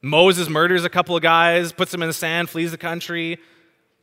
Moses 0.02 0.50
murders 0.50 0.84
a 0.84 0.90
couple 0.90 1.16
of 1.16 1.22
guys, 1.22 1.72
puts 1.72 1.90
them 1.90 2.02
in 2.02 2.08
the 2.08 2.14
sand, 2.14 2.50
flees 2.50 2.70
the 2.70 2.78
country. 2.78 3.38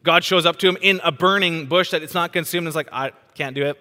God 0.03 0.23
shows 0.23 0.47
up 0.47 0.57
to 0.59 0.67
him 0.67 0.77
in 0.81 0.99
a 1.03 1.11
burning 1.11 1.67
bush 1.67 1.91
that 1.91 2.01
it's 2.01 2.15
not 2.15 2.33
consumed. 2.33 2.65
It's 2.65 2.75
like, 2.75 2.89
I 2.91 3.11
can't 3.35 3.55
do 3.55 3.65
it. 3.65 3.77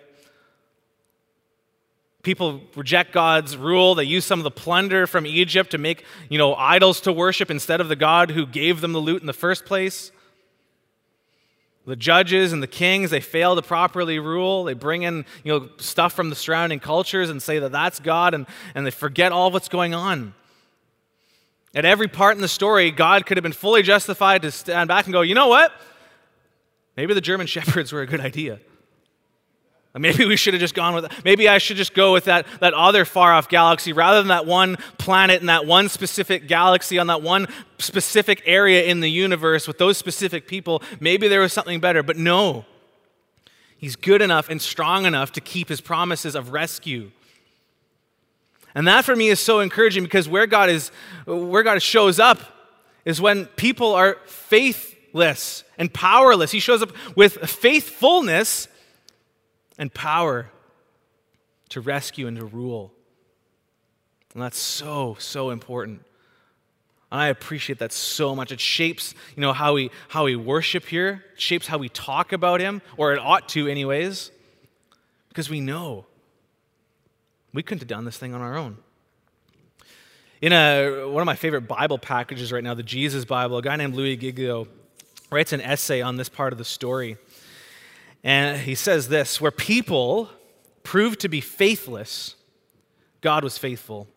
People 2.22 2.60
reject 2.76 3.12
God's 3.12 3.56
rule. 3.56 3.94
They 3.94 4.04
use 4.04 4.26
some 4.26 4.40
of 4.40 4.44
the 4.44 4.50
plunder 4.50 5.06
from 5.06 5.26
Egypt 5.26 5.70
to 5.70 5.78
make, 5.78 6.04
you 6.28 6.36
know, 6.36 6.54
idols 6.54 7.00
to 7.02 7.12
worship 7.12 7.50
instead 7.50 7.80
of 7.80 7.88
the 7.88 7.96
God 7.96 8.30
who 8.30 8.46
gave 8.46 8.82
them 8.82 8.92
the 8.92 8.98
loot 8.98 9.22
in 9.22 9.26
the 9.26 9.32
first 9.32 9.64
place. 9.64 10.12
The 11.86 11.96
judges 11.96 12.52
and 12.52 12.62
the 12.62 12.66
kings, 12.66 13.10
they 13.10 13.20
fail 13.20 13.56
to 13.56 13.62
properly 13.62 14.18
rule. 14.18 14.64
They 14.64 14.74
bring 14.74 15.02
in 15.02 15.24
you 15.44 15.52
know, 15.52 15.68
stuff 15.78 16.12
from 16.12 16.28
the 16.28 16.36
surrounding 16.36 16.78
cultures 16.78 17.30
and 17.30 17.42
say 17.42 17.58
that 17.58 17.72
that's 17.72 18.00
God, 18.00 18.34
and, 18.34 18.46
and 18.74 18.84
they 18.84 18.90
forget 18.90 19.32
all 19.32 19.50
what's 19.50 19.70
going 19.70 19.94
on. 19.94 20.34
At 21.74 21.86
every 21.86 22.08
part 22.08 22.36
in 22.36 22.42
the 22.42 22.48
story, 22.48 22.90
God 22.90 23.24
could 23.24 23.38
have 23.38 23.42
been 23.42 23.52
fully 23.52 23.82
justified 23.82 24.42
to 24.42 24.50
stand 24.50 24.88
back 24.88 25.06
and 25.06 25.12
go, 25.12 25.22
you 25.22 25.34
know 25.34 25.48
what? 25.48 25.72
Maybe 26.96 27.14
the 27.14 27.20
German 27.22 27.46
shepherds 27.48 27.92
were 27.92 28.02
a 28.02 28.06
good 28.06 28.20
idea. 28.20 28.60
Maybe 29.98 30.24
we 30.24 30.36
should 30.36 30.54
have 30.54 30.60
just 30.60 30.74
gone 30.74 30.94
with 30.94 31.10
maybe 31.24 31.48
I 31.48 31.58
should 31.58 31.76
just 31.76 31.94
go 31.94 32.12
with 32.12 32.26
that, 32.26 32.46
that 32.60 32.74
other 32.74 33.04
far 33.04 33.32
off 33.32 33.48
galaxy 33.48 33.92
rather 33.92 34.18
than 34.18 34.28
that 34.28 34.46
one 34.46 34.76
planet 34.98 35.40
in 35.40 35.46
that 35.46 35.66
one 35.66 35.88
specific 35.88 36.46
galaxy 36.46 36.98
on 36.98 37.08
that 37.08 37.22
one 37.22 37.48
specific 37.78 38.40
area 38.46 38.84
in 38.84 39.00
the 39.00 39.10
universe 39.10 39.66
with 39.66 39.78
those 39.78 39.98
specific 39.98 40.46
people. 40.46 40.80
Maybe 41.00 41.26
there 41.26 41.40
was 41.40 41.52
something 41.52 41.80
better, 41.80 42.04
but 42.04 42.16
no. 42.16 42.66
He's 43.78 43.96
good 43.96 44.22
enough 44.22 44.48
and 44.48 44.62
strong 44.62 45.06
enough 45.06 45.32
to 45.32 45.40
keep 45.40 45.68
his 45.68 45.80
promises 45.80 46.36
of 46.36 46.52
rescue. 46.52 47.10
And 48.74 48.86
that 48.86 49.04
for 49.04 49.16
me 49.16 49.28
is 49.28 49.40
so 49.40 49.58
encouraging 49.58 50.04
because 50.04 50.28
where 50.28 50.46
God 50.46 50.70
is 50.70 50.92
where 51.26 51.64
God 51.64 51.82
shows 51.82 52.20
up 52.20 52.38
is 53.04 53.20
when 53.20 53.46
people 53.46 53.94
are 53.94 54.18
faithless 54.26 55.64
and 55.78 55.92
powerless. 55.92 56.52
He 56.52 56.60
shows 56.60 56.80
up 56.80 56.92
with 57.16 57.38
faithfulness 57.38 58.68
and 59.80 59.92
power 59.92 60.50
to 61.70 61.80
rescue 61.80 62.28
and 62.28 62.36
to 62.36 62.44
rule. 62.44 62.92
And 64.34 64.42
that's 64.42 64.58
so, 64.58 65.16
so 65.18 65.50
important. 65.50 66.04
And 67.10 67.20
I 67.20 67.28
appreciate 67.28 67.80
that 67.80 67.90
so 67.90 68.36
much. 68.36 68.52
It 68.52 68.60
shapes, 68.60 69.14
you 69.34 69.40
know, 69.40 69.52
how 69.52 69.72
we 69.74 69.90
how 70.08 70.26
we 70.26 70.36
worship 70.36 70.84
here, 70.84 71.24
it 71.32 71.40
shapes 71.40 71.66
how 71.66 71.78
we 71.78 71.88
talk 71.88 72.32
about 72.32 72.60
him, 72.60 72.82
or 72.96 73.12
it 73.12 73.18
ought 73.18 73.48
to 73.50 73.66
anyways. 73.66 74.30
Because 75.30 75.48
we 75.48 75.60
know 75.60 76.06
we 77.52 77.62
couldn't 77.62 77.80
have 77.80 77.88
done 77.88 78.04
this 78.04 78.18
thing 78.18 78.34
on 78.34 78.42
our 78.42 78.56
own. 78.56 78.76
In 80.42 80.52
a, 80.52 81.06
one 81.06 81.22
of 81.22 81.26
my 81.26 81.36
favorite 81.36 81.62
Bible 81.62 81.98
packages 81.98 82.52
right 82.52 82.62
now, 82.62 82.74
the 82.74 82.82
Jesus 82.82 83.24
Bible, 83.24 83.58
a 83.58 83.62
guy 83.62 83.76
named 83.76 83.94
Louis 83.94 84.16
Giglio 84.16 84.68
writes 85.30 85.52
an 85.52 85.60
essay 85.60 86.00
on 86.00 86.16
this 86.16 86.28
part 86.28 86.52
of 86.52 86.58
the 86.58 86.64
story. 86.64 87.16
And 88.22 88.58
he 88.58 88.74
says 88.74 89.08
this 89.08 89.40
where 89.40 89.50
people 89.50 90.30
proved 90.82 91.20
to 91.20 91.28
be 91.28 91.40
faithless, 91.40 92.34
God 93.20 93.44
was 93.44 93.58
faithful, 93.58 94.08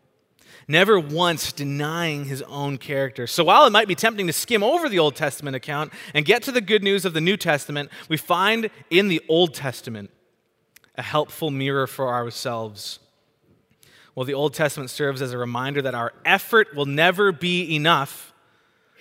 never 0.68 1.00
once 1.00 1.52
denying 1.52 2.26
his 2.26 2.42
own 2.44 2.78
character. 2.78 3.28
So 3.28 3.44
while 3.44 3.66
it 3.66 3.72
might 3.72 3.88
be 3.88 3.96
tempting 3.96 4.28
to 4.28 4.34
skim 4.34 4.64
over 4.64 4.90
the 4.90 5.00
Old 5.00 5.16
Testament 5.16 5.56
account 5.56 5.94
and 6.14 6.26
get 6.26 6.44
to 6.44 6.52
the 6.52 6.62
good 6.62 6.84
news 6.84 7.06
of 7.06 7.14
the 7.14 7.22
New 7.22 7.38
Testament, 7.38 7.90
we 8.10 8.18
find 8.18 8.70
in 8.90 9.08
the 9.08 9.22
Old 9.28 9.54
Testament 9.54 10.10
a 10.96 11.02
helpful 11.02 11.50
mirror 11.50 11.88
for 11.88 12.10
ourselves. 12.10 13.00
Well, 14.16 14.26
the 14.26 14.36
Old 14.36 14.54
Testament 14.54 14.92
serves 14.92 15.22
as 15.22 15.34
a 15.34 15.38
reminder 15.38 15.82
that 15.82 15.96
our 15.96 16.14
effort 16.24 16.76
will 16.76 16.86
never 16.86 17.32
be 17.32 17.76
enough 17.76 18.34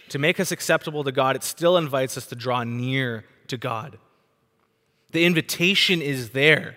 to 0.08 0.18
make 0.18 0.40
us 0.40 0.52
acceptable 0.52 1.04
to 1.04 1.12
God. 1.12 1.36
It 1.36 1.44
still 1.44 1.76
invites 1.76 2.16
us 2.16 2.26
to 2.26 2.34
draw 2.34 2.64
near 2.64 3.24
to 3.48 3.56
God. 3.56 3.98
The 5.12 5.24
invitation 5.24 6.02
is 6.02 6.30
there. 6.30 6.76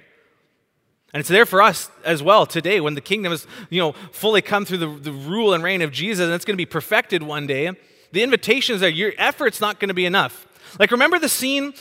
And 1.14 1.22
it's 1.22 1.30
there 1.30 1.46
for 1.46 1.62
us 1.62 1.90
as 2.04 2.22
well 2.22 2.46
today 2.46 2.82
when 2.82 2.94
the 2.94 3.02
kingdom 3.02 3.32
has, 3.32 3.48
you 3.70 3.80
know, 3.80 3.94
fully 4.12 4.42
come 4.42 4.66
through 4.66 4.80
the, 4.80 4.88
the 4.88 5.14
rule 5.14 5.54
and 5.54 5.64
reign 5.64 5.82
of 5.82 5.92
Jesus 5.92 6.26
and 6.26 6.34
it's 6.34 6.44
going 6.44 6.56
to 6.56 6.58
be 6.58 6.66
perfected 6.66 7.24
one 7.24 7.48
day. 7.48 7.72
The 8.12 8.22
invitation 8.22 8.76
is 8.76 8.82
there. 8.82 8.90
Your 8.90 9.14
effort's 9.18 9.62
not 9.62 9.80
going 9.80 9.88
to 9.88 9.94
be 9.94 10.06
enough. 10.06 10.46
Like, 10.78 10.92
remember 10.92 11.18
the 11.18 11.30
scene 11.30 11.74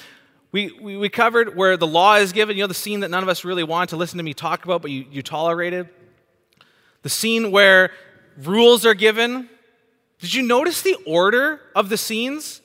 we, 0.52 0.70
we, 0.80 0.96
we, 0.96 1.08
covered 1.08 1.56
where 1.56 1.76
the 1.76 1.86
law 1.86 2.14
is 2.14 2.32
given? 2.32 2.56
You 2.56 2.62
know, 2.62 2.68
the 2.68 2.74
scene 2.74 3.00
that 3.00 3.10
none 3.10 3.24
of 3.24 3.28
us 3.28 3.44
really 3.44 3.64
want 3.64 3.90
to 3.90 3.96
listen 3.96 4.18
to 4.18 4.22
me 4.22 4.34
talk 4.34 4.64
about, 4.64 4.82
but 4.82 4.92
you, 4.92 5.04
you 5.10 5.20
tolerated? 5.20 5.88
The 7.02 7.08
scene 7.08 7.50
where 7.50 7.90
rules 8.40 8.86
are 8.86 8.94
given. 8.94 9.48
Did 10.20 10.32
you 10.32 10.42
notice 10.42 10.80
the 10.80 10.96
order 11.06 11.60
of 11.74 11.88
the 11.88 11.96
scenes? 11.96 12.60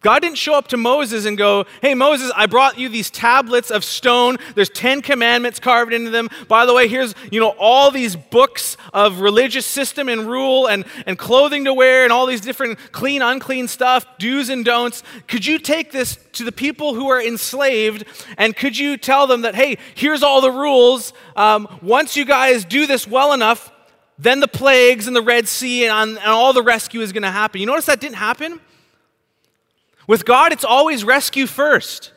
God 0.00 0.20
didn't 0.20 0.38
show 0.38 0.54
up 0.54 0.68
to 0.68 0.76
Moses 0.76 1.24
and 1.24 1.36
go, 1.36 1.66
Hey, 1.82 1.92
Moses, 1.96 2.30
I 2.36 2.46
brought 2.46 2.78
you 2.78 2.88
these 2.88 3.10
tablets 3.10 3.68
of 3.68 3.82
stone. 3.82 4.36
There's 4.54 4.68
10 4.68 5.02
commandments 5.02 5.58
carved 5.58 5.92
into 5.92 6.10
them. 6.10 6.28
By 6.46 6.66
the 6.66 6.74
way, 6.74 6.86
here's, 6.86 7.16
you 7.32 7.40
know, 7.40 7.56
all 7.58 7.90
these 7.90 8.14
books 8.14 8.76
of 8.94 9.18
religious 9.18 9.66
system 9.66 10.08
and 10.08 10.20
rule 10.28 10.68
and, 10.68 10.84
and 11.04 11.18
clothing 11.18 11.64
to 11.64 11.74
wear 11.74 12.04
and 12.04 12.12
all 12.12 12.26
these 12.26 12.40
different 12.40 12.78
clean, 12.92 13.22
unclean 13.22 13.66
stuff, 13.66 14.06
do's 14.18 14.50
and 14.50 14.64
don'ts. 14.64 15.02
Could 15.26 15.44
you 15.44 15.58
take 15.58 15.90
this 15.90 16.16
to 16.34 16.44
the 16.44 16.52
people 16.52 16.94
who 16.94 17.08
are 17.08 17.20
enslaved 17.20 18.04
and 18.36 18.54
could 18.54 18.78
you 18.78 18.98
tell 18.98 19.26
them 19.26 19.42
that, 19.42 19.56
hey, 19.56 19.78
here's 19.96 20.22
all 20.22 20.40
the 20.40 20.52
rules. 20.52 21.12
Um, 21.34 21.66
once 21.82 22.16
you 22.16 22.24
guys 22.24 22.64
do 22.64 22.86
this 22.86 23.08
well 23.08 23.32
enough, 23.32 23.72
then 24.16 24.38
the 24.38 24.48
plagues 24.48 25.08
and 25.08 25.16
the 25.16 25.22
Red 25.22 25.48
Sea 25.48 25.86
and, 25.86 26.10
and 26.10 26.26
all 26.26 26.52
the 26.52 26.62
rescue 26.62 27.00
is 27.00 27.12
going 27.12 27.24
to 27.24 27.32
happen. 27.32 27.60
You 27.60 27.66
notice 27.66 27.86
that 27.86 28.00
didn't 28.00 28.16
happen? 28.16 28.60
With 30.08 30.24
God, 30.24 30.52
it's 30.52 30.64
always 30.64 31.04
rescue 31.04 31.46
first. 31.46 32.12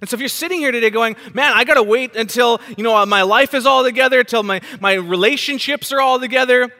And 0.00 0.08
so 0.08 0.14
if 0.14 0.20
you're 0.20 0.28
sitting 0.28 0.60
here 0.60 0.70
today 0.70 0.90
going, 0.90 1.16
man, 1.34 1.52
I 1.56 1.64
got 1.64 1.74
to 1.74 1.82
wait 1.82 2.14
until, 2.14 2.60
you 2.76 2.84
know, 2.84 3.04
my 3.06 3.22
life 3.22 3.54
is 3.54 3.66
all 3.66 3.82
together, 3.82 4.22
till 4.22 4.44
my, 4.44 4.60
my 4.80 4.92
relationships 4.92 5.92
are 5.92 6.00
all 6.00 6.20
together, 6.20 6.72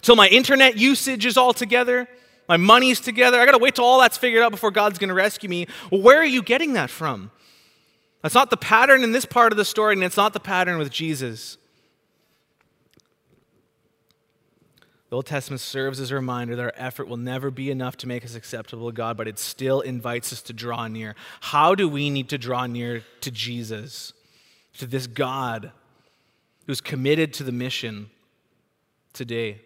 till 0.00 0.14
my 0.14 0.28
internet 0.28 0.76
usage 0.76 1.26
is 1.26 1.36
all 1.36 1.52
together, 1.52 2.06
my 2.48 2.56
money's 2.56 3.00
together. 3.00 3.40
I 3.40 3.46
got 3.46 3.52
to 3.52 3.58
wait 3.58 3.74
till 3.74 3.84
all 3.84 4.00
that's 4.00 4.16
figured 4.16 4.42
out 4.42 4.52
before 4.52 4.70
God's 4.70 4.98
going 4.98 5.08
to 5.08 5.14
rescue 5.14 5.48
me. 5.48 5.66
Well, 5.90 6.02
where 6.02 6.18
are 6.18 6.24
you 6.24 6.42
getting 6.42 6.74
that 6.74 6.90
from? 6.90 7.32
That's 8.20 8.34
not 8.34 8.50
the 8.50 8.56
pattern 8.56 9.02
in 9.02 9.10
this 9.10 9.24
part 9.24 9.52
of 9.52 9.56
the 9.56 9.64
story, 9.64 9.94
and 9.94 10.04
it's 10.04 10.16
not 10.16 10.32
the 10.32 10.40
pattern 10.40 10.78
with 10.78 10.90
Jesus. 10.90 11.56
The 15.12 15.16
Old 15.16 15.26
Testament 15.26 15.60
serves 15.60 16.00
as 16.00 16.10
a 16.10 16.14
reminder 16.14 16.56
that 16.56 16.62
our 16.62 16.72
effort 16.74 17.06
will 17.06 17.18
never 17.18 17.50
be 17.50 17.70
enough 17.70 17.98
to 17.98 18.08
make 18.08 18.24
us 18.24 18.34
acceptable 18.34 18.90
to 18.90 18.96
God, 18.96 19.18
but 19.18 19.28
it 19.28 19.38
still 19.38 19.82
invites 19.82 20.32
us 20.32 20.40
to 20.40 20.54
draw 20.54 20.88
near. 20.88 21.14
How 21.42 21.74
do 21.74 21.86
we 21.86 22.08
need 22.08 22.30
to 22.30 22.38
draw 22.38 22.66
near 22.66 23.02
to 23.20 23.30
Jesus, 23.30 24.14
to 24.78 24.86
this 24.86 25.06
God 25.06 25.70
who's 26.66 26.80
committed 26.80 27.34
to 27.34 27.44
the 27.44 27.52
mission 27.52 28.08
today? 29.12 29.60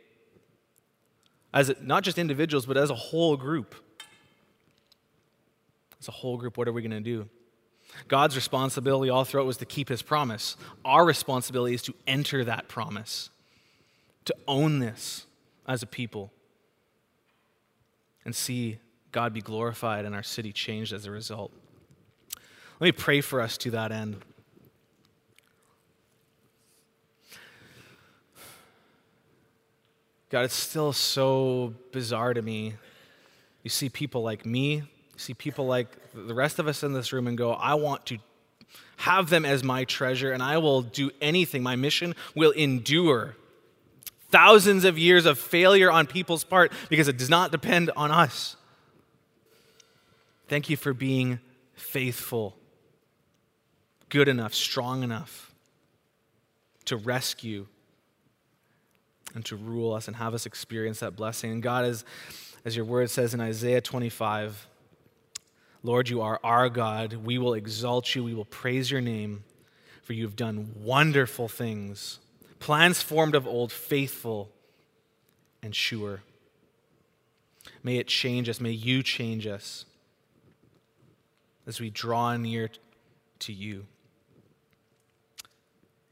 As 1.55 1.73
not 1.81 2.03
just 2.03 2.19
individuals, 2.19 2.67
but 2.67 2.77
as 2.77 2.91
a 2.91 2.97
whole 2.97 3.37
group. 3.37 3.77
As 6.01 6.09
a 6.09 6.11
whole 6.11 6.39
group, 6.39 6.59
what 6.59 6.67
are 6.67 6.73
we 6.73 6.83
going 6.83 6.91
to 6.91 6.99
do? 6.99 7.29
God's 8.09 8.35
responsibility 8.35 9.11
all 9.11 9.23
throughout 9.23 9.47
was 9.47 9.59
to 9.59 9.65
keep 9.65 9.91
his 9.91 10.03
promise. 10.03 10.57
Our 10.85 11.05
responsibility 11.05 11.77
is 11.77 11.83
to 11.83 11.95
enter 12.05 12.43
that 12.43 12.67
promise, 12.67 13.31
to 14.25 14.35
own 14.49 14.81
this 14.81 15.26
as 15.67 15.83
a 15.83 15.87
people, 15.87 16.33
and 18.25 18.35
see 18.35 18.79
God 19.13 19.33
be 19.33 19.41
glorified 19.41 20.05
and 20.05 20.15
our 20.15 20.23
city 20.23 20.53
changed 20.53 20.93
as 20.93 21.07
a 21.07 21.11
result. 21.11 21.53
Let 22.81 22.87
me 22.87 22.93
pray 22.93 23.21
for 23.21 23.41
us 23.41 23.57
to 23.59 23.71
that 23.73 23.93
end. 23.93 24.17
God, 30.29 30.45
it's 30.45 30.55
still 30.55 30.93
so 30.93 31.75
bizarre 31.93 32.35
to 32.35 32.43
me. 32.43 32.75
You 33.63 33.71
see 33.71 33.89
people 33.89 34.23
like 34.23 34.45
me 34.45 34.83
you 35.17 35.21
see 35.21 35.33
people 35.33 35.67
like 35.67 35.89
the 36.13 36.35
rest 36.35 36.59
of 36.59 36.69
us 36.69 36.83
in 36.83 36.93
this 36.93 37.11
room 37.11 37.27
and 37.27 37.39
go, 37.39 37.53
I 37.53 37.73
want 37.73 38.05
to 38.07 38.19
have 38.99 39.31
them 39.31 39.47
as 39.47 39.65
my 39.65 39.85
treasure 39.85 40.31
and 40.31 40.43
I 40.43 40.59
will 40.59 40.83
do 40.83 41.11
anything. 41.23 41.63
My 41.63 41.75
mission 41.75 42.15
will 42.35 42.51
endure. 42.51 43.35
Thousands 44.31 44.85
of 44.85 44.99
years 44.99 45.25
of 45.27 45.39
failure 45.39 45.91
on 45.91 46.07
people's 46.07 46.45
part 46.45 46.73
because 46.89 47.09
it 47.09 47.17
does 47.17 47.31
not 47.31 47.53
depend 47.53 47.91
on 47.97 48.11
us. 48.11 48.57
Thank 50.49 50.71
you 50.71 50.77
for 50.77 50.93
being 50.93 51.41
faithful, 51.75 52.57
good 54.09 54.29
enough, 54.29 54.55
strong 54.55 55.03
enough 55.03 55.55
to 56.87 56.97
rescue 56.97 57.67
and 59.35 59.45
to 59.45 59.57
rule 59.57 59.93
us 59.93 60.09
and 60.09 60.17
have 60.17 60.35
us 60.35 60.47
experience 60.47 61.01
that 61.01 61.15
blessing. 61.15 61.53
And 61.53 61.63
God, 61.63 61.85
as, 61.85 62.05
as 62.65 62.75
your 62.75 62.85
word 62.85 63.11
says 63.11 63.35
in 63.35 63.41
Isaiah 63.41 63.81
25, 63.81 64.67
Lord, 65.83 66.09
you 66.09 66.23
are 66.23 66.41
our 66.43 66.69
God. 66.69 67.13
We 67.13 67.39
will 67.39 67.55
exalt 67.55 68.15
you. 68.15 68.25
We 68.25 68.35
will 68.35 68.47
praise 68.47 68.91
your 68.91 69.01
name, 69.01 69.45
for 70.03 70.15
you 70.15 70.25
have 70.25 70.37
done 70.37 70.73
wonderful 70.77 71.49
things, 71.49 72.19
plans 72.59 73.03
formed 73.03 73.35
of 73.35 73.47
old, 73.47 73.73
faithful 73.73 74.51
and 75.63 75.75
sure. 75.75 76.23
May 77.83 77.99
it 77.99 78.07
change 78.07 78.49
us. 78.49 78.61
May 78.61 78.71
you 78.71 79.03
change 79.03 79.47
us 79.47 79.85
as 81.67 81.81
we 81.81 81.91
draw 81.91 82.37
near 82.37 82.71
to 83.41 83.53
you. 83.53 83.87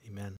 Amen. 0.08 0.32